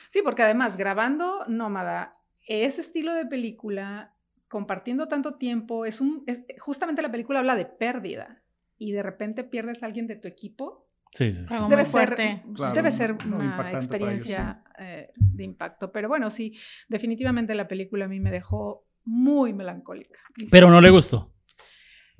Sí, 0.08 0.20
porque 0.24 0.42
además 0.42 0.76
grabando 0.76 1.44
Nómada, 1.48 2.12
ese 2.46 2.80
estilo 2.80 3.14
de 3.14 3.26
película, 3.26 4.14
compartiendo 4.48 5.08
tanto 5.08 5.34
tiempo, 5.34 5.86
es 5.86 6.00
un, 6.00 6.24
es- 6.26 6.44
justamente 6.58 7.02
la 7.02 7.10
película 7.10 7.38
habla 7.40 7.56
de 7.56 7.66
pérdida 7.66 8.42
y 8.78 8.92
de 8.92 9.02
repente 9.02 9.44
pierdes 9.44 9.82
a 9.82 9.86
alguien 9.86 10.06
de 10.06 10.16
tu 10.16 10.28
equipo. 10.28 10.88
Sí, 11.12 11.32
sí, 11.32 11.44
sí. 11.48 11.54
Algo 11.54 11.68
Debe 11.68 11.84
ser. 11.84 12.16
Claro, 12.54 12.74
debe 12.74 12.90
ser 12.90 13.12
una 13.12 13.70
ellos, 13.70 13.84
experiencia 13.84 14.64
eh, 14.78 15.12
de 15.16 15.44
impacto. 15.44 15.92
Pero 15.92 16.08
bueno, 16.08 16.28
sí, 16.28 16.58
definitivamente 16.88 17.54
la 17.54 17.68
película 17.68 18.06
a 18.06 18.08
mí 18.08 18.18
me 18.18 18.30
dejó 18.32 18.84
muy 19.04 19.52
melancólica. 19.52 20.20
Pero 20.50 20.70
no 20.70 20.80
le 20.80 20.90
gustó. 20.90 21.33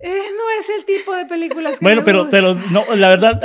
Eh, 0.05 0.23
no 0.37 0.45
es 0.61 0.71
el 0.79 0.85
tipo 0.85 1.15
de 1.15 1.25
películas 1.27 1.79
que 1.79 1.85
Bueno, 1.85 2.03
me 2.03 2.05
pero, 2.05 2.29
pero 2.31 2.55
no, 2.71 2.85
la 2.95 3.09
verdad, 3.09 3.41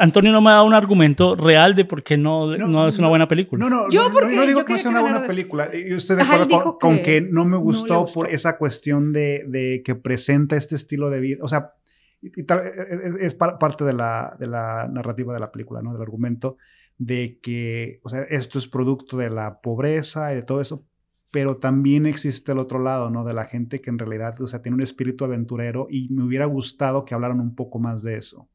Antonio 0.00 0.32
no 0.32 0.40
me 0.40 0.50
ha 0.50 0.54
dado 0.54 0.64
un 0.66 0.74
argumento 0.74 1.36
real 1.36 1.74
de 1.74 1.84
por 1.84 2.02
qué 2.02 2.16
no, 2.18 2.46
no, 2.56 2.66
No, 2.68 2.88
es 2.88 2.98
una 2.98 3.06
no. 3.06 3.10
buena 3.10 3.28
película. 3.28 3.64
No, 3.64 3.70
no, 3.70 3.88
Yo 3.90 4.02
no, 4.02 4.08
no, 4.08 4.14
porque 4.14 4.36
no 4.36 4.46
digo 4.46 4.60
yo 4.60 4.64
que 4.66 4.72
no 4.74 4.78
sea 4.78 4.90
una 4.90 5.00
buena 5.00 5.20
de- 5.20 5.26
película. 5.28 5.70
Yo 5.72 5.96
estoy 5.96 6.16
de 6.16 6.22
acuerdo 6.22 6.48
con, 6.48 6.78
con 6.78 7.02
que 7.02 7.20
no 7.20 7.44
me 7.44 7.56
gustó, 7.56 8.00
gustó. 8.02 8.14
por 8.14 8.28
esa 8.30 8.58
cuestión 8.58 9.12
de, 9.12 9.44
de 9.46 9.82
que 9.84 9.94
presenta 9.94 10.56
este 10.56 10.74
estilo 10.74 11.08
de 11.10 11.20
vida. 11.20 11.38
O 11.42 11.48
sea, 11.48 11.72
y- 12.20 12.40
y 12.40 12.44
tal- 12.44 12.62
es, 12.66 13.14
es 13.20 13.34
par- 13.34 13.58
parte 13.58 13.84
de 13.84 13.92
la, 13.92 14.36
de 14.38 14.46
la 14.46 14.88
narrativa 14.92 15.32
de 15.34 15.40
la 15.40 15.50
película, 15.52 15.82
¿no? 15.82 15.92
Del 15.92 16.02
argumento 16.02 16.56
de 16.98 17.38
que, 17.42 18.00
o 18.04 18.08
sea, 18.10 18.22
esto 18.22 18.58
es 18.58 18.66
producto 18.66 19.16
de 19.16 19.30
la 19.30 19.60
pobreza 19.60 20.32
y 20.32 20.36
de 20.36 20.42
todo 20.42 20.60
eso, 20.60 20.84
pero 21.32 21.56
también 21.56 22.06
existe 22.06 22.52
el 22.52 22.58
otro 22.58 22.78
lado, 22.78 23.10
¿no? 23.10 23.24
De 23.24 23.32
la 23.34 23.46
gente 23.46 23.80
que 23.80 23.90
en 23.90 23.98
realidad, 23.98 24.40
o 24.40 24.46
sea, 24.46 24.62
tiene 24.62 24.76
un 24.76 24.82
espíritu 24.82 25.24
aventurero 25.24 25.88
y 25.90 26.08
me 26.10 26.22
hubiera 26.22 26.44
gustado 26.44 27.04
que 27.04 27.14
hablaran 27.14 27.40
un 27.40 27.56
poco 27.56 27.80
más 27.80 28.02
de 28.04 28.16
eso. 28.18 28.48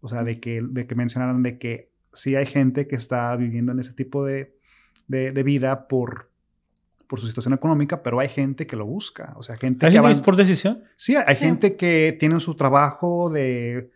O 0.00 0.08
sea, 0.08 0.22
de 0.22 0.38
que, 0.38 0.62
de 0.62 0.86
que 0.86 0.94
mencionaran 0.94 1.42
de 1.42 1.58
que 1.58 1.90
sí 2.12 2.36
hay 2.36 2.46
gente 2.46 2.86
que 2.86 2.96
está 2.96 3.34
viviendo 3.36 3.72
en 3.72 3.78
ese 3.80 3.94
tipo 3.94 4.24
de, 4.24 4.54
de, 5.08 5.32
de 5.32 5.42
vida 5.42 5.88
por, 5.88 6.28
por 7.06 7.18
su 7.20 7.28
situación 7.28 7.54
económica, 7.54 8.02
pero 8.02 8.20
hay 8.20 8.28
gente 8.28 8.66
que 8.66 8.76
lo 8.76 8.84
busca. 8.84 9.32
O 9.36 9.42
sea, 9.42 9.56
gente 9.56 9.86
¿Hay 9.86 9.92
que 9.92 9.96
gente 9.98 10.08
que 10.08 10.12
es 10.12 10.20
por 10.20 10.36
decisión? 10.36 10.82
Sí, 10.96 11.16
hay 11.16 11.34
Sí. 11.36 11.44
gente 11.44 11.76
que 11.76 12.16
tiene 12.20 12.40
su 12.40 12.54
trabajo 12.56 13.30
de 13.30 13.90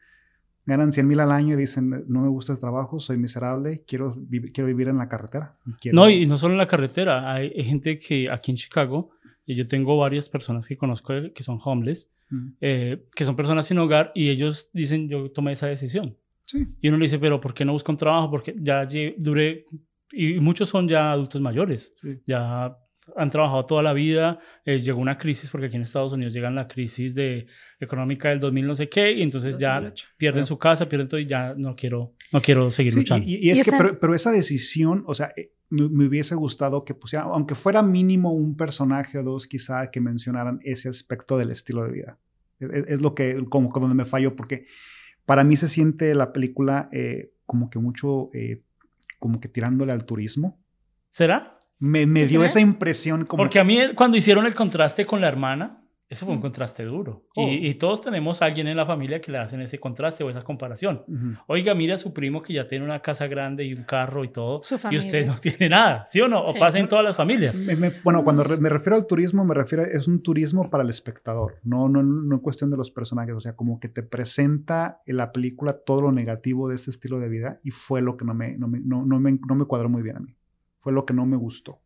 ganan 0.66 0.92
100 0.92 1.06
mil 1.06 1.20
al 1.20 1.30
año 1.32 1.54
y 1.54 1.56
dicen, 1.56 2.04
no 2.08 2.20
me 2.20 2.28
gusta 2.28 2.52
el 2.52 2.58
trabajo, 2.58 2.98
soy 3.00 3.16
miserable, 3.16 3.84
quiero, 3.86 4.14
vi- 4.16 4.50
quiero 4.52 4.66
vivir 4.66 4.88
en 4.88 4.98
la 4.98 5.08
carretera. 5.08 5.56
quiero- 5.80 5.94
No, 5.96 6.10
y 6.10 6.26
no 6.26 6.36
solo 6.36 6.54
en 6.54 6.58
la 6.58 6.66
carretera. 6.66 7.32
Hay, 7.32 7.52
hay 7.56 7.64
gente 7.64 7.98
que 7.98 8.28
aquí 8.30 8.50
en 8.50 8.56
Chicago, 8.56 9.10
y 9.46 9.54
yo 9.54 9.66
tengo 9.68 9.96
varias 9.96 10.28
personas 10.28 10.66
que 10.66 10.76
conozco 10.76 11.12
que 11.34 11.42
son 11.42 11.58
homeless, 11.64 12.10
eh, 12.60 13.06
que 13.14 13.24
son 13.24 13.36
personas 13.36 13.66
sin 13.66 13.78
hogar, 13.78 14.10
y 14.14 14.28
ellos 14.30 14.68
dicen, 14.72 15.08
yo 15.08 15.30
tomé 15.30 15.52
esa 15.52 15.68
decisión. 15.68 16.16
Sí. 16.44 16.66
Y 16.80 16.88
uno 16.88 16.98
le 16.98 17.04
dice, 17.04 17.18
pero 17.20 17.40
¿por 17.40 17.54
qué 17.54 17.64
no 17.64 17.72
busco 17.72 17.92
un 17.92 17.98
trabajo? 17.98 18.30
Porque 18.30 18.54
ya 18.58 18.86
duré, 19.18 19.64
y 20.12 20.38
muchos 20.40 20.68
son 20.68 20.88
ya 20.88 21.12
adultos 21.12 21.40
mayores, 21.40 21.94
Sí. 22.00 22.20
ya 22.26 22.76
han 23.16 23.30
trabajado 23.30 23.64
toda 23.66 23.82
la 23.82 23.92
vida, 23.92 24.40
eh, 24.64 24.80
llegó 24.80 25.00
una 25.00 25.16
crisis, 25.16 25.48
porque 25.50 25.66
aquí 25.66 25.76
en 25.76 25.82
Estados 25.82 26.12
Unidos 26.12 26.34
llegan 26.34 26.54
la 26.54 26.66
crisis 26.66 27.14
de, 27.14 27.46
económica 27.78 28.30
del 28.30 28.40
2000 28.40 28.66
no 28.66 28.74
sé 28.74 28.88
qué, 28.88 29.12
y 29.12 29.22
entonces 29.22 29.58
ya 29.58 29.74
2008. 29.76 30.08
pierden 30.16 30.44
su 30.44 30.58
casa, 30.58 30.88
pierden 30.88 31.06
todo 31.08 31.20
y 31.20 31.26
ya 31.26 31.54
no 31.56 31.76
quiero, 31.76 32.14
no 32.32 32.40
quiero 32.42 32.70
seguir 32.70 32.92
Sí, 32.94 32.98
luchando. 33.00 33.26
y, 33.28 33.36
y 33.36 33.50
es 33.50 33.60
Y 33.60 33.62
que, 33.62 33.70
esa- 33.70 33.78
pero, 33.78 34.00
pero 34.00 34.14
esa 34.14 34.32
decisión, 34.32 35.04
o 35.06 35.14
sea, 35.14 35.32
eh, 35.36 35.52
me, 35.70 35.88
me 35.88 36.06
hubiese 36.06 36.34
gustado 36.34 36.84
que 36.84 36.94
pusieran, 36.94 37.28
aunque 37.28 37.54
fuera 37.54 37.82
mínimo 37.82 38.32
un 38.32 38.56
personaje 38.56 39.18
o 39.18 39.22
dos, 39.22 39.46
quizá 39.46 39.90
que 39.90 40.00
mencionaran 40.00 40.58
ese 40.64 40.88
aspecto 40.88 41.38
del 41.38 41.50
estilo 41.50 41.84
de 41.84 41.92
vida. 41.92 42.18
Es, 42.58 42.70
es- 42.72 42.84
es 42.88 43.00
lo 43.02 43.14
que, 43.14 43.44
como 43.48 43.72
que 43.72 43.78
donde 43.80 43.94
me 43.94 44.04
fallo, 44.04 44.34
porque 44.34 44.66
para 45.24 45.44
mí 45.44 45.56
se 45.56 45.68
siente 45.68 46.14
la 46.14 46.32
película 46.32 46.88
eh, 46.92 47.30
como 47.46 47.68
que 47.70 47.78
mucho, 47.78 48.30
eh, 48.32 48.62
como 49.18 49.40
que 49.40 49.48
tirándole 49.48 49.92
al 49.92 50.04
turismo. 50.04 50.60
¿Será? 51.10 51.58
Me, 51.78 52.06
me 52.06 52.22
¿Tú 52.22 52.28
dio 52.28 52.44
esa 52.44 52.60
impresión 52.60 53.24
como... 53.26 53.42
Porque 53.42 53.58
a 53.58 53.64
mí 53.64 53.78
eh, 53.78 53.94
cuando 53.94 54.16
hicieron 54.16 54.46
el 54.46 54.54
contraste 54.54 55.04
con 55.06 55.20
la 55.20 55.28
hermana, 55.28 55.82
eso 56.08 56.24
fue 56.24 56.36
un 56.36 56.40
contraste 56.40 56.84
duro. 56.84 57.26
Oh. 57.34 57.48
Y, 57.48 57.66
y 57.66 57.74
todos 57.74 58.00
tenemos 58.00 58.40
a 58.40 58.44
alguien 58.44 58.68
en 58.68 58.76
la 58.76 58.86
familia 58.86 59.20
que 59.20 59.32
le 59.32 59.38
hacen 59.38 59.60
ese 59.60 59.80
contraste 59.80 60.22
o 60.22 60.30
esa 60.30 60.44
comparación. 60.44 61.02
Ujú. 61.08 61.34
Oiga, 61.48 61.74
mira 61.74 61.94
a 61.94 61.98
su 61.98 62.12
primo 62.14 62.42
que 62.42 62.52
ya 62.52 62.68
tiene 62.68 62.84
una 62.84 63.00
casa 63.02 63.26
grande 63.26 63.64
y 63.64 63.72
un 63.74 63.82
carro 63.82 64.22
y 64.22 64.28
todo. 64.28 64.62
Su 64.62 64.78
Y 64.90 64.96
usted 64.98 65.26
no 65.26 65.34
tiene 65.36 65.68
nada, 65.68 66.06
¿sí 66.08 66.20
o 66.20 66.28
no? 66.28 66.44
O 66.44 66.52
Sí. 66.52 66.60
pasa 66.60 66.78
en 66.78 66.88
todas 66.88 67.04
las 67.04 67.16
familias. 67.16 67.60
Me- 67.60 67.74
me- 67.74 67.90
bueno, 68.04 68.22
cuando 68.22 68.44
re- 68.44 68.56
me 68.58 68.68
refiero 68.68 68.94
al 68.96 69.06
turismo, 69.08 69.44
me 69.44 69.54
refiero, 69.54 69.82
es 69.84 70.06
un 70.06 70.22
turismo 70.22 70.70
para 70.70 70.84
el 70.84 70.90
espectador, 70.90 71.56
no, 71.64 71.88
no, 71.88 72.04
no 72.04 72.36
en 72.36 72.40
cuestión 72.40 72.70
de 72.70 72.76
los 72.76 72.92
personajes, 72.92 73.34
o 73.34 73.40
sea, 73.40 73.56
como 73.56 73.80
que 73.80 73.88
te 73.88 74.04
presenta 74.04 75.02
en 75.06 75.16
la 75.16 75.32
película 75.32 75.76
todo 75.84 76.02
lo 76.02 76.12
negativo 76.12 76.68
de 76.68 76.76
este 76.76 76.90
estilo 76.92 77.18
de 77.18 77.28
vida 77.28 77.58
y 77.64 77.72
fue 77.72 78.00
lo 78.00 78.16
que 78.16 78.24
no 78.24 78.32
me, 78.32 78.56
no 78.56 78.68
me, 78.68 78.78
no, 78.78 79.04
no 79.04 79.18
me, 79.18 79.32
no 79.46 79.54
me 79.56 79.64
cuadró 79.64 79.88
muy 79.88 80.02
bien 80.02 80.16
a 80.18 80.20
mí, 80.20 80.36
fue 80.86 80.92
lo 80.92 81.04
que 81.04 81.12
no 81.14 81.26
me 81.26 81.36
gustó. 81.36 81.80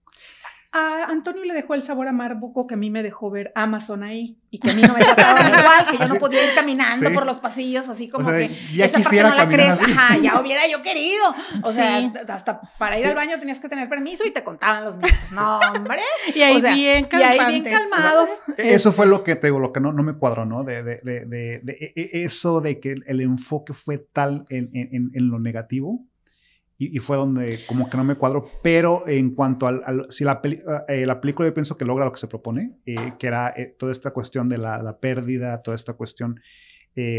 A 0.73 1.07
Antonio 1.09 1.43
le 1.47 1.55
dejó 1.55 1.75
el 1.75 1.83
sabor 1.83 2.07
amargo 2.07 2.67
que 2.67 2.75
a 2.75 2.77
mí 2.77 2.91
me 2.91 3.03
dejó 3.03 3.29
ver 3.31 3.51
Amazon 3.57 4.05
ahí 4.05 4.39
y 4.51 4.59
que 4.61 4.71
a 4.71 4.75
mí 4.75 4.83
no 4.83 4.93
me 4.95 5.01
trataban 5.01 5.49
igual, 5.59 5.87
que 5.91 5.97
yo 5.99 6.07
no 6.07 6.21
podía 6.21 6.45
ir 6.45 6.55
caminando 6.55 7.09
Sí. 7.09 7.15
por 7.15 7.25
los 7.27 7.39
pasillos 7.41 7.89
así 7.89 8.09
como 8.11 8.25
o 8.29 8.31
sea, 8.31 8.39
que 8.39 8.55
ya 8.77 8.85
esa 8.85 8.99
parte 8.99 9.09
quisiera 9.09 9.31
no 9.31 9.35
la 9.37 9.49
crees, 9.49 9.71
así. 9.71 9.91
ajá, 9.91 10.19
ya 10.19 10.39
hubiera 10.41 10.61
yo 10.71 10.83
querido. 10.85 11.25
O 11.65 11.71
sea, 11.73 11.99
Sí. 12.01 12.13
hasta 12.29 12.61
para 12.79 12.97
ir 12.99 13.03
Sí. 13.05 13.09
al 13.09 13.17
baño 13.17 13.39
tenías 13.41 13.59
que 13.59 13.69
tener 13.69 13.89
permiso 13.89 14.23
y 14.25 14.31
te 14.33 14.45
contaban 14.45 14.85
los 14.85 14.97
minutos. 14.99 15.33
No, 15.33 15.59
hombre. 15.59 16.03
Y 16.37 16.43
ahí 16.43 16.57
O 16.59 16.61
sea, 16.61 16.75
bien 16.75 17.09
Y 17.11 17.17
ahí 17.23 17.61
bien 17.61 17.65
calmados. 17.65 18.31
Eso 18.59 18.93
fue 18.93 19.07
lo 19.07 19.25
que 19.25 19.35
te 19.35 19.47
digo, 19.49 19.59
lo 19.59 19.73
que 19.73 19.81
no, 19.81 19.93
no 19.93 20.05
me 20.05 20.13
cuadró, 20.15 20.45
¿no? 20.45 20.63
De, 20.63 20.85
de, 20.85 21.01
de, 21.03 21.25
de- 21.27 21.61
de- 21.65 21.73
e- 21.81 21.93
e- 21.97 22.25
eso 22.25 22.61
de 22.61 22.79
que 22.79 22.95
el 23.07 23.21
enfoque 23.23 23.73
fue 23.73 23.99
tal 23.99 24.45
en, 24.51 24.71
en- 24.75 25.11
en 25.15 25.29
lo 25.31 25.41
negativo 25.41 26.05
y, 26.83 26.99
fue 26.99 27.17
donde 27.19 27.59
como 27.69 27.89
que 27.91 27.97
no 27.97 28.05
me 28.05 28.15
cuadró. 28.15 28.47
Pero 28.63 29.07
en 29.07 29.35
cuanto 29.35 29.67
al, 29.67 29.83
al- 29.85 30.07
si 30.09 30.25
la, 30.25 30.41
peli- 30.41 30.63
eh, 30.89 31.05
la 31.05 31.21
película 31.21 31.47
yo 31.49 31.53
pienso 31.55 31.77
que 31.77 31.85
logra 31.85 32.07
lo 32.07 32.13
que 32.13 32.19
se 32.19 32.27
propone, 32.29 32.79
eh, 32.87 32.97
que 33.19 33.27
era 33.27 33.53
eh, 33.57 33.75
toda 33.79 33.93
esta 33.93 34.13
cuestión 34.13 34.49
de 34.49 34.59
la, 34.59 34.83
la 34.83 34.99
pérdida, 34.99 35.61
toda 35.63 35.75
esta 35.75 35.93
cuestión 35.95 36.41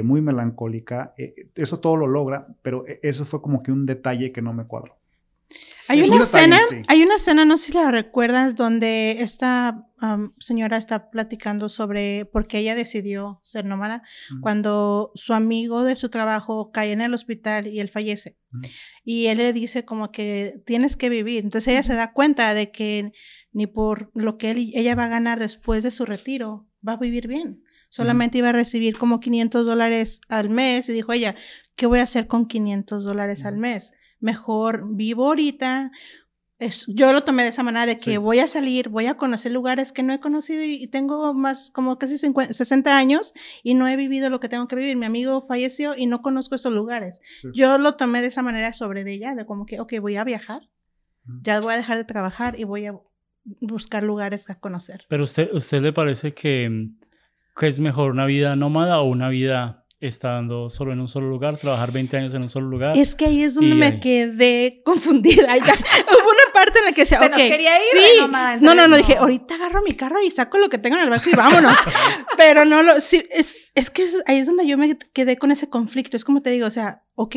muy 0.04 0.22
melancólica, 0.22 1.16
eso 1.56 1.80
todo 1.80 1.96
lo 1.98 2.06
logra, 2.06 2.46
pero 2.62 2.84
eso 3.02 3.26
fue 3.26 3.42
como 3.42 3.64
que 3.64 3.72
un 3.72 3.88
detalle 3.88 4.32
que 4.32 4.42
no 4.42 4.54
me 4.54 4.66
cuadró. 4.68 5.01
Hay 5.88 6.02
una 6.04 6.22
escena, 6.22 6.60
sí. 6.70 6.82
hay 6.88 7.04
una 7.04 7.16
escena, 7.16 7.46
no 7.46 7.58
sé 7.58 7.68
si 7.68 7.72
la 7.74 7.92
recuerdas, 7.92 8.56
donde 8.56 9.18
esta 9.20 9.88
señora 10.40 10.78
está 10.78 11.12
platicando 11.12 11.70
sobre 11.70 12.26
por 12.26 12.48
qué 12.48 12.60
ella 12.60 12.74
decidió 12.74 13.40
ser 13.44 13.66
nómada 13.66 14.02
cuando 14.42 15.12
su 15.14 15.34
amigo 15.34 15.84
de 15.84 15.96
su 15.96 16.10
trabajo 16.10 16.72
cae 16.72 16.92
en 16.92 17.02
el 17.02 17.14
hospital 17.14 17.68
y 17.68 17.80
él 17.80 17.90
fallece. 17.90 18.38
Y 19.04 19.28
él 19.28 19.38
le 19.38 19.54
dice 19.54 19.86
como 19.86 20.12
que 20.12 20.62
tienes 20.66 20.96
que 20.96 21.10
vivir. 21.10 21.44
Entonces 21.44 21.74
ella 21.74 21.84
se 21.84 21.94
da 21.94 22.14
cuenta 22.14 22.54
de 22.54 22.72
que 22.72 23.12
ni 23.52 23.68
por 23.68 24.12
lo 24.16 24.38
que 24.38 24.52
él, 24.52 24.72
ella 24.74 24.96
va 24.96 25.06
a 25.06 25.10
ganar 25.10 25.40
después 25.40 25.84
de 25.84 25.92
su 25.92 26.06
retiro 26.06 26.68
va 26.88 26.94
a 26.94 26.98
vivir 26.98 27.28
bien. 27.28 27.64
Solamente 27.90 28.38
iba 28.38 28.50
a 28.50 28.54
recibir 28.54 28.98
como 28.98 29.20
500 29.20 29.66
dólares 29.66 30.22
al 30.30 30.50
mes 30.50 30.88
y 30.88 30.94
dijo 30.94 31.12
ella, 31.12 31.36
¿qué 31.76 31.86
voy 31.86 32.00
a 32.00 32.04
hacer 32.04 32.26
con 32.28 32.48
500 32.48 33.04
dólares 33.04 33.44
al 33.44 33.58
mes? 33.58 33.92
Mejor 34.22 34.86
vivo 34.96 35.28
ahorita. 35.28 35.92
Es, 36.60 36.86
yo 36.88 37.12
lo 37.12 37.24
tomé 37.24 37.42
de 37.42 37.50
esa 37.50 37.64
manera 37.64 37.88
de 37.88 37.98
que 37.98 38.12
Sí. 38.12 38.18
voy 38.18 38.38
a 38.38 38.46
salir, 38.46 38.90
voy 38.90 39.08
a 39.08 39.16
conocer 39.16 39.52
lugares 39.52 39.92
que 39.92 40.04
no 40.04 40.14
he 40.14 40.20
conocido 40.20 40.64
y, 40.64 40.76
y 40.76 40.88
tengo 40.88 41.34
más 41.34 41.72
como 41.72 41.98
casi 41.98 42.20
50 42.20 42.54
60 42.54 42.96
años 42.96 43.34
y 43.64 43.74
no 43.74 43.88
he 43.88 43.96
vivido 43.98 44.30
lo 44.30 44.40
que 44.40 44.48
tengo 44.48 44.68
que 44.68 44.76
vivir. 44.76 44.96
Mi 44.96 45.08
amigo 45.08 45.42
falleció 45.42 45.96
y 45.98 46.06
no 46.06 46.22
conozco 46.22 46.54
estos 46.54 46.72
lugares. 46.72 47.20
Sí. 47.42 47.48
Yo 47.56 47.80
lo 47.80 47.96
tomé 47.96 48.22
de 48.22 48.28
esa 48.28 48.44
manera 48.44 48.74
sobre 48.74 49.04
de 49.04 49.14
ella, 49.14 49.34
de 49.34 49.46
como 49.48 49.66
que, 49.66 49.80
ok, 49.80 49.94
voy 50.00 50.18
a 50.18 50.24
viajar, 50.24 50.62
Ujú. 51.28 51.40
ya 51.42 51.60
voy 51.62 51.74
a 51.74 51.78
dejar 51.78 51.98
de 51.98 52.06
trabajar 52.06 52.60
y 52.60 52.64
voy 52.64 52.86
a 52.86 52.94
buscar 53.60 54.04
lugares 54.04 54.48
a 54.52 54.60
conocer. 54.60 55.06
Pero 55.10 55.24
usted, 55.24 55.50
¿usted 55.54 55.82
le 55.82 55.94
parece 55.94 56.36
que, 56.36 56.90
que 57.58 57.68
es 57.68 57.80
mejor 57.80 58.12
una 58.12 58.28
vida 58.28 58.56
nómada 58.56 59.00
o 59.00 59.06
una 59.10 59.30
vida 59.30 59.81
estando 60.02 60.70
solo 60.70 60.92
en 60.92 61.00
un 61.00 61.08
solo 61.08 61.30
lugar, 61.30 61.56
trabajar 61.58 61.92
20 61.92 62.18
años 62.18 62.34
en 62.34 62.42
un 62.44 62.50
solo 62.50 62.68
lugar? 62.68 62.98
Es 62.98 63.16
que 63.16 63.26
ahí 63.26 63.44
es 63.44 63.56
donde 63.56 63.76
me 63.76 63.86
ahí. 63.86 64.00
quedé 64.00 64.82
confundida. 64.84 65.56
Ya, 65.66 65.74
Hubo 65.74 66.30
una 66.30 66.54
parte 66.54 66.80
en 66.80 66.86
la 66.86 66.92
que 66.92 67.02
decía, 67.02 67.20
Se 67.20 67.26
ok, 67.26 67.32
nos 67.32 67.42
quería 67.42 67.76
ir, 67.78 67.84
sí. 68.16 68.20
nómada, 68.22 68.58
No, 68.60 68.74
no, 68.76 68.88
no, 68.88 68.98
dije, 68.98 69.16
ahorita 69.18 69.56
agarro 69.56 69.82
mi 69.84 69.94
carro 69.94 70.22
y 70.22 70.32
saco 70.32 70.58
lo 70.58 70.70
que 70.70 70.78
tengo 70.80 70.98
en 70.98 71.04
el 71.04 71.10
banco 71.10 71.30
y 71.30 71.34
vámonos. 71.36 71.78
Pero 72.38 72.66
no 72.66 72.82
lo, 72.84 73.00
sí, 73.00 73.26
es, 73.32 73.72
es 73.76 73.90
que 73.90 74.04
es- 74.04 74.24
ahí 74.26 74.38
es 74.40 74.48
donde 74.48 74.68
yo 74.68 74.78
me 74.78 74.98
quedé 75.14 75.38
con 75.38 75.52
ese 75.52 75.70
conflicto. 75.70 76.18
Es 76.18 76.26
como 76.26 76.42
te 76.42 76.50
digo, 76.50 76.68
o 76.68 76.72
sea, 76.72 77.04
ok, 77.16 77.36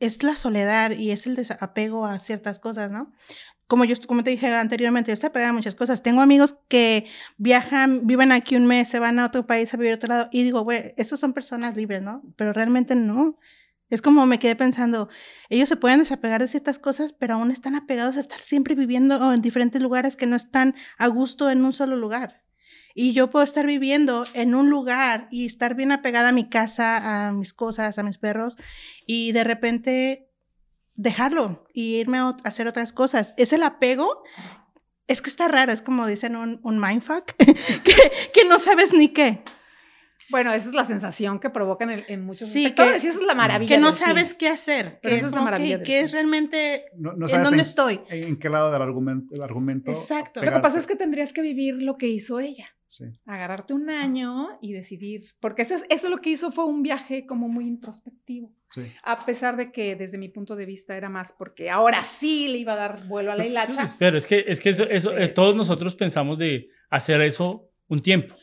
es 0.00 0.22
la 0.22 0.34
soledad 0.36 0.92
y 0.92 1.10
es 1.10 1.26
el 1.26 1.36
desapego 1.36 2.06
a 2.06 2.18
ciertas 2.18 2.58
cosas, 2.58 2.90
¿no? 2.90 3.12
Como 3.70 3.84
yo, 3.84 3.94
como 4.08 4.24
te 4.24 4.30
dije 4.30 4.52
anteriormente, 4.52 5.10
yo 5.10 5.14
estoy 5.14 5.28
apegada 5.28 5.50
a 5.50 5.52
muchas 5.52 5.76
cosas. 5.76 6.02
Tengo 6.02 6.22
amigos 6.22 6.58
que 6.66 7.06
viajan, 7.36 8.04
viven 8.04 8.32
aquí 8.32 8.56
un 8.56 8.66
mes, 8.66 8.88
se 8.88 8.98
van 8.98 9.20
a 9.20 9.26
otro 9.26 9.46
país 9.46 9.72
a 9.72 9.76
vivir 9.76 9.92
a 9.92 9.94
otro 9.94 10.08
lado 10.08 10.28
y 10.32 10.42
digo, 10.42 10.62
güey, 10.62 10.92
esos 10.96 11.20
son 11.20 11.32
personas 11.32 11.76
libres, 11.76 12.02
¿no? 12.02 12.20
Pero 12.34 12.52
realmente 12.52 12.96
no. 12.96 13.38
Es 13.88 14.02
como 14.02 14.26
me 14.26 14.40
quedé 14.40 14.56
pensando, 14.56 15.08
ellos 15.50 15.68
se 15.68 15.76
pueden 15.76 16.00
desapegar 16.00 16.40
de 16.40 16.48
ciertas 16.48 16.80
cosas, 16.80 17.12
pero 17.12 17.34
aún 17.34 17.52
están 17.52 17.76
apegados 17.76 18.16
a 18.16 18.20
estar 18.20 18.40
siempre 18.40 18.74
viviendo 18.74 19.32
en 19.32 19.40
diferentes 19.40 19.80
lugares 19.80 20.16
que 20.16 20.26
no 20.26 20.34
están 20.34 20.74
a 20.98 21.06
gusto 21.06 21.48
en 21.48 21.64
un 21.64 21.72
solo 21.72 21.94
lugar. 21.94 22.42
Y 22.96 23.12
yo 23.12 23.30
puedo 23.30 23.44
estar 23.44 23.66
viviendo 23.66 24.24
en 24.34 24.56
un 24.56 24.68
lugar 24.68 25.28
y 25.30 25.46
estar 25.46 25.76
bien 25.76 25.92
apegada 25.92 26.30
a 26.30 26.32
mi 26.32 26.48
casa, 26.48 27.28
a 27.28 27.32
mis 27.32 27.54
cosas, 27.54 28.00
a 28.00 28.02
mis 28.02 28.18
perros, 28.18 28.56
y 29.06 29.30
de 29.30 29.44
repente 29.44 30.29
dejarlo 31.02 31.64
y 31.72 31.96
irme 31.96 32.18
a 32.18 32.36
hacer 32.44 32.68
otras 32.68 32.92
cosas. 32.92 33.34
Es 33.36 33.52
el 33.52 33.62
apego. 33.62 34.22
Es 35.08 35.22
que 35.22 35.30
está 35.30 35.48
raro, 35.48 35.72
es 35.72 35.82
como 35.82 36.06
dicen 36.06 36.36
un, 36.36 36.60
un 36.62 36.78
mindfuck, 36.80 37.32
que, 37.36 37.94
que 38.32 38.44
no 38.48 38.58
sabes 38.60 38.92
ni 38.92 39.08
qué. 39.08 39.42
Bueno, 40.28 40.52
esa 40.52 40.68
es 40.68 40.74
la 40.74 40.84
sensación 40.84 41.40
que 41.40 41.50
provocan 41.50 41.90
en, 41.90 42.04
en 42.06 42.24
muchos 42.24 42.46
Sí, 42.48 42.72
que- 42.72 42.84
y 42.84 42.88
esa 42.90 43.08
es 43.08 43.20
la 43.22 43.34
maravilla. 43.34 43.74
Que 43.74 43.80
no 43.80 43.88
del 43.88 43.94
cine. 43.94 44.06
sabes 44.06 44.34
qué 44.34 44.48
hacer. 44.48 45.00
Pero 45.02 45.16
esa 45.16 45.26
es 45.26 45.32
la 45.32 45.40
maravilla 45.40 45.78
que, 45.78 45.82
que 45.82 46.00
es 46.00 46.12
realmente 46.12 46.84
No, 46.96 47.14
no 47.14 47.26
en 47.26 47.30
sabes 47.30 47.44
dónde 47.44 47.62
en- 47.62 47.66
estoy. 47.66 48.00
¿En 48.10 48.38
qué 48.38 48.48
lado 48.48 48.70
del 48.70 48.80
argumento? 48.82 49.34
El 49.34 49.42
argumento 49.42 49.90
Exacto. 49.90 50.40
Lo 50.44 50.52
que 50.52 50.60
pasa 50.60 50.78
es 50.78 50.86
que 50.86 50.94
tendrías 50.94 51.32
que 51.32 51.42
vivir 51.42 51.82
lo 51.82 51.96
que 51.98 52.06
hizo 52.06 52.38
ella. 52.38 52.68
Sí. 52.92 53.04
Agarrarte 53.24 53.72
un 53.72 53.88
año 53.88 54.48
y 54.60 54.72
decidir. 54.72 55.22
Porque 55.40 55.62
eso, 55.62 55.74
es- 55.76 55.86
eso 55.88 56.08
lo 56.08 56.18
que 56.18 56.30
hizo 56.30 56.50
fue 56.50 56.64
un 56.64 56.82
viaje 56.82 57.24
como 57.24 57.48
muy 57.48 57.66
introspectivo. 57.66 58.52
Sí. 58.70 58.82
A 59.04 59.24
pesar 59.24 59.56
de 59.56 59.70
que 59.70 59.94
desde 59.96 60.18
mi 60.18 60.28
punto 60.28 60.56
de 60.56 60.66
vista 60.66 60.96
era 60.96 61.08
más 61.08 61.32
porque 61.32 61.70
ahora 61.70 62.02
sí 62.02 62.48
le 62.48 62.58
iba 62.58 62.72
a 62.72 62.76
dar 62.76 63.06
vuelo 63.06 63.30
a 63.32 63.36
la 63.36 63.46
hilacha. 63.46 63.86
Sí, 63.86 63.96
Pero 63.98 64.18
es 64.18 64.26
que, 64.26 64.44
es 64.46 64.58
que 64.60 64.70
eso, 64.70 64.84
eso, 64.84 65.12
eh, 65.12 65.22
Este- 65.22 65.34
todos 65.34 65.54
nosotros 65.54 65.94
pensamos 65.94 66.36
de 66.38 66.68
hacer 66.90 67.20
eso 67.20 67.70
un 67.88 68.00
tiempo. 68.00 68.34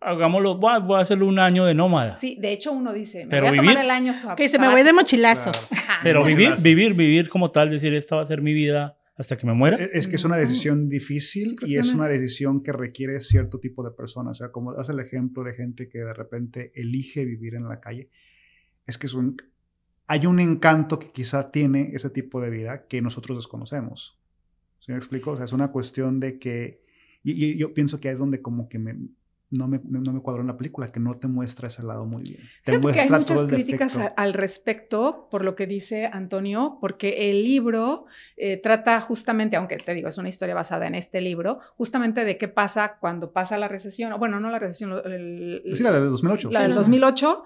Hagámoslo, 0.00 0.56
voy 0.58 0.74
a, 0.74 0.78
voy 0.78 0.96
a 0.98 1.00
hacerlo 1.00 1.26
un 1.26 1.38
año 1.38 1.64
de 1.64 1.74
nómada. 1.74 2.16
Sí, 2.16 2.36
de 2.40 2.52
hecho 2.52 2.72
uno 2.72 2.92
dice, 2.92 3.24
me 3.24 3.30
Pero 3.30 3.46
voy 3.48 3.54
a 3.54 3.56
tomar 3.56 3.74
vivir- 3.76 3.84
el 3.84 3.90
año 3.90 4.12
sab- 4.12 4.36
Que 4.36 4.48
se 4.48 4.58
me 4.58 4.68
voy 4.68 4.82
de 4.82 4.92
mochilazo. 4.92 5.50
Claro. 5.50 6.00
Pero 6.02 6.24
vivir, 6.24 6.54
vivir, 6.62 6.94
vivir 6.94 7.28
como 7.28 7.50
tal, 7.50 7.70
decir, 7.70 7.92
esta 7.94 8.16
va 8.16 8.22
a 8.22 8.26
ser 8.26 8.40
mi 8.42 8.52
vida 8.54 8.96
hasta 9.20 9.36
que 9.36 9.46
me 9.46 9.52
muera. 9.52 9.76
E- 9.76 9.90
Es 9.92 10.06
que 10.06 10.16
es 10.16 10.24
una 10.24 10.36
decisión 10.38 10.88
difícil 10.88 11.56
y 11.66 11.76
es 11.76 11.92
una 11.94 12.06
decisión 12.08 12.62
que 12.62 12.72
requiere 12.72 13.20
cierto 13.20 13.58
tipo 13.60 13.84
de 13.84 13.90
personas. 13.90 14.38
O 14.38 14.38
sea, 14.44 14.50
como 14.50 14.72
das 14.72 14.88
el 14.88 14.98
ejemplo 14.98 15.44
de 15.44 15.52
gente 15.54 15.88
que 15.88 15.98
de 15.98 16.14
repente 16.14 16.72
elige 16.74 17.24
vivir 17.24 17.54
en 17.54 17.68
la 17.68 17.80
calle, 17.80 18.08
es 18.86 18.96
que 18.98 19.06
es 19.06 19.14
un, 19.14 19.36
hay 20.06 20.26
un 20.26 20.40
encanto 20.40 20.98
que 20.98 21.12
quizá 21.12 21.50
tiene 21.50 21.90
ese 21.94 22.08
tipo 22.10 22.40
de 22.40 22.50
vida 22.50 22.86
que 22.88 23.02
nosotros 23.02 23.36
desconocemos. 23.38 24.18
¿Sí 24.80 24.90
me 24.92 24.96
explico? 24.98 25.32
O 25.32 25.36
sea, 25.36 25.44
es 25.44 25.52
una 25.52 25.68
cuestión 25.70 26.18
de 26.18 26.38
que, 26.38 26.82
y, 27.22 27.32
y 27.44 27.58
yo 27.58 27.74
pienso 27.74 28.00
que 28.00 28.10
es 28.10 28.18
donde 28.18 28.40
como 28.40 28.68
que 28.70 28.78
me, 28.78 28.96
no 29.50 29.66
me, 29.66 29.80
no 29.84 30.12
me 30.12 30.20
cuadró 30.20 30.42
en 30.42 30.46
la 30.46 30.56
película, 30.56 30.86
que 30.88 31.00
no 31.00 31.14
te 31.14 31.26
muestra 31.26 31.66
ese 31.68 31.82
lado 31.82 32.04
muy 32.06 32.22
bien. 32.22 32.36
Te 32.64 32.70
Fíjate 32.70 32.70
que 32.70 32.74
hay 32.74 32.80
muestra 32.80 33.18
muchas 33.18 33.36
todo 33.36 33.44
el 33.48 33.52
críticas 33.54 33.96
a- 33.98 34.06
al 34.06 34.32
respecto 34.32 35.28
por 35.30 35.44
lo 35.44 35.56
que 35.56 35.66
dice 35.66 36.06
Antonio, 36.06 36.78
porque 36.80 37.30
el 37.30 37.42
libro 37.42 38.06
eh, 38.36 38.56
trata 38.58 39.00
justamente, 39.00 39.56
aunque 39.56 39.76
te 39.76 39.94
digo, 39.94 40.08
es 40.08 40.18
una 40.18 40.28
historia 40.28 40.54
basada 40.54 40.86
en 40.86 40.94
este 40.94 41.20
libro, 41.20 41.58
justamente 41.76 42.24
de 42.24 42.38
qué 42.38 42.46
pasa 42.48 42.98
cuando 43.00 43.32
pasa 43.32 43.58
la 43.58 43.66
recesión, 43.68 44.12
o 44.12 44.18
bueno, 44.18 44.38
no 44.38 44.50
la 44.50 44.58
recesión, 44.60 44.90
lo- 44.90 45.04
el- 45.04 45.62
Sí, 45.74 45.82
la 45.82 45.92
de 45.92 46.00
2008. 46.00 46.50
la 46.52 46.62
del 46.62 46.72
Sí. 46.72 46.78
2008 46.78 47.42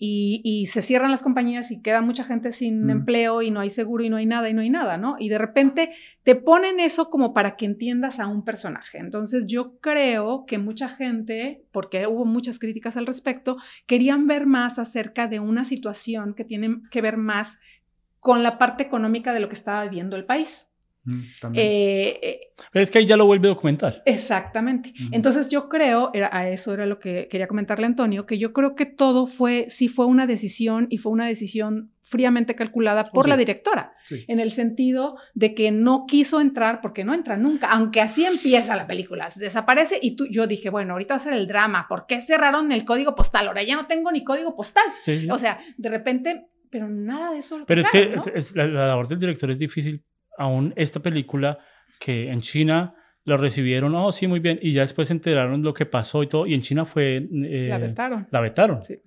y, 0.00 0.40
y 0.44 0.66
se 0.66 0.80
cierran 0.80 1.10
las 1.10 1.22
compañías 1.22 1.72
y 1.72 1.82
queda 1.82 2.00
mucha 2.00 2.22
gente 2.22 2.52
sin 2.52 2.86
Mm. 2.86 2.90
empleo 2.90 3.42
y 3.42 3.50
no 3.50 3.58
hay 3.58 3.68
seguro 3.68 4.04
y 4.04 4.08
no 4.10 4.16
hay 4.16 4.26
nada 4.26 4.48
y 4.48 4.54
no 4.54 4.60
hay 4.60 4.70
nada, 4.70 4.96
¿no? 4.96 5.16
Y 5.18 5.28
de 5.28 5.38
repente 5.38 5.90
te 6.22 6.36
ponen 6.36 6.78
eso 6.78 7.10
como 7.10 7.34
para 7.34 7.56
que 7.56 7.66
entiendas 7.66 8.20
a 8.20 8.28
un 8.28 8.44
personaje. 8.44 8.98
Entonces 8.98 9.46
yo 9.46 9.78
creo 9.80 10.44
que 10.46 10.58
mucha 10.58 10.88
gente, 10.88 11.64
porque 11.72 12.06
hubo 12.06 12.24
muchas 12.24 12.60
críticas 12.60 12.96
al 12.96 13.06
respecto, 13.06 13.56
querían 13.86 14.28
ver 14.28 14.46
más 14.46 14.78
acerca 14.78 15.26
de 15.26 15.40
una 15.40 15.64
situación 15.64 16.34
que 16.34 16.44
tiene 16.44 16.80
que 16.92 17.02
ver 17.02 17.16
más 17.16 17.58
con 18.20 18.44
la 18.44 18.56
parte 18.58 18.84
económica 18.84 19.32
de 19.32 19.40
lo 19.40 19.48
que 19.48 19.54
estaba 19.54 19.82
viviendo 19.82 20.14
el 20.14 20.24
país. 20.24 20.67
Mm, 21.08 21.24
también. 21.40 21.66
Eh, 21.66 22.20
eh, 22.22 22.40
Pero 22.72 22.82
es 22.82 22.90
que 22.90 22.98
ahí 22.98 23.06
ya 23.06 23.16
lo 23.16 23.26
vuelve 23.26 23.48
documental. 23.48 24.02
Exactamente. 24.04 24.92
Entonces 25.12 25.48
yo 25.48 25.68
creo, 25.68 26.10
era, 26.14 26.28
a 26.32 26.48
eso 26.48 26.72
era 26.74 26.86
lo 26.86 26.98
que 26.98 27.28
quería 27.30 27.46
comentarle 27.48 27.84
a 27.84 27.88
Antonio, 27.88 28.26
que 28.26 28.38
yo 28.38 28.52
creo 28.52 28.74
que 28.74 28.86
todo 28.86 29.26
fue, 29.26 29.66
sí 29.70 29.88
fue 29.88 30.06
una 30.06 30.26
decisión 30.26 30.86
y 30.90 30.98
fue 30.98 31.12
una 31.12 31.26
decisión 31.26 31.92
fríamente 32.02 32.54
calculada 32.54 33.04
por 33.04 33.24
Sí. 33.26 33.30
la 33.30 33.36
directora, 33.36 33.92
Sí. 34.04 34.24
en 34.28 34.40
el 34.40 34.50
sentido 34.50 35.16
de 35.34 35.54
que 35.54 35.70
no 35.70 36.06
quiso 36.06 36.40
entrar, 36.40 36.80
porque 36.80 37.04
no 37.04 37.12
entra 37.12 37.36
nunca, 37.36 37.68
aunque 37.70 38.00
así 38.00 38.24
empieza 38.24 38.76
la 38.76 38.86
película, 38.86 39.28
desaparece 39.36 39.98
y 40.00 40.16
tú, 40.16 40.26
yo 40.30 40.46
dije, 40.46 40.70
bueno, 40.70 40.94
ahorita 40.94 41.14
va 41.14 41.16
a 41.16 41.24
ser 41.24 41.34
el 41.34 41.46
drama, 41.46 41.86
¿por 41.88 42.06
qué 42.06 42.20
cerraron 42.22 42.72
el 42.72 42.84
código 42.86 43.14
postal? 43.14 43.46
Ahora 43.48 43.62
ya 43.62 43.76
no 43.76 43.86
tengo 43.86 44.10
ni 44.10 44.24
código 44.24 44.56
postal. 44.56 44.84
Sí. 45.02 45.28
O 45.30 45.38
sea, 45.38 45.58
de 45.76 45.88
repente, 45.90 46.46
pero 46.70 46.88
nada 46.88 47.32
de 47.32 47.38
eso 47.40 47.58
lo 47.58 47.66
Pero 47.66 47.82
es 47.82 47.90
que 47.90 48.06
¿no? 48.06 48.20
es- 48.22 48.30
es- 48.34 48.56
la, 48.56 48.66
la 48.66 48.86
labor 48.88 49.06
del 49.08 49.18
director 49.18 49.50
es 49.50 49.58
difícil. 49.58 50.02
Aún 50.38 50.72
esta 50.76 51.00
película 51.00 51.58
que 51.98 52.30
en 52.30 52.40
China 52.40 52.94
la 53.24 53.36
recibieron, 53.36 53.94
oh, 53.94 54.10
sí, 54.10 54.26
muy 54.26 54.40
bien, 54.40 54.58
y 54.62 54.72
ya 54.72 54.80
después 54.80 55.08
se 55.08 55.14
enteraron 55.14 55.62
lo 55.62 55.74
que 55.74 55.84
pasó 55.84 56.22
y 56.22 56.28
todo, 56.28 56.46
y 56.46 56.54
en 56.54 56.62
China 56.62 56.84
fue... 56.86 57.16
eh, 57.16 57.66
la 57.68 57.78
vetaron. 57.78 58.26
la 58.30 58.40
vetaron 58.40 58.82
Sí. 58.82 59.00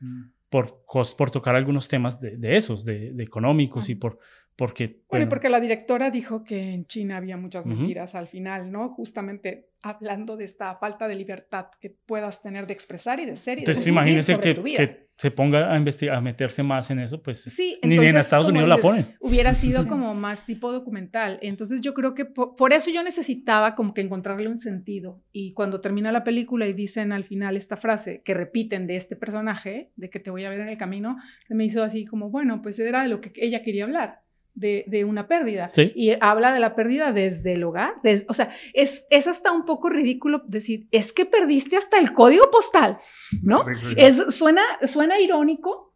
Por, 0.50 0.84
por 1.18 1.32
tocar 1.32 1.56
algunos 1.56 1.88
temas 1.88 2.20
de, 2.20 2.36
de 2.36 2.58
esos, 2.58 2.84
de, 2.84 3.14
de 3.14 3.24
económicos 3.24 3.90
y 3.90 3.96
por... 3.96 4.20
Porque, 4.58 5.02
Bueno, 5.10 5.26
y 5.26 5.30
porque 5.30 5.50
la 5.50 5.62
directora 5.62 6.12
dijo 6.12 6.44
que 6.44 6.74
en 6.74 6.86
China 6.86 7.18
había 7.18 7.38
muchas 7.38 7.66
mentiras 7.66 8.16
al 8.16 8.28
final, 8.28 8.70
¿no? 8.70 8.90
Justamente 8.90 9.70
hablando 9.82 10.36
de 10.38 10.44
esta 10.44 10.76
falta 10.76 11.08
de 11.08 11.16
libertad 11.16 11.68
que 11.80 11.90
puedas 11.90 12.42
tener 12.42 12.68
de 12.68 12.74
expresar 12.74 13.20
y 13.22 13.26
de 13.26 13.38
ser 13.38 13.60
y 13.60 13.62
de 13.62 13.72
entonces 13.72 13.88
imagínense 13.88 14.34
sobre 14.34 14.50
que, 14.50 14.54
tu 14.54 14.64
vida. 14.64 14.78
que 14.78 15.10
se 15.22 15.30
ponga 15.30 15.72
a 15.72 15.78
investigar, 15.78 16.16
a 16.16 16.20
meterse 16.20 16.64
más 16.64 16.90
en 16.90 16.98
eso, 16.98 17.22
pues 17.22 17.44
Sí, 17.44 17.78
ni 17.84 17.96
en 17.96 18.18
Estados 18.18 18.48
Unidos 18.48 18.68
la 18.68 18.78
dices, 18.78 18.90
ponen. 18.90 19.16
Hubiera 19.20 19.54
sido 19.54 19.88
como 19.88 20.16
más 20.16 20.48
tipo 20.48 20.74
documental. 20.74 21.38
Entonces 21.44 21.80
yo 21.82 21.94
creo 21.94 22.16
que 22.16 22.26
po- 22.26 22.56
por, 22.56 22.74
eso 22.74 22.90
yo 22.90 23.04
necesitaba 23.04 23.76
como 23.76 23.94
que 23.94 24.02
encontrarle 24.02 24.48
un 24.48 24.58
sentido. 24.58 25.22
Y 25.32 25.54
cuando 25.54 25.80
termina 25.80 26.12
la 26.12 26.24
película 26.24 26.66
y 26.66 26.74
dicen 26.74 27.12
al 27.12 27.24
final 27.24 27.56
esta 27.56 27.78
frase 27.78 28.24
que 28.26 28.34
repiten 28.34 28.88
de 28.88 28.96
este 28.96 29.16
personaje, 29.16 29.92
de 29.96 30.10
que 30.10 30.20
te 30.20 30.32
voy 30.32 30.44
a 30.46 30.50
ver 30.50 30.62
en 30.62 30.70
el 30.70 30.78
camino, 30.78 31.18
se 31.48 31.54
me 31.54 31.66
hizo 31.66 31.84
así 31.84 32.04
como, 32.04 32.32
bueno, 32.32 32.64
pues 32.64 32.80
era 32.80 33.04
de 33.04 33.10
lo 33.10 33.22
que 33.22 33.32
ella 33.36 33.62
quería 33.62 33.84
hablar. 33.84 34.24
De, 34.54 34.84
de 34.88 35.06
una 35.06 35.28
pérdida. 35.30 35.72
Sí. 35.74 35.94
Y 35.96 36.12
habla 36.20 36.52
de 36.54 36.60
la 36.60 36.76
pérdida 36.76 37.14
desde 37.14 37.54
el 37.54 37.64
hogar. 37.64 37.96
des- 38.04 38.26
o 38.28 38.34
sea, 38.34 38.52
es, 38.74 39.06
es 39.10 39.26
hasta 39.28 39.52
un 39.54 39.64
poco 39.64 39.90
ridículo 39.90 40.44
decir, 40.46 40.88
es 40.92 41.14
que 41.14 41.26
perdiste 41.26 41.78
hasta 41.78 41.98
el 41.98 42.12
código 42.12 42.52
postal, 42.52 43.00
¿no? 43.44 43.64
Sí, 43.64 43.72
sí. 43.82 43.94
Es, 43.98 44.36
suena, 44.36 44.62
suena 44.86 45.20
irónico, 45.20 45.96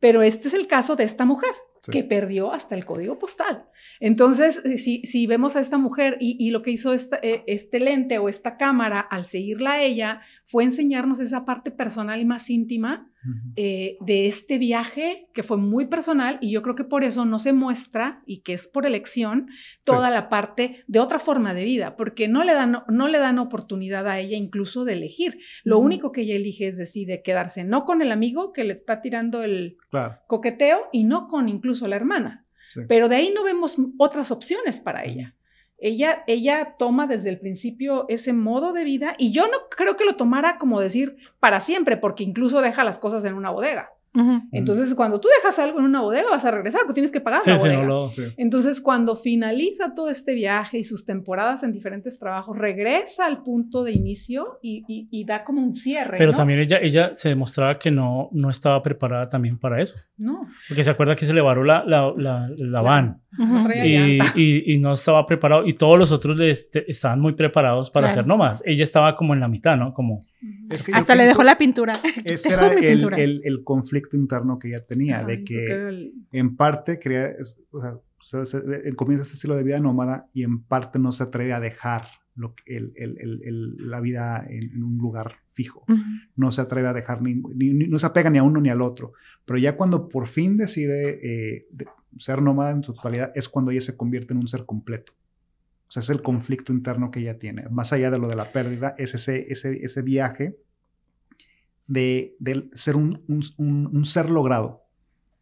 pero 0.00 0.22
este 0.22 0.48
es 0.48 0.54
el 0.54 0.66
caso 0.66 0.96
de 0.96 1.04
esta 1.04 1.24
mujer 1.24 1.52
Sí. 1.84 1.90
que 1.92 2.04
perdió 2.04 2.52
hasta 2.52 2.74
el 2.76 2.84
código 2.84 3.18
postal. 3.18 3.66
Entonces, 4.00 4.62
eh, 4.64 4.78
si, 4.78 5.02
si 5.04 5.26
vemos 5.26 5.56
a 5.56 5.60
esta 5.60 5.78
mujer 5.78 6.16
y, 6.20 6.36
y 6.38 6.50
lo 6.50 6.62
que 6.62 6.70
hizo 6.70 6.92
esta- 6.92 7.18
eh, 7.22 7.44
este 7.46 7.80
lente 7.80 8.18
o 8.18 8.28
esta 8.28 8.56
cámara 8.56 9.00
al 9.00 9.24
seguirla 9.24 9.72
a 9.72 9.82
ella 9.82 10.20
fue 10.46 10.64
enseñarnos 10.64 11.20
esa 11.20 11.44
parte 11.44 11.70
personal 11.70 12.20
y 12.20 12.24
más 12.24 12.50
íntima 12.50 13.08
eh, 13.54 13.98
de 14.00 14.26
este 14.26 14.58
viaje 14.58 15.28
que 15.32 15.44
fue 15.44 15.56
muy 15.56 15.86
personal 15.86 16.38
y 16.40 16.50
yo 16.50 16.60
creo 16.62 16.74
que 16.74 16.82
por 16.82 17.04
eso 17.04 17.24
no 17.24 17.38
se 17.38 17.52
muestra 17.52 18.20
y 18.26 18.40
que 18.40 18.52
es 18.52 18.66
por 18.66 18.84
elección 18.84 19.46
toda 19.84 20.10
la 20.10 20.28
parte 20.28 20.82
de 20.88 20.98
otra 20.98 21.20
forma 21.20 21.54
de 21.54 21.62
vida, 21.64 21.94
porque 21.96 22.26
no 22.26 22.42
le 22.42 22.52
dan, 22.54 22.78
no 22.88 23.06
le 23.06 23.18
dan 23.20 23.38
oportunidad 23.38 24.08
a 24.08 24.18
ella 24.18 24.36
incluso 24.36 24.84
de 24.84 24.94
elegir. 24.94 25.38
Lo 25.62 25.78
único 25.78 26.10
que 26.10 26.22
ella 26.22 26.34
elige 26.34 26.66
es 26.66 26.76
decide 26.76 27.22
quedarse 27.22 27.62
no 27.62 27.84
con 27.84 28.02
el 28.02 28.10
amigo 28.10 28.52
que 28.52 28.64
le 28.64 28.72
está 28.72 29.00
tirando 29.00 29.44
el 29.44 29.76
Claro. 29.90 30.18
coqueteo 30.26 30.80
y 30.90 31.04
no 31.04 31.28
con 31.28 31.48
incluso 31.48 31.86
la 31.86 31.96
hermana. 31.96 32.41
Sí. 32.72 32.80
Pero 32.88 33.08
de 33.08 33.16
ahí 33.16 33.32
no 33.34 33.42
vemos 33.44 33.76
otras 33.98 34.30
opciones 34.30 34.80
para 34.80 35.04
ella. 35.04 35.34
Ella, 35.78 36.22
ella 36.28 36.76
toma 36.78 37.08
desde 37.08 37.28
el 37.28 37.40
principio 37.40 38.06
ese 38.08 38.32
modo 38.32 38.72
de 38.72 38.84
vida 38.84 39.14
y 39.18 39.32
yo 39.32 39.48
no 39.48 39.68
creo 39.68 39.96
que 39.96 40.04
lo 40.04 40.14
tomara 40.14 40.56
como 40.56 40.80
decir 40.80 41.16
para 41.40 41.58
siempre, 41.58 41.96
porque 41.96 42.22
incluso 42.22 42.60
deja 42.60 42.84
las 42.84 43.00
cosas 43.00 43.24
en 43.24 43.34
una 43.34 43.50
bodega. 43.50 43.90
Entonces, 44.52 44.94
cuando 44.94 45.20
tú 45.20 45.28
dejas 45.38 45.58
algo 45.58 45.78
en 45.78 45.86
una 45.86 46.02
bodega, 46.02 46.30
vas 46.30 46.44
a 46.44 46.50
regresar, 46.50 46.82
porque 46.82 46.94
tienes 46.94 47.12
que 47.12 47.20
pagar 47.20 47.40
Sí, 47.42 47.50
la 47.50 47.56
sí, 47.56 47.62
bodega. 47.62 47.82
no 47.82 47.88
lo- 47.88 48.08
Sí. 48.08 48.22
Entonces, 48.36 48.80
cuando 48.80 49.16
finaliza 49.16 49.94
todo 49.94 50.08
este 50.10 50.34
viaje 50.34 50.78
y 50.78 50.84
sus 50.84 51.04
temporadas 51.06 51.62
en 51.62 51.72
diferentes 51.72 52.18
trabajos, 52.18 52.58
regresa 52.58 53.24
al 53.26 53.42
punto 53.42 53.84
de 53.84 53.92
inicio 53.92 54.58
y, 54.62 54.84
y- 54.86 55.08
y 55.10 55.24
da 55.24 55.44
como 55.44 55.62
un 55.62 55.72
cierre. 55.74 56.18
Pero 56.18 56.32
¿no? 56.32 56.36
también 56.36 56.60
ella, 56.60 56.78
ella 56.82 57.12
se 57.14 57.30
demostraba 57.30 57.78
que 57.78 57.90
no, 57.90 58.28
no 58.32 58.50
estaba 58.50 58.82
preparada 58.82 59.28
también 59.28 59.58
para 59.58 59.80
eso. 59.80 59.94
No, 60.18 60.46
Porque 60.68 60.84
se 60.84 60.90
acuerda 60.90 61.16
que 61.16 61.24
se 61.26 61.32
le 61.34 61.40
varó 61.40 61.64
la, 61.64 61.82
la, 61.84 62.12
la, 62.16 62.48
la 62.56 62.80
van 62.82 63.22
y, 63.84 64.18
y, 64.36 64.74
y 64.74 64.78
no 64.78 64.92
estaba 64.92 65.26
preparado. 65.26 65.66
Y 65.66 65.72
todos 65.74 65.98
los 65.98 66.12
otros 66.12 66.36
le 66.36 66.50
este- 66.50 66.90
estaban 66.90 67.18
muy 67.18 67.32
preparados 67.32 67.90
para 67.90 68.08
Claro. 68.08 68.12
hacer 68.20 68.26
nomás. 68.26 68.62
Ella 68.66 68.82
estaba 68.84 69.16
como 69.16 69.32
en 69.34 69.40
la 69.40 69.48
mitad, 69.48 69.76
¿no? 69.76 69.94
Como, 69.94 70.24
Es 70.70 70.82
que 70.82 70.92
yo 70.92 70.98
Hasta 70.98 71.14
le 71.14 71.24
dejó 71.24 71.42
la 71.44 71.56
pintura. 71.58 71.94
Ese 72.24 72.52
era 72.52 72.66
el, 72.72 72.80
pintura. 72.80 73.16
el- 73.18 73.40
el 73.44 73.62
conflicto 73.64 74.16
interno 74.16 74.58
que 74.58 74.68
ella 74.68 74.80
tenía, 74.86 75.24
de 75.24 75.44
que 75.44 75.66
el- 75.66 76.12
en 76.32 76.56
parte 76.56 76.98
quería, 76.98 77.32
o 77.70 77.80
sea, 77.80 77.98
se- 78.20 78.46
se- 78.46 78.88
eh, 78.88 78.94
comienza 78.96 79.22
este 79.22 79.34
estilo 79.34 79.54
de 79.56 79.62
vida 79.64 79.78
nómada 79.80 80.28
y 80.32 80.42
en 80.44 80.62
parte 80.62 80.98
no 80.98 81.12
se 81.12 81.24
atreve 81.24 81.52
a 81.52 81.60
dejar 81.60 82.04
lo 82.34 82.54
que- 82.54 82.76
el- 82.76 82.92
el- 82.96 83.18
el- 83.20 83.40
el- 83.44 83.90
la 83.90 84.00
vida 84.00 84.44
en, 84.48 84.72
en 84.72 84.82
un 84.82 84.96
lugar 84.98 85.36
fijo. 85.50 85.84
No 86.34 86.50
se 86.50 86.62
atreve 86.62 86.88
a 86.88 86.94
dejar, 86.94 87.20
ni, 87.20 87.34
ni- 87.34 87.74
ni- 87.74 87.86
no 87.88 87.98
se 87.98 88.06
apega 88.06 88.30
ni 88.30 88.38
a 88.38 88.42
uno 88.42 88.60
ni 88.60 88.70
al 88.70 88.80
otro. 88.80 89.12
Pero 89.44 89.58
ya 89.58 89.76
cuando 89.76 90.08
por 90.08 90.26
fin 90.28 90.56
decide 90.56 91.20
eh, 91.22 91.66
de- 91.70 91.86
ser 92.18 92.40
nómada 92.42 92.70
en 92.72 92.82
su 92.82 92.94
totalidad, 92.94 93.32
es 93.34 93.48
cuando 93.48 93.70
ella 93.70 93.80
se 93.82 93.96
convierte 93.96 94.32
en 94.32 94.38
un 94.38 94.48
ser 94.48 94.64
completo. 94.64 95.12
O 95.92 95.94
sea, 95.94 96.00
es 96.00 96.08
el 96.08 96.22
conflicto 96.22 96.72
interno 96.72 97.10
que 97.10 97.20
ella 97.20 97.38
tiene. 97.38 97.68
Más 97.68 97.92
allá 97.92 98.10
de 98.10 98.18
lo 98.18 98.26
de 98.26 98.34
la 98.34 98.50
pérdida, 98.50 98.94
es 98.96 99.14
ese, 99.14 99.44
ese, 99.52 99.84
ese 99.84 100.00
viaje 100.00 100.56
de, 101.86 102.34
de 102.38 102.70
ser 102.72 102.96
un, 102.96 103.22
un- 103.28 103.42
un- 103.58 103.86
un 103.94 104.04
ser 104.06 104.30
logrado, 104.30 104.84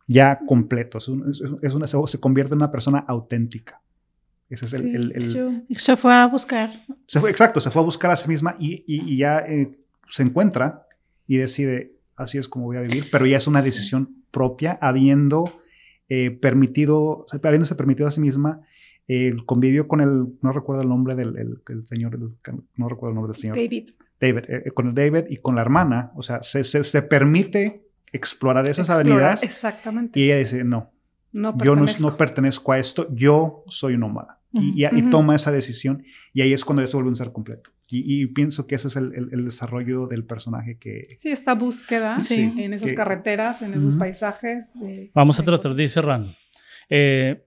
ya 0.08 0.40
completo. 0.48 0.98
Es 0.98 1.06
un- 1.06 1.30
es- 1.30 1.40
es 1.62 1.74
una, 1.74 1.86
se 1.86 2.18
convierte 2.18 2.54
en 2.54 2.58
una 2.58 2.72
persona 2.72 2.98
auténtica. 3.06 3.80
Ese 4.48 4.66
es 4.66 4.72
el, 4.72 4.82
Sí, 4.82 4.96
el- 4.96 5.12
el- 5.14 5.34
yo- 5.68 5.78
Se 5.78 5.96
fue 5.96 6.12
a 6.12 6.26
buscar. 6.26 6.70
se 7.06 7.20
fue, 7.20 7.30
exacto, 7.30 7.60
se 7.60 7.70
fue 7.70 7.82
a 7.82 7.84
buscar 7.84 8.10
a 8.10 8.16
sí 8.16 8.28
misma 8.28 8.56
y, 8.58 8.82
y- 8.88 9.12
y 9.14 9.18
ya 9.18 9.38
eh, 9.46 9.70
se 10.08 10.24
encuentra 10.24 10.84
y 11.28 11.36
decide, 11.36 11.92
así 12.16 12.38
es 12.38 12.48
como 12.48 12.64
voy 12.64 12.76
a 12.76 12.80
vivir, 12.80 13.06
pero 13.12 13.24
ya 13.24 13.36
es 13.36 13.46
una 13.46 13.62
decisión 13.62 14.24
propia, 14.32 14.76
habiendo 14.82 15.44
eh, 16.08 16.32
permitido, 16.32 17.24
habiéndose 17.40 17.76
permitido 17.76 18.08
a 18.08 18.10
sí 18.10 18.20
misma 18.20 18.62
el 19.16 19.44
convivio 19.44 19.88
con 19.88 20.00
el, 20.00 20.26
no 20.42 20.52
recuerdo 20.52 20.82
el 20.82 20.88
nombre 20.88 21.14
del 21.16 21.36
el- 21.36 21.58
el 21.68 21.86
señor, 21.86 22.14
el- 22.14 22.34
no 22.76 22.88
recuerdo 22.88 23.10
el 23.10 23.14
nombre 23.16 23.32
del 23.32 23.40
señor, 23.40 23.56
David. 23.56 23.88
David, 24.20 24.44
eh, 24.48 24.70
con 24.72 24.88
el 24.88 24.94
David 24.94 25.24
y 25.30 25.38
con 25.38 25.54
la 25.56 25.62
hermana, 25.62 26.12
o 26.14 26.22
sea, 26.22 26.42
se, 26.42 26.62
se- 26.64 26.84
se 26.84 27.02
permite 27.02 27.82
explorar 28.12 28.64
esas 28.68 28.88
Explorar, 28.88 29.12
avenidas 29.12 29.42
Exactamente. 29.42 30.18
y 30.20 30.24
ella 30.24 30.38
dice, 30.38 30.64
no, 30.64 30.90
no 31.32 31.50
yo 31.64 31.74
no, 31.74 31.82
pertenezco. 31.82 32.10
no 32.10 32.16
pertenezco 32.16 32.72
a 32.72 32.78
esto, 32.78 33.08
yo 33.14 33.64
soy 33.68 33.94
un 33.94 34.00
nómada. 34.00 34.36
Y, 34.52 34.84
y- 34.84 35.02
toma 35.10 35.36
esa 35.36 35.52
decisión 35.52 36.02
y 36.34 36.40
ahí 36.40 36.52
es 36.52 36.64
cuando 36.64 36.82
ella 36.82 36.88
se 36.88 36.96
vuelve 36.96 37.08
un 37.10 37.14
ser 37.16 37.30
completo. 37.32 37.70
Y, 37.86 38.22
y 38.22 38.26
pienso 38.26 38.66
que 38.66 38.74
ese 38.74 38.88
es 38.88 38.96
el, 38.96 39.14
el- 39.14 39.28
el 39.32 39.44
desarrollo 39.44 40.06
del 40.08 40.24
personaje 40.24 40.76
que... 40.78 41.04
Sí, 41.16 41.30
esta 41.30 41.54
búsqueda 41.54 42.18
Sí. 42.20 42.52
en 42.58 42.72
esas 42.74 42.88
Que- 42.90 42.94
carreteras, 42.96 43.62
en 43.62 43.74
esos 43.74 43.94
paisajes. 43.96 44.72
de- 44.80 45.10
vamos 45.14 45.38
a 45.38 45.44
tratar 45.44 45.74
de 45.74 45.82
ir 45.84 45.88
cerrando. 45.88 46.32
Eh, 46.88 47.44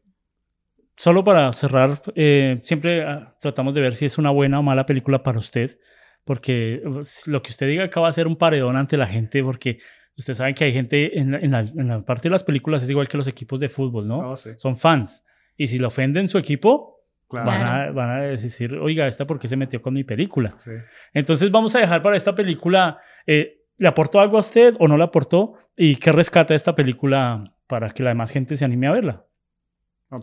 solo 0.95 1.23
para 1.23 1.51
cerrar, 1.53 2.01
eh, 2.15 2.57
siempre 2.61 3.03
ah, 3.03 3.35
tratamos 3.39 3.73
de 3.73 3.81
ver 3.81 3.95
si 3.95 4.05
es 4.05 4.17
una 4.17 4.29
buena 4.29 4.59
o 4.59 4.63
mala 4.63 4.85
película 4.85 5.23
para 5.23 5.39
usted, 5.39 5.77
porque 6.23 6.81
pues, 6.85 7.27
lo 7.27 7.41
que 7.41 7.49
usted 7.51 7.67
diga 7.67 7.85
acá 7.85 7.99
va 8.01 8.07
a 8.09 8.13
ser 8.13 8.27
un 8.27 8.35
paredón 8.37 8.75
ante 8.77 8.97
la 8.97 9.07
gente, 9.07 9.43
porque 9.43 9.79
usted 10.17 10.33
sabe 10.33 10.53
que 10.53 10.63
hay 10.65 10.73
gente 10.73 11.19
en 11.19 11.31
la, 11.31 11.39
en 11.39 11.51
la- 11.51 11.59
en 11.61 11.87
la 11.87 12.01
parte 12.05 12.23
de 12.29 12.31
las 12.31 12.43
películas, 12.43 12.83
es 12.83 12.89
igual 12.89 13.07
que 13.07 13.17
los 13.17 13.27
equipos 13.27 13.59
de 13.59 13.69
fútbol, 13.69 14.07
¿no? 14.07 14.31
Oh, 14.31 14.35
sí. 14.35 14.51
Son 14.57 14.77
fans. 14.77 15.25
Y 15.57 15.67
si 15.67 15.79
le 15.79 15.85
ofenden 15.87 16.27
su 16.27 16.37
equipo, 16.37 16.91
Claro. 17.29 17.47
Van, 17.49 17.63
a, 17.63 17.91
van 17.91 18.09
a 18.11 18.17
decir, 18.21 18.75
oiga, 18.75 19.07
¿esta 19.07 19.25
por 19.25 19.39
qué 19.39 19.47
se 19.47 19.55
metió 19.55 19.81
con 19.81 19.95
mi 19.95 20.03
película? 20.03 20.53
Sí. 20.59 20.69
Entonces 21.15 21.49
vamos 21.49 21.73
a 21.73 21.79
dejar 21.79 22.03
para 22.03 22.15
esta 22.15 22.35
película, 22.35 22.99
eh, 23.25 23.63
¿le 23.79 23.87
aportó 23.87 24.19
algo 24.19 24.37
a 24.37 24.41
usted 24.41 24.75
o 24.79 24.87
no 24.87 24.97
le 24.97 25.03
aportó? 25.03 25.53
¿Y 25.75 25.95
qué 25.95 26.11
rescata 26.11 26.53
esta 26.53 26.75
película 26.75 27.55
para 27.65 27.89
que 27.89 28.03
la 28.03 28.09
demás 28.09 28.29
gente 28.29 28.55
se 28.55 28.63
anime 28.65 28.85
a 28.85 28.91
verla? 28.91 29.25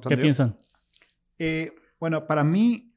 ¿Qué 0.09 0.17
piensan? 0.23 0.57
Eh, 1.39 1.73
bueno, 1.99 2.27
para 2.27 2.45
mí, 2.45 2.93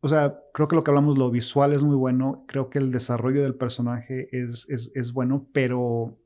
o 0.00 0.08
sea, 0.08 0.38
creo 0.54 0.66
que 0.68 0.76
lo 0.76 0.82
que 0.84 0.90
hablamos, 0.90 1.18
lo 1.18 1.30
visual 1.30 1.72
es 1.72 1.82
muy 1.82 1.96
bueno. 1.96 2.44
Creo 2.48 2.70
que 2.70 2.78
el 2.78 2.90
desarrollo 2.90 3.42
del 3.42 3.54
personaje 3.54 4.28
es, 4.32 4.66
es, 4.68 4.90
es 4.94 5.12
bueno, 5.12 5.46
pero 5.52 6.16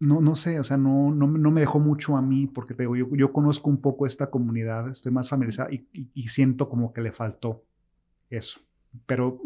no, 0.00 0.20
no 0.20 0.36
sé, 0.36 0.58
o 0.60 0.64
sea, 0.64 0.76
no, 0.76 1.10
no, 1.10 1.26
me- 1.26 1.38
no 1.38 1.50
me 1.50 1.60
dejó 1.60 1.78
mucho 1.80 2.16
a 2.16 2.22
mí, 2.22 2.46
porque 2.46 2.74
te 2.74 2.82
digo, 2.82 2.96
yo, 2.96 3.08
yo 3.14 3.32
conozco 3.32 3.70
un 3.70 3.80
poco 3.80 4.06
esta 4.06 4.30
comunidad, 4.30 4.88
estoy 4.90 5.10
más 5.12 5.28
familiarizado 5.30 5.70
y, 5.72 5.86
y- 5.92 6.10
y 6.14 6.28
siento 6.28 6.68
como 6.68 6.92
que 6.92 7.00
le 7.00 7.12
faltó 7.12 7.64
eso. 8.28 8.60
Pero 9.06 9.40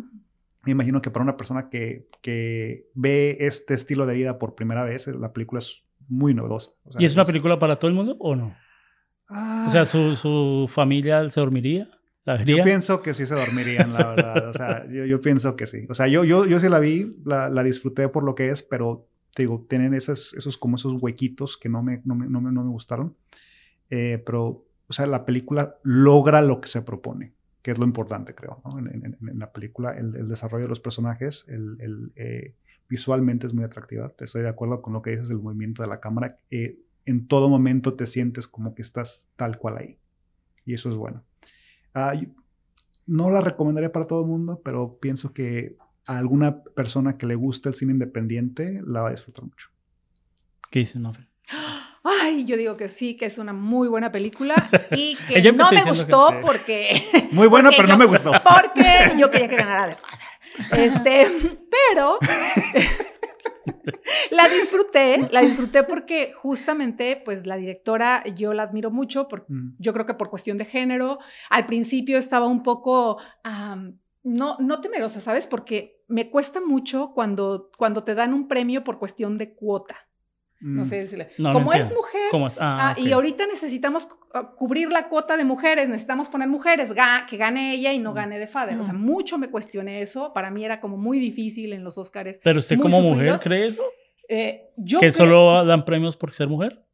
me 0.65 0.73
imagino 0.73 1.01
que 1.01 1.11
para 1.11 1.23
una 1.23 1.37
persona 1.37 1.69
que, 1.69 2.09
que 2.21 2.89
ve 2.95 3.37
este 3.41 3.75
estilo 3.75 4.07
de 4.07 4.15
vida 4.15 4.39
por 4.39 4.55
primera 4.57 4.83
vez, 4.85 5.07
la 5.07 5.33
película 5.33 5.61
es 5.61 5.85
muy 6.09 6.35
novedosa. 6.35 6.73
O 6.85 6.93
sea, 6.93 7.01
¿Y 7.01 7.05
es 7.05 7.15
una 7.15 7.25
película 7.25 7.59
para 7.59 7.79
todo 7.79 7.89
el 7.89 7.95
mundo 7.95 8.17
o 8.19 8.35
no? 8.35 8.57
Ah. 9.29 9.65
O 9.69 9.71
sea, 9.71 9.85
¿su, 9.85 10.15
su 10.17 10.67
familia 10.69 11.29
se 11.31 11.41
dormiría? 11.41 11.87
¿La 12.25 12.43
Yo 12.45 12.63
pienso 12.63 13.01
que 13.01 13.15
sí 13.15 13.27
se 13.27 13.35
dormirían, 13.35 13.93
la 13.93 14.11
verdad. 14.11 14.49
O 14.51 14.53
sea, 14.53 14.87
yo, 14.91 15.05
yo 15.07 15.21
pienso 15.21 15.57
que 15.57 15.67
sí. 15.67 15.87
O 15.89 15.95
sea, 15.95 16.09
yo, 16.09 16.25
yo, 16.25 16.45
yo 16.47 16.61
sí 16.61 16.69
la 16.69 16.79
vi, 16.79 17.11
la, 17.25 17.49
la 17.49 17.63
disfruté 17.63 18.09
por 18.09 18.23
lo 18.23 18.35
que 18.35 18.51
es, 18.51 18.63
pero 18.63 19.07
te 19.35 19.43
digo, 19.45 19.65
tienen 19.69 19.95
esos, 19.95 20.35
esos 20.35 20.59
como 20.59 20.77
esos 20.77 21.01
huequitos 21.03 21.57
que 21.57 21.69
no 21.69 21.83
me, 21.83 22.03
no 22.05 22.15
me, 22.15 22.27
no 22.29 22.41
me, 22.41 22.53
no 22.53 22.65
me 22.65 22.71
gustaron. 22.71 23.17
Eh, 23.91 24.23
pero, 24.27 24.67
o 24.89 24.93
sea, 24.93 25.07
la 25.07 25.25
película 25.25 25.77
logra 25.83 26.43
lo 26.43 26.61
que 26.61 26.69
se 26.69 26.83
propone, 26.83 27.33
que 27.63 27.71
es 27.71 27.79
lo 27.79 27.85
importante, 27.85 28.35
creo, 28.35 28.61
¿no? 28.65 28.79
en, 28.79 28.89
en- 28.89 29.17
en 29.27 29.39
la 29.39 29.51
película, 29.53 29.93
el, 29.93 30.15
el 30.17 30.29
desarrollo 30.29 30.65
de 30.65 30.69
los 30.71 30.81
personajes, 30.81 31.47
el, 31.49 31.77
el, 31.81 32.13
eh, 32.17 32.55
visualmente 32.91 33.47
es 33.47 33.55
muy 33.55 33.65
atractiva. 33.65 34.13
Estoy 34.19 34.43
de 34.43 34.49
acuerdo 34.49 34.83
con 34.83 34.93
lo 34.93 35.01
que 35.03 35.11
dices 35.13 35.29
del 35.29 35.39
movimiento 35.39 35.83
de 35.83 35.89
la 35.89 36.01
cámara. 36.01 36.39
Eh, 36.51 36.79
en 37.09 37.27
todo 37.27 37.49
momento 37.49 37.95
te 37.95 38.07
sientes 38.07 38.47
como 38.47 38.75
que 38.75 38.83
estás 38.83 39.27
tal 39.37 39.59
cual 39.59 39.79
ahí. 39.79 39.99
Y 40.65 40.75
eso 40.75 40.91
es 40.91 40.97
bueno. 40.97 41.25
Ah, 41.95 42.15
no 43.07 43.31
la 43.31 43.41
recomendaría 43.41 43.91
para 43.93 44.07
todo 44.07 44.21
el 44.23 44.27
mundo, 44.29 44.61
pero 44.65 44.99
pienso 45.01 45.33
que 45.33 45.77
a 46.07 46.19
alguna 46.19 46.63
persona 46.63 47.17
que 47.17 47.27
le 47.27 47.35
guste 47.35 47.69
el 47.71 47.75
cine 47.75 47.93
independiente 47.93 48.83
la 48.87 49.03
va 49.03 49.09
a 49.09 49.13
disfrutar 49.13 49.45
mucho. 49.45 49.69
¿Qué 50.71 50.81
dices, 50.81 50.97
Mafer? 51.01 51.27
Ay, 52.05 52.45
yo 52.45 52.57
digo 52.57 52.77
que 52.77 52.89
sí, 52.89 53.17
que 53.17 53.25
es 53.27 53.39
una 53.39 53.53
muy 53.55 53.89
buena 53.89 54.13
película 54.13 54.55
y 54.95 55.17
que 55.29 55.53
no 55.53 55.71
me 55.71 55.83
gustó 55.85 56.29
que- 56.31 56.39
porque, 56.43 57.03
Muy 57.33 57.47
buena, 57.49 57.71
Porque 57.71 57.83
pero 57.83 57.89
no 57.89 57.99
me 57.99 58.07
gustó. 58.07 58.33
porque 58.33 59.19
yo 59.19 59.31
quería 59.31 59.49
que 59.49 59.57
ganara 59.57 59.87
de 59.89 59.97
Father. 59.97 60.19
Este, 60.85 61.27
pero 61.95 62.19
la 64.31 64.49
disfruté, 64.49 65.29
la 65.31 65.41
disfruté 65.41 65.83
porque 65.83 66.33
justamente, 66.35 67.21
pues 67.25 67.47
la 67.47 67.57
directora 67.57 68.25
yo 68.37 68.53
la 68.53 68.65
admiro 68.65 68.91
mucho 68.91 69.27
porque 69.27 69.49
Mm, 69.49 69.77
yo 69.79 69.93
creo 69.93 70.07
que 70.07 70.15
por 70.15 70.31
cuestión 70.31 70.57
de 70.57 70.65
género, 70.65 71.19
al 71.51 71.67
principio 71.67 72.19
estaba 72.19 72.47
un 72.47 72.63
poco, 72.63 73.19
no, 74.23 74.57
no 74.59 74.81
temerosa, 74.81 75.21
¿sabes? 75.21 75.47
Porque 75.47 76.03
me 76.07 76.31
cuesta 76.31 76.61
mucho 76.61 77.13
cuando, 77.15 77.71
cuando 77.77 78.05
te 78.05 78.15
dan 78.15 78.35
un 78.35 78.49
premio 78.49 78.85
por 78.85 78.99
cuestión 78.99 79.39
de 79.39 79.55
cuota. 79.55 80.08
No 80.61 80.83
mm. 80.83 80.89
sé 80.89 80.97
decirle. 80.99 81.31
No, 81.39 81.53
no 81.53 81.59
Como 81.61 81.73
es 81.73 81.81
entiendo. 81.83 82.01
mujer, 82.03 82.21
¿Cómo 82.33 82.47
es? 82.49 82.59
Ah, 82.59 82.95
Ah, 82.97 83.01
y 83.01 83.13
ahorita 83.13 83.47
necesitamos 83.47 84.09
ah, 84.35 84.53
cubrir 84.57 84.91
la 84.91 85.09
cuota 85.09 85.37
de 85.37 85.45
mujeres, 85.45 85.89
necesitamos 85.89 86.29
poner 86.29 86.49
mujeres, 86.49 86.95
ga- 86.95 87.27
que 87.27 87.37
gane 87.37 87.75
ella 87.75 87.93
y 87.93 87.99
no 88.01 88.11
Mm. 88.11 88.15
gane 88.15 88.39
de 88.39 88.47
Fader. 88.49 88.79
O 88.79 88.83
sea, 88.83 88.93
Mm. 88.93 89.01
mucho 89.01 89.39
me 89.39 89.51
cuestioné 89.51 90.03
eso. 90.03 90.33
Para 90.33 90.51
mí 90.51 90.65
era 90.65 90.81
como 90.81 90.97
muy 90.97 91.19
difícil 91.21 91.73
en 91.73 91.85
los 91.85 91.97
Oscars. 91.97 92.41
Pero 92.43 92.59
usted 92.59 92.79
como 92.79 93.01
mujer 93.01 93.37
cree 93.43 93.69
eso? 93.69 93.83
Eh, 94.29 94.71
yo 94.77 94.99
¿Que 95.01 95.13
creo- 95.13 95.27
solo 95.27 95.65
dan 95.65 95.85
premios 95.85 96.17
por 96.17 96.33
ser 96.35 96.49
mujer? 96.49 96.85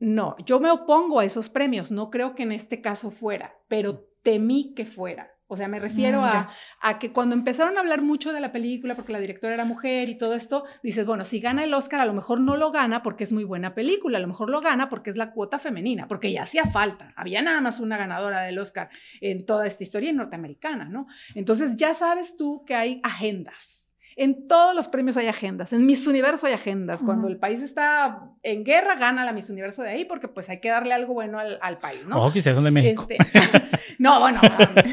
No, 0.00 0.34
yo 0.44 0.58
me 0.58 0.70
opongo 0.70 1.20
a 1.20 1.24
esos 1.24 1.48
premios. 1.48 1.92
No 1.92 2.10
creo 2.10 2.34
que 2.34 2.42
en 2.42 2.50
este 2.52 2.80
caso 2.80 3.10
fuera, 3.12 3.54
pero 3.68 4.00
temí 4.22 4.74
que 4.74 4.84
fuera. 4.84 5.30
O 5.52 5.56
sea, 5.56 5.68
me 5.68 5.78
refiero 5.78 6.22
Mm, 6.22 6.24
a, 6.24 6.32
ya. 6.32 6.50
a 6.80 6.98
que 6.98 7.12
cuando 7.12 7.34
empezaron 7.34 7.76
a 7.76 7.80
hablar 7.80 8.00
mucho 8.00 8.32
de 8.32 8.40
la 8.40 8.52
película, 8.52 8.94
porque 8.94 9.12
la 9.12 9.20
directora 9.20 9.52
era 9.52 9.66
mujer 9.66 10.08
y 10.08 10.16
todo 10.16 10.32
esto, 10.32 10.64
dices, 10.82 11.04
bueno, 11.04 11.26
si 11.26 11.40
gana 11.40 11.62
el 11.62 11.74
Oscar, 11.74 12.00
a 12.00 12.06
lo 12.06 12.14
mejor 12.14 12.40
no 12.40 12.56
lo 12.56 12.70
gana 12.70 13.02
porque 13.02 13.24
es 13.24 13.32
muy 13.32 13.44
buena 13.44 13.74
película, 13.74 14.16
a 14.16 14.20
lo 14.22 14.28
mejor 14.28 14.48
lo 14.48 14.62
gana 14.62 14.88
porque 14.88 15.10
es 15.10 15.16
la 15.16 15.32
cuota 15.32 15.58
femenina, 15.58 16.08
porque 16.08 16.32
ya 16.32 16.44
hacía 16.44 16.64
falta. 16.64 17.12
Había 17.16 17.42
nada 17.42 17.60
más 17.60 17.80
una 17.80 17.98
ganadora 17.98 18.40
del 18.40 18.58
Oscar 18.58 18.88
en 19.20 19.44
toda 19.44 19.66
esta 19.66 19.82
historia 19.82 20.10
norteamericana, 20.14 20.86
¿no? 20.86 21.06
Entonces 21.34 21.76
ya 21.76 21.92
sabes 21.92 22.38
tú 22.38 22.64
que 22.66 22.74
hay 22.74 23.00
agendas. 23.04 23.81
En 24.16 24.46
todos 24.48 24.74
los 24.74 24.88
premios 24.88 25.16
hay 25.16 25.26
agendas. 25.28 25.72
En 25.72 25.86
Miss 25.86 26.06
Universo 26.06 26.46
hay 26.46 26.52
agendas. 26.52 27.02
Cuando 27.02 27.28
el 27.28 27.38
país 27.38 27.62
está 27.62 28.22
en 28.42 28.64
guerra, 28.64 28.94
gana 28.96 29.24
la 29.24 29.32
Miss 29.32 29.48
Universo 29.50 29.82
de 29.82 29.90
ahí 29.90 30.04
porque 30.04 30.28
pues 30.28 30.48
hay 30.48 30.60
que 30.60 30.68
darle 30.68 30.92
algo 30.92 31.14
bueno 31.14 31.38
al, 31.38 31.58
al 31.62 31.78
país, 31.78 32.06
¿no? 32.06 32.18
Ojo, 32.18 32.32
que 32.32 32.38
ustedes 32.40 32.54
son 32.56 32.64
de 32.64 32.70
México. 32.70 33.06
Este, 33.08 33.18
no, 33.98 34.20
bueno, 34.20 34.40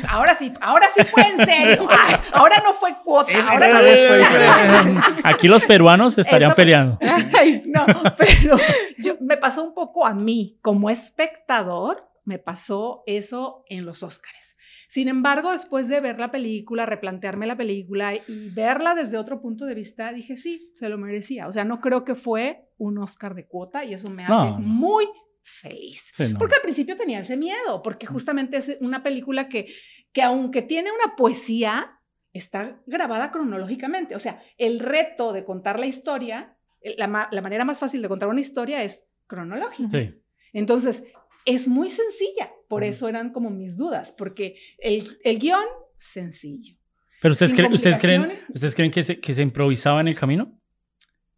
ahora 0.08 0.36
sí, 0.36 0.54
ahora 0.62 0.88
sí 0.96 1.04
fue 1.04 1.24
en 1.24 1.46
serio. 1.46 1.88
Ay, 1.90 2.16
ahora 2.34 2.56
no 2.64 2.74
fue 2.74 2.96
cuota. 3.04 3.32
Ahora 3.50 3.68
no 3.68 3.80
fue 3.80 4.18
diferente. 4.18 5.02
Aquí 5.24 5.48
los 5.48 5.64
peruanos 5.64 6.18
estarían 6.18 6.52
Eso- 6.52 6.56
peleando. 6.56 6.98
Ay, 7.38 7.62
no, 7.68 7.86
pero 8.18 8.58
yo, 8.98 9.16
me 9.20 9.38
pasó 9.38 9.64
un 9.64 9.74
poco 9.74 10.06
a 10.06 10.14
mí, 10.14 10.58
como 10.62 10.90
espectador, 10.90 12.10
me 12.26 12.40
pasó 12.40 13.04
eso 13.08 13.64
en 13.70 13.86
los 13.86 14.04
Óscares. 14.04 14.49
Sin 14.92 15.08
embargo, 15.08 15.52
después 15.52 15.88
de 15.88 16.02
ver 16.02 16.18
la 16.20 16.32
película, 16.32 16.88
replantearme 16.88 17.46
la 17.46 17.56
película 17.56 18.16
y 18.16 18.50
verla 18.50 18.96
desde 18.96 19.20
otro 19.20 19.40
punto 19.40 19.66
de 19.66 19.76
vista, 19.76 20.12
dije, 20.12 20.36
sí, 20.36 20.74
se 20.76 20.90
lo 20.90 20.98
merecía. 20.98 21.48
O 21.48 21.52
sea, 21.52 21.64
no 21.64 21.80
creo 21.80 22.04
que 22.04 22.16
fue 22.16 22.66
un 22.80 22.98
Oscar 22.98 23.36
de 23.36 23.46
cuota 23.46 23.86
y 23.86 23.94
eso 23.94 24.10
me 24.10 24.24
hace 24.24 24.34
No, 24.34 24.52
no. 24.54 24.60
muy 24.60 25.06
feliz. 25.44 26.12
Sí, 26.18 26.34
no. 26.34 26.40
Porque 26.40 26.56
al 26.56 26.62
principio 26.62 26.98
tenía 26.98 27.20
ese 27.20 27.38
miedo, 27.38 27.84
porque 27.84 28.08
justamente 28.08 28.58
es 28.58 28.78
una 28.82 29.04
película 29.04 29.48
que, 29.48 29.72
que 30.12 30.24
aunque 30.24 30.64
tiene 30.64 30.90
una 30.92 31.16
poesía, 31.16 32.00
está 32.34 32.82
grabada 32.88 33.32
cronológicamente. 33.32 34.16
O 34.16 34.20
sea, 34.20 34.42
el 34.58 34.80
reto 34.80 35.34
de 35.34 35.46
contar 35.46 35.80
la 35.80 35.86
historia, 35.86 36.58
la, 36.98 37.08
ma- 37.08 37.30
la 37.32 37.42
manera 37.44 37.64
más 37.64 37.78
fácil 37.78 38.02
de 38.02 38.10
contar 38.10 38.28
una 38.28 38.40
historia 38.42 38.82
es 38.84 39.06
cronológica. 39.28 39.92
Sí. 39.92 40.16
Entonces, 40.52 41.04
es 41.46 41.68
muy 41.68 41.90
sencilla. 41.90 42.52
Por 42.68 42.84
eso 42.84 43.08
eran 43.08 43.32
como 43.32 43.50
mis 43.50 43.78
dudas, 43.78 44.14
porque 44.18 44.56
el, 44.78 45.18
el 45.24 45.40
guion, 45.40 45.66
sencillo. 45.98 46.76
Pero 47.22 47.34
ustedes, 47.34 47.54
creen, 47.54 47.74
¿ustedes 47.74 48.00
creen. 48.00 48.32
¿ustedes 48.54 48.76
creen 48.76 48.92
que 48.92 49.04
se, 49.04 49.20
que 49.20 49.34
se 49.34 49.42
improvisaba 49.42 50.00
en 50.02 50.08
el 50.08 50.18
camino? 50.18 50.58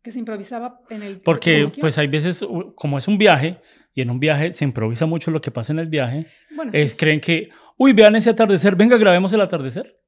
Que 0.04 0.12
se 0.12 0.20
improvisaba 0.20 0.80
en 0.90 1.04
el... 1.04 1.12
en 1.14 1.20
Porque 1.22 1.62
el 1.62 1.72
pues 1.72 1.98
hay 1.98 2.08
veces, 2.08 2.46
como 2.76 2.98
es 2.98 3.08
un 3.08 3.18
viaje, 3.18 3.62
y 3.94 4.02
en 4.02 4.10
un 4.10 4.20
viaje 4.20 4.54
se 4.54 4.64
improvisa 4.66 5.06
mucho 5.06 5.32
lo 5.32 5.42
que 5.42 5.52
pasa 5.52 5.74
en 5.74 5.80
el 5.80 5.88
viaje, 5.88 6.28
Bueno, 6.56 6.72
es, 6.74 6.92
sí. 6.92 6.98
creen 6.98 7.20
que, 7.20 7.50
uy, 7.78 7.94
vean 7.94 8.16
ese 8.16 8.30
atardecer, 8.30 8.76
venga, 8.76 8.98
grabemos 8.98 9.34
el 9.34 9.42
atardecer. 9.42 10.01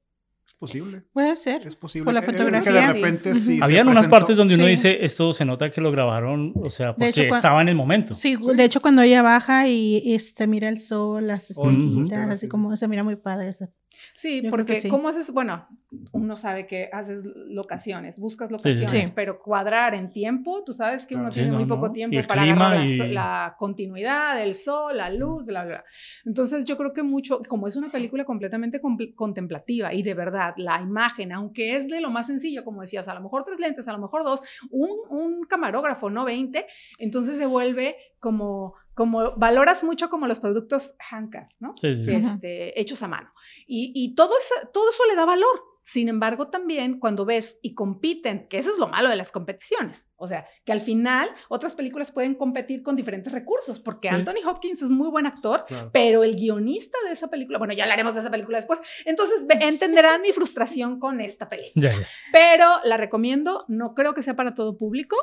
Es 0.46 0.52
posible. 0.54 1.02
Puede 1.12 1.36
ser. 1.36 1.66
Es 1.66 1.74
posible. 1.74 2.04
Por 2.04 2.14
la 2.14 2.20
que 2.20 2.32
fotografía, 2.32 2.72
de 2.72 2.82
sí. 2.82 2.92
repente 2.94 3.34
sí. 3.34 3.58
se 3.58 3.64
Habían 3.64 3.88
unas 3.88 4.08
partes 4.08 4.36
donde 4.36 4.54
uno 4.54 4.64
Sí. 4.64 4.70
dice, 4.70 5.04
esto 5.04 5.32
se 5.32 5.44
nota 5.44 5.70
que 5.70 5.80
lo 5.80 5.90
grabaron, 5.90 6.52
o 6.62 6.68
sea, 6.70 6.94
porque 6.94 7.08
hecho, 7.08 7.22
estaba 7.34 7.62
en 7.62 7.68
el 7.68 7.74
momento. 7.74 8.14
Sí, 8.14 8.36
de 8.36 8.64
hecho 8.64 8.80
cuando 8.80 9.02
ella 9.02 9.22
baja 9.22 9.68
y, 9.68 9.98
y 10.04 10.18
se 10.18 10.46
mira 10.46 10.68
el 10.68 10.80
sol, 10.80 11.26
las 11.26 11.50
estrellitas, 11.50 12.28
así 12.30 12.48
como 12.48 12.76
se 12.76 12.88
mira 12.88 13.02
muy 13.02 13.16
padre 13.16 13.48
eso. 13.48 13.68
Sí, 14.14 14.42
Yo 14.42 14.50
porque 14.50 14.74
que 14.74 14.80
sí. 14.82 14.88
¿cómo 14.88 15.08
haces? 15.08 15.30
Bueno, 15.32 15.66
uno 16.12 16.36
sabe 16.36 16.66
que 16.66 16.88
haces 16.92 17.24
locaciones, 17.24 18.18
buscas 18.18 18.48
sí, 18.48 18.52
locaciones, 18.52 19.08
sí. 19.08 19.12
pero 19.14 19.40
cuadrar 19.40 19.94
en 19.94 20.10
tiempo, 20.10 20.62
tú 20.64 20.72
sabes 20.72 21.04
que 21.06 21.14
uno. 21.16 21.30
Sí, 21.30 21.40
tiene 21.40 21.56
muy 21.56 21.64
poco 21.66 21.86
no. 21.86 21.92
Y 21.92 21.94
tiempo 21.94 22.28
para 22.28 22.42
agarrar 22.42 22.76
la, 22.78 22.84
y- 22.84 22.96
so- 22.98 23.04
la 23.06 23.56
continuidad, 23.58 24.42
el 24.42 24.54
sol, 24.54 24.96
la 24.96 25.10
luz, 25.10 25.46
bla, 25.46 25.64
bla. 25.64 25.84
Entonces 26.24 26.64
yo 26.64 26.76
creo 26.76 26.92
que 26.92 27.02
mucho, 27.02 27.40
como 27.48 27.68
es 27.68 27.76
una 27.76 27.88
película 27.88 28.24
completamente 28.24 28.80
compl- 28.80 29.14
contemplativa 29.14 29.92
y 29.94 30.02
de 30.02 30.14
verdad, 30.14 30.54
la 30.56 30.80
imagen, 30.80 31.32
aunque 31.32 31.76
es 31.76 31.88
de 31.88 32.00
lo 32.00 32.10
más 32.10 32.26
sencillo, 32.26 32.64
como 32.64 32.80
decías, 32.80 33.08
a 33.08 33.14
lo 33.14 33.20
mejor 33.20 33.44
tres 33.44 33.58
lentes, 33.60 33.86
a 33.88 33.92
lo 33.92 33.98
mejor 33.98 34.24
dos, 34.24 34.40
un, 34.70 34.90
un 35.10 35.44
camarógrafo, 35.44 36.10
no 36.10 36.24
20, 36.24 36.66
entonces 36.98 37.36
se 37.36 37.46
vuelve 37.46 37.96
como, 38.20 38.74
como, 38.94 39.36
valoras 39.36 39.84
mucho 39.84 40.08
como 40.08 40.26
los 40.26 40.40
productos 40.40 40.94
Hanka, 41.10 41.48
¿no? 41.58 41.74
Sí, 41.80 41.94
sí, 42.04 42.10
este, 42.12 42.80
hechos 42.80 43.02
a 43.02 43.08
mano. 43.08 43.32
Y, 43.66 43.92
y 43.94 44.14
todo, 44.14 44.32
eso, 44.38 44.68
todo 44.72 44.90
eso 44.90 45.02
le 45.08 45.16
da 45.16 45.24
valor. 45.24 45.62
Sin 45.86 46.08
embargo, 46.08 46.48
también 46.48 46.98
cuando 46.98 47.26
ves 47.26 47.58
y 47.60 47.74
compiten, 47.74 48.48
que 48.48 48.56
eso 48.56 48.72
es 48.72 48.78
lo 48.78 48.88
malo 48.88 49.10
de 49.10 49.16
las 49.16 49.30
competiciones, 49.30 50.08
o 50.16 50.26
sea, 50.26 50.46
que 50.64 50.72
al 50.72 50.80
final 50.80 51.28
otras 51.50 51.76
películas 51.76 52.10
pueden 52.10 52.36
competir 52.36 52.82
con 52.82 52.96
diferentes 52.96 53.30
recursos, 53.34 53.80
porque 53.80 54.08
Sí. 54.08 54.14
Anthony 54.14 54.48
Hopkins 54.48 54.80
es 54.80 54.88
muy 54.88 55.10
buen 55.10 55.26
actor, 55.26 55.66
Claro. 55.68 55.90
pero 55.92 56.24
el 56.24 56.36
guionista 56.36 56.96
de 57.04 57.12
esa 57.12 57.28
película, 57.28 57.58
bueno, 57.58 57.74
ya 57.74 57.82
hablaremos 57.84 58.14
de 58.14 58.20
esa 58.20 58.30
película 58.30 58.56
después, 58.56 58.80
entonces 59.04 59.44
entenderán 59.60 60.22
mi 60.22 60.32
frustración 60.32 60.98
con 60.98 61.20
esta 61.20 61.50
película. 61.50 61.92
Ya, 61.92 62.00
ya. 62.00 62.06
Pero 62.32 62.66
la 62.84 62.96
recomiendo, 62.96 63.66
no 63.68 63.92
creo 63.94 64.14
que 64.14 64.22
sea 64.22 64.36
para 64.36 64.54
todo 64.54 64.78
público. 64.78 65.16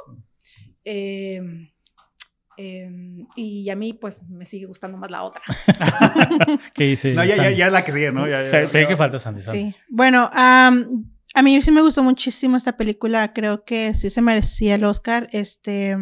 Eh, 0.86 1.71
Em, 2.58 3.28
y 3.36 3.70
a 3.70 3.76
mí, 3.76 3.94
pues, 3.94 4.22
me 4.30 4.46
sigue 4.46 4.66
gustando 4.66 4.98
más 4.98 5.10
la 5.10 5.24
otra. 5.24 5.42
¿Qué 6.74 6.84
dice? 6.84 7.14
No, 7.14 7.24
ya, 7.24 7.36
ya, 7.36 7.50
ya 7.52 7.68
es 7.68 7.74
la 7.74 7.84
que 7.84 7.92
sigue, 7.92 8.12
¿no? 8.12 8.28
Ya, 8.28 8.44
ya, 8.44 8.72
ya. 8.72 8.88
que 8.88 8.98
falta 8.98 9.20
Sandy. 9.20 9.42
Sí. 9.42 9.76
Bueno, 9.90 10.30
am, 10.34 11.06
a 11.34 11.42
mí 11.42 11.62
sí 11.62 11.72
me 11.72 11.82
gustó 11.82 12.04
muchísimo 12.04 12.58
esta 12.58 12.78
película. 12.78 13.34
Creo 13.34 13.64
que 13.64 13.94
sí 13.94 14.10
se 14.10 14.22
merecía 14.22 14.76
el 14.76 14.84
Oscar. 14.84 15.30
Este 15.32 15.96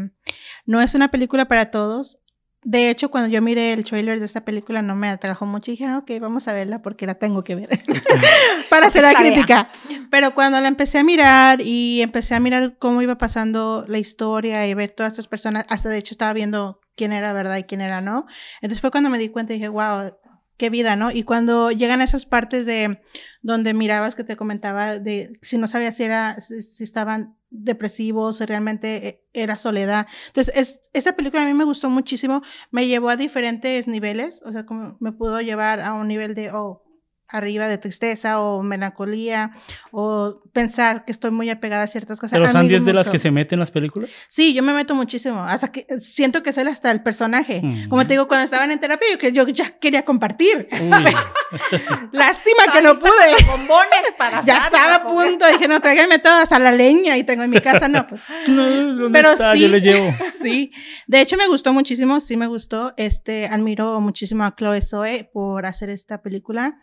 no 0.66 0.82
es 0.82 0.96
una 0.96 1.12
película 1.12 1.48
para 1.48 1.72
todos. 1.72 2.20
De 2.64 2.90
hecho, 2.90 3.10
cuando 3.10 3.30
yo 3.30 3.42
miré 3.42 3.72
el 3.72 3.86
trailer 3.86 4.20
de 4.20 4.26
esta 4.26 4.44
película 4.44 4.82
no 4.82 4.96
me 4.96 5.10
atrajo 5.10 5.46
mucho 5.46 5.72
y 5.72 5.76
dije, 5.76 5.86
ah, 5.86 6.00
ok, 6.00 6.12
vamos 6.20 6.48
a 6.50 6.54
verla 6.54 6.82
porque 6.82 7.06
la 7.06 7.16
tengo 7.16 7.44
que 7.44 7.56
ver 7.56 7.70
para 8.70 8.88
hacer 8.88 9.04
la 9.04 9.14
crítica. 9.14 9.70
Pero 10.12 10.36
cuando 10.36 10.60
la 10.60 10.68
empecé 10.68 10.98
a 10.98 11.04
mirar 11.04 11.62
y 11.62 12.02
empecé 12.02 12.36
a 12.36 12.40
mirar 12.40 12.76
cómo 12.78 13.02
iba 13.02 13.18
pasando 13.18 13.86
la 13.88 13.98
historia 13.98 14.68
y 14.68 14.74
ver 14.74 14.92
todas 14.92 15.14
estas 15.14 15.28
personas, 15.28 15.66
hasta 15.70 15.88
de 15.88 16.00
hecho 16.00 16.14
estaba 16.14 16.34
viendo 16.34 16.82
quién 16.96 17.14
era 17.14 17.32
verdad 17.32 17.58
y 17.58 17.64
quién 17.64 17.80
era 17.80 18.02
no. 18.02 18.26
Entonces 18.62 18.82
fue 18.82 18.92
cuando 18.92 19.10
me 19.10 19.18
di 19.18 19.30
cuenta 19.30 19.54
y 19.54 19.56
dije, 19.56 19.70
wow, 19.70 20.12
qué 20.60 20.70
vida, 20.70 20.96
¿no? 20.96 21.10
Y 21.10 21.24
cuando 21.24 21.72
llegan 21.72 22.02
a 22.02 22.04
esas 22.04 22.28
partes 22.28 22.68
de 22.68 23.02
donde 23.42 23.74
mirabas 23.74 24.14
que 24.14 24.24
te 24.24 24.36
comentaba 24.36 25.00
de 25.00 25.40
si 25.42 25.58
no 25.58 25.68
sabías 25.68 25.96
si 25.96 26.04
era 26.04 26.40
si, 26.42 26.62
si 26.62 26.84
estaban 26.84 27.36
depresivos, 27.50 28.38
si 28.38 28.46
realmente 28.46 29.08
eh, 29.08 29.24
era 29.34 29.58
soledad. 29.58 30.06
Entonces, 30.28 30.54
es, 30.56 30.82
esta 30.94 31.16
película 31.16 31.42
a 31.42 31.46
mí 31.46 31.54
me 31.54 31.64
gustó 31.64 31.90
muchísimo, 31.90 32.44
me 32.70 32.86
llevó 32.86 33.10
a 33.10 33.16
diferentes 33.16 33.88
niveles, 33.88 34.42
o 34.46 34.52
sea, 34.52 34.66
como 34.66 34.98
me 35.00 35.14
pudo 35.14 35.42
llevar 35.42 35.80
a 35.80 35.94
un 35.94 36.08
nivel 36.08 36.36
de, 36.36 36.52
oh, 36.52 36.84
arriba 37.30 37.68
de 37.68 37.78
tristeza 37.78 38.42
o 38.42 38.64
melancolía 38.64 39.52
o 39.92 40.42
pensar 40.52 41.06
que 41.06 41.12
estoy 41.12 41.32
muy 41.32 41.50
apegada 41.50 41.84
a 41.84 41.88
ciertas 41.88 42.20
cosas. 42.20 42.38
Pero 42.38 42.52
Sandy 42.52 42.76
es 42.76 42.86
de 42.86 42.94
las 42.94 43.10
que 43.10 43.20
se 43.20 43.32
meten 43.32 43.58
en 43.58 43.60
las 43.62 43.72
películas. 43.72 44.10
Sí, 44.28 44.54
yo 44.54 44.64
me 44.64 44.74
meto 44.74 44.96
muchísimo, 44.96 45.42
hasta 45.44 45.72
que 45.72 45.86
siento 46.00 46.44
que 46.44 46.54
soy 46.54 46.68
hasta 46.68 46.92
el 46.92 47.02
personaje. 47.02 47.62
Mm. 47.64 47.90
Como 47.90 48.06
te 48.06 48.14
digo, 48.14 48.28
cuando 48.28 48.46
estaban 48.46 48.72
en 48.72 48.80
terapia, 48.80 49.08
yo, 49.12 49.18
que 49.18 49.32
yo 49.32 49.48
ya 49.48 49.70
quería 49.80 50.04
compartir. 50.04 50.68
Lástima 52.12 52.64
que 52.74 52.82
no 52.82 52.96
pude. 52.96 53.46
Bombones 53.46 54.14
para 54.18 54.44
Ya 54.44 54.58
estaba 54.58 54.96
a 54.96 55.08
punto, 55.08 55.46
dije, 55.48 55.68
no, 55.68 55.80
tráiganme 55.80 56.20
todas 56.20 56.52
a 56.52 56.60
la 56.60 56.72
leña 56.72 57.18
y 57.18 57.24
tengo 57.24 57.44
en 57.44 57.50
mi 57.50 57.62
casa, 57.62 57.88
no, 57.88 58.08
pues 58.08 58.24
No, 58.48 58.68
¿dónde 58.70 59.10
Pero 59.18 59.34
está? 59.34 59.54
sí. 59.54 59.60
Yo 59.62 59.68
le 59.68 59.82
llevo. 59.82 60.14
sí. 60.42 60.72
De 61.08 61.22
hecho, 61.22 61.38
me 61.38 61.48
gustó 61.48 61.74
muchísimo, 61.74 62.20
sí 62.20 62.38
me 62.38 62.48
gustó. 62.48 62.94
Este, 62.98 63.46
admiro 63.46 64.00
muchísimo 64.02 64.44
a 64.44 64.56
Chloe 64.56 64.82
Zoe 64.82 65.30
por 65.32 65.66
hacer 65.66 65.90
esta 65.90 66.22
película. 66.22 66.80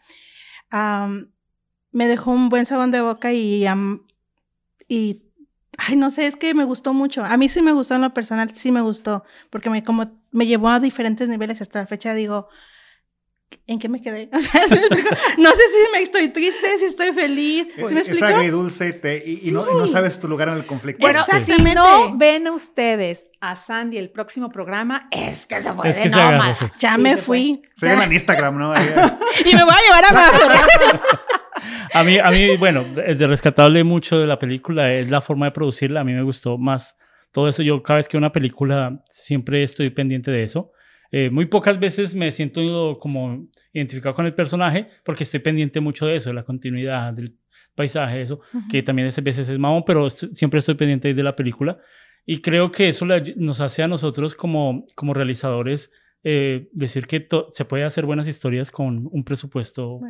Am, 0.70 1.32
me 1.92 2.08
dejó 2.08 2.32
un 2.32 2.48
buen 2.48 2.66
sabón 2.66 2.90
de 2.92 3.00
boca 3.00 3.32
y, 3.32 3.66
am, 3.66 4.06
y, 4.88 5.24
ay, 5.78 5.96
no 5.96 6.10
sé, 6.10 6.26
es 6.26 6.36
que 6.36 6.54
me 6.54 6.64
gustó 6.64 6.94
mucho. 6.94 7.24
A 7.24 7.36
mí 7.36 7.48
sí 7.48 7.62
me 7.62 7.72
gustó 7.72 7.94
en 7.96 8.02
lo 8.02 8.14
personal, 8.14 8.54
sí 8.54 8.72
me 8.72 8.80
gustó, 8.82 9.24
porque 9.50 9.70
me, 9.70 9.82
como, 9.84 10.22
me 10.32 10.46
llevó 10.46 10.68
a 10.70 10.80
diferentes 10.80 11.28
niveles 11.28 11.62
hasta 11.62 11.80
la 11.80 11.86
fecha, 11.86 12.14
digo, 12.14 12.48
¿en 13.66 13.78
qué 13.78 13.88
me 13.88 14.00
quedé? 14.00 14.28
O 14.32 14.40
sea, 14.40 14.62
¿sí 14.68 14.74
me 14.74 14.80
explico? 14.86 15.08
no 15.38 15.50
sé 15.50 15.62
si 15.68 15.92
me 15.92 16.02
estoy 16.02 16.28
triste, 16.28 16.78
si 16.78 16.84
estoy 16.86 17.12
feliz, 17.12 17.68
¿sí 17.74 17.94
me 17.94 18.00
Es, 18.00 18.22
agridulce 18.22 18.92
te- 18.92 19.22
y, 19.24 19.48
y 19.48 19.52
no, 19.52 19.62
y 19.70 19.74
no 19.74 19.86
Sí. 19.86 19.92
sabes 19.92 20.18
tu 20.20 20.28
lugar 20.28 20.48
en 20.48 20.54
el 20.54 20.66
conflicto. 20.66 21.00
Bueno, 21.00 21.20
si 21.44 21.62
no 21.74 22.16
ven 22.16 22.48
ustedes 22.48 23.30
a 23.40 23.56
Sandy 23.56 23.98
el 23.98 24.10
próximo 24.10 24.50
programa, 24.50 25.08
es 25.10 25.46
que 25.46 25.62
se 25.62 25.72
fue 25.72 25.88
Es 25.90 25.96
de 25.96 26.02
se 26.02 26.08
sí. 26.10 26.66
Ya 26.78 26.94
Sí, 26.96 27.00
me 27.00 27.16
fui. 27.16 27.62
Síguela 27.74 28.04
en 28.04 28.12
Instagram, 28.12 28.58
¿no? 28.58 28.72
Y 29.44 29.54
me 29.54 29.64
voy 29.64 29.74
a 29.74 29.82
llevar 29.82 30.04
a 30.04 30.12
Mafer. 30.12 31.00
A 31.94 32.04
mí, 32.04 32.18
a 32.18 32.30
mí, 32.30 32.56
bueno, 32.58 32.84
de 32.84 33.14
de 33.14 33.26
rescatable 33.26 33.82
mucho 33.82 34.18
de 34.18 34.26
la 34.26 34.38
película 34.38 34.92
es 34.92 35.08
la 35.10 35.20
forma 35.22 35.46
de 35.46 35.52
producirla. 35.52 36.00
A 36.00 36.04
mí 36.04 36.12
me 36.12 36.22
gustó 36.22 36.58
más 36.58 36.96
todo 37.32 37.48
eso. 37.48 37.62
Yo 37.62 37.82
cada 37.82 37.96
vez 37.96 38.08
que 38.08 38.16
una 38.18 38.30
película 38.32 39.02
siempre 39.10 39.62
estoy 39.62 39.88
pendiente 39.90 40.30
de 40.30 40.42
eso. 40.42 40.72
Eh, 41.18 41.30
muy 41.30 41.46
pocas 41.46 41.80
veces 41.80 42.14
me 42.14 42.30
siento 42.30 42.98
como 42.98 43.48
identificado 43.72 44.14
con 44.14 44.26
el 44.26 44.34
personaje 44.34 44.86
porque 45.02 45.24
estoy 45.24 45.40
pendiente 45.40 45.80
mucho 45.80 46.04
de 46.04 46.16
eso, 46.16 46.28
de 46.28 46.34
la 46.34 46.42
continuidad, 46.42 47.14
del 47.14 47.38
paisaje, 47.74 48.20
eso, 48.20 48.42
que 48.70 48.82
también 48.82 49.08
a 49.08 49.20
veces 49.22 49.48
es 49.48 49.58
mamón, 49.58 49.84
pero 49.86 50.10
siempre 50.10 50.58
estoy 50.58 50.74
pendiente 50.74 51.14
de 51.14 51.22
la 51.22 51.32
película. 51.32 51.78
Y 52.26 52.42
creo 52.42 52.70
que 52.70 52.88
eso 52.88 53.06
le 53.06 53.34
nos 53.36 53.62
hace 53.62 53.82
a 53.82 53.88
nosotros 53.88 54.34
como, 54.34 54.84
como 54.94 55.14
realizadores 55.14 55.90
eh, 56.22 56.68
decir 56.72 57.06
que 57.06 57.26
se 57.50 57.64
puede 57.64 57.84
hacer 57.84 58.04
buenas 58.04 58.28
historias 58.28 58.70
con 58.70 59.08
un 59.10 59.24
presupuesto 59.24 60.00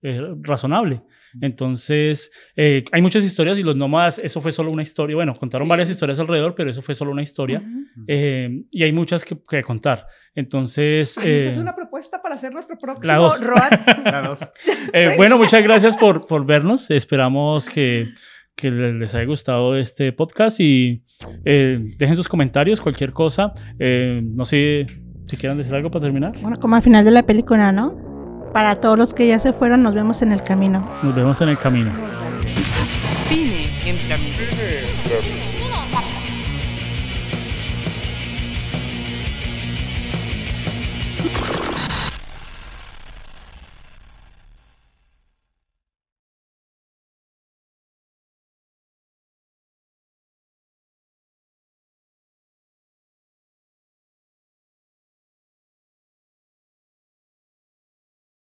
eh, 0.00 0.22
razonable. 0.40 1.02
Entonces, 1.42 2.30
eh, 2.56 2.84
hay 2.92 3.02
muchas 3.02 3.24
historias 3.24 3.58
y 3.58 3.62
los 3.62 3.76
nómadas, 3.76 4.18
eso 4.18 4.40
fue 4.40 4.52
solo 4.52 4.70
una 4.70 4.82
historia. 4.82 5.16
Bueno, 5.16 5.34
contaron 5.34 5.68
varias 5.68 5.90
historias 5.90 6.18
alrededor, 6.18 6.54
pero 6.54 6.70
eso 6.70 6.82
fue 6.82 6.94
solo 6.94 7.10
una 7.12 7.22
historia. 7.22 7.62
Eh, 8.06 8.62
y 8.70 8.82
hay 8.82 8.92
muchas 8.92 9.24
que, 9.24 9.36
que 9.48 9.62
contar. 9.62 10.06
Entonces, 10.34 11.16
Ay, 11.18 11.30
esa 11.30 11.46
eh, 11.46 11.48
es 11.52 11.58
una 11.58 11.74
propuesta 11.74 12.20
para 12.22 12.34
hacer 12.34 12.52
nuestro 12.52 12.76
próximo 12.78 13.06
la 13.12 13.18
dos. 13.18 13.40
Road. 13.40 14.36
eh, 14.92 15.14
bueno, 15.16 15.38
muchas 15.38 15.62
gracias 15.62 15.96
por, 15.96 16.26
por 16.26 16.44
vernos. 16.44 16.90
Esperamos 16.90 17.68
que, 17.70 18.12
que 18.54 18.70
le- 18.70 18.92
les 18.94 19.14
haya 19.14 19.24
gustado 19.24 19.76
este 19.76 20.12
podcast 20.12 20.60
y 20.60 21.02
eh, 21.44 21.78
dejen 21.96 22.16
sus 22.16 22.28
comentarios, 22.28 22.80
cualquier 22.80 23.12
cosa. 23.12 23.52
Eh, 23.78 24.20
no 24.24 24.44
sé 24.44 24.86
si 25.26 25.36
quieran 25.36 25.58
decir 25.58 25.74
algo 25.74 25.90
para 25.90 26.04
terminar. 26.04 26.32
Bueno, 26.40 26.56
como 26.60 26.76
al 26.76 26.82
final 26.82 27.04
de 27.04 27.10
la 27.10 27.22
película, 27.24 27.72
¿no? 27.72 28.15
Para 28.56 28.76
todos 28.76 28.96
los 28.96 29.12
que 29.12 29.26
ya 29.26 29.38
se 29.38 29.52
fueron, 29.52 29.82
nos 29.82 29.92
vemos 29.92 30.22
en 30.22 30.32
el 30.32 30.42
camino. 30.42 30.82
Nos 31.02 31.14
vemos 31.14 31.38
en 31.42 31.50
el 31.50 31.58
camino. 31.58 31.90